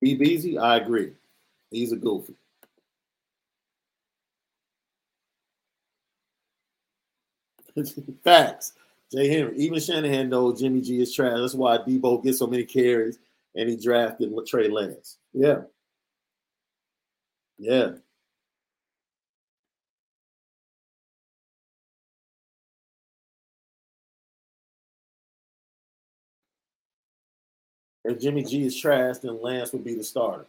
[0.00, 1.12] Be Beasy, I agree.
[1.70, 2.34] He's a goofy.
[8.24, 8.72] Facts.
[9.12, 9.56] Jay Henry.
[9.58, 11.38] Even Shanahan knows Jimmy G is trash.
[11.38, 13.18] That's why Deebo gets so many carries
[13.54, 15.18] and he drafted with Trey Lance.
[15.32, 15.62] Yeah.
[17.58, 17.92] Yeah.
[28.04, 30.46] If Jimmy G is trash, then Lance would be the starter.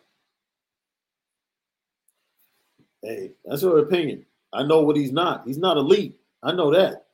[3.01, 4.25] Hey, that's your opinion.
[4.53, 5.43] I know what he's not.
[5.47, 6.19] He's not elite.
[6.43, 7.05] I know that.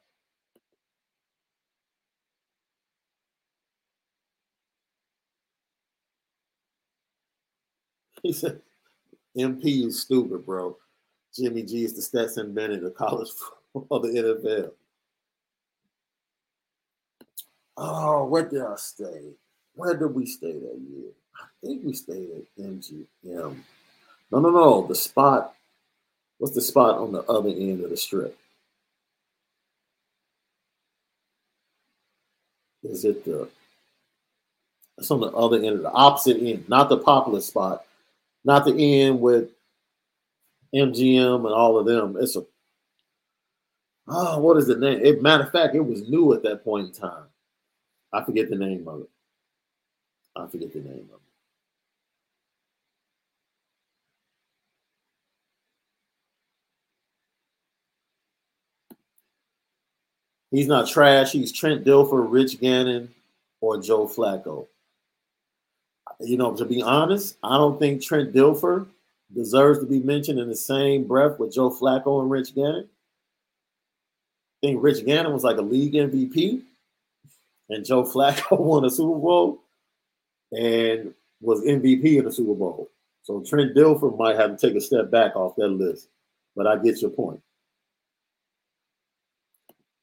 [8.24, 8.62] He said,
[9.38, 10.78] MP is stupid, bro.
[11.36, 13.30] Jimmy G is the Stetson Bennett of college
[13.74, 14.72] football, the NFL.
[17.76, 19.32] Oh, where did I stay?
[19.74, 21.10] Where did we stay that year?
[21.36, 23.08] I think we stayed at MGM.
[23.24, 24.88] No, no, no.
[24.88, 25.56] The spot.
[26.38, 28.38] What's the spot on the other end of the strip?
[32.84, 33.50] Is it the?
[34.98, 37.86] It's on the other end, of the opposite end, not the popular spot,
[38.44, 39.50] not the end with
[40.74, 42.18] MGM and all of them.
[42.20, 42.46] It's a
[44.08, 45.00] oh, what is the name?
[45.04, 47.26] It, matter of fact, it was new at that point in time.
[48.12, 49.10] I forget the name of it.
[50.36, 51.20] I forget the name of it.
[60.52, 61.32] He's not trash.
[61.32, 63.10] He's Trent Dilfer, Rich Gannon,
[63.60, 64.68] or Joe Flacco.
[66.24, 68.88] You know, to be honest, I don't think Trent Dilfer
[69.34, 72.88] deserves to be mentioned in the same breath with Joe Flacco and Rich Gannon.
[74.64, 76.62] I think Rich Gannon was like a league MVP,
[77.70, 79.60] and Joe Flacco won a Super Bowl
[80.52, 82.90] and was MVP in the Super Bowl.
[83.24, 86.08] So Trent Dilfer might have to take a step back off that list,
[86.56, 87.42] but I get your point.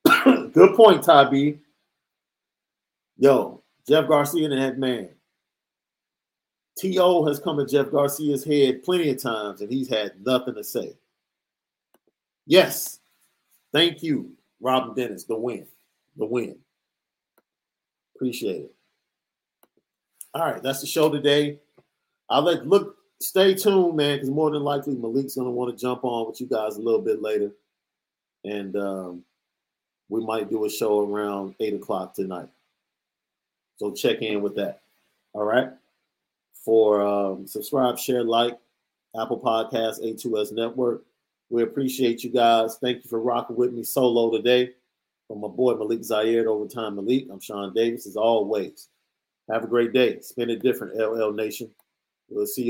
[0.53, 1.59] Good point, Ty B.
[3.17, 5.11] Yo, Jeff Garcia and that man.
[6.79, 7.27] T.O.
[7.27, 10.95] has come at Jeff Garcia's head plenty of times and he's had nothing to say.
[12.47, 13.01] Yes.
[13.73, 15.25] Thank you, Robin Dennis.
[15.25, 15.67] The win.
[16.17, 16.57] The win.
[18.15, 18.75] Appreciate it.
[20.35, 21.59] All right, that's the show today.
[22.29, 26.05] I'll let look, stay tuned, man, because more than likely Malik's gonna want to jump
[26.05, 27.51] on with you guys a little bit later.
[28.45, 29.25] And um,
[30.09, 32.49] we might do a show around eight o'clock tonight.
[33.77, 34.81] So check in with that.
[35.33, 35.71] All right.
[36.65, 38.59] For um, subscribe, share, like,
[39.21, 41.03] Apple Podcast, A2S Network.
[41.49, 42.79] We appreciate you guys.
[42.81, 44.71] Thank you for rocking with me solo today.
[45.27, 47.27] From my boy Malik Zaire, Overtime Malik.
[47.31, 48.89] I'm Sean Davis, as always.
[49.51, 50.21] Have a great day.
[50.21, 51.71] Spend it different, LL Nation.
[52.29, 52.69] We'll see you.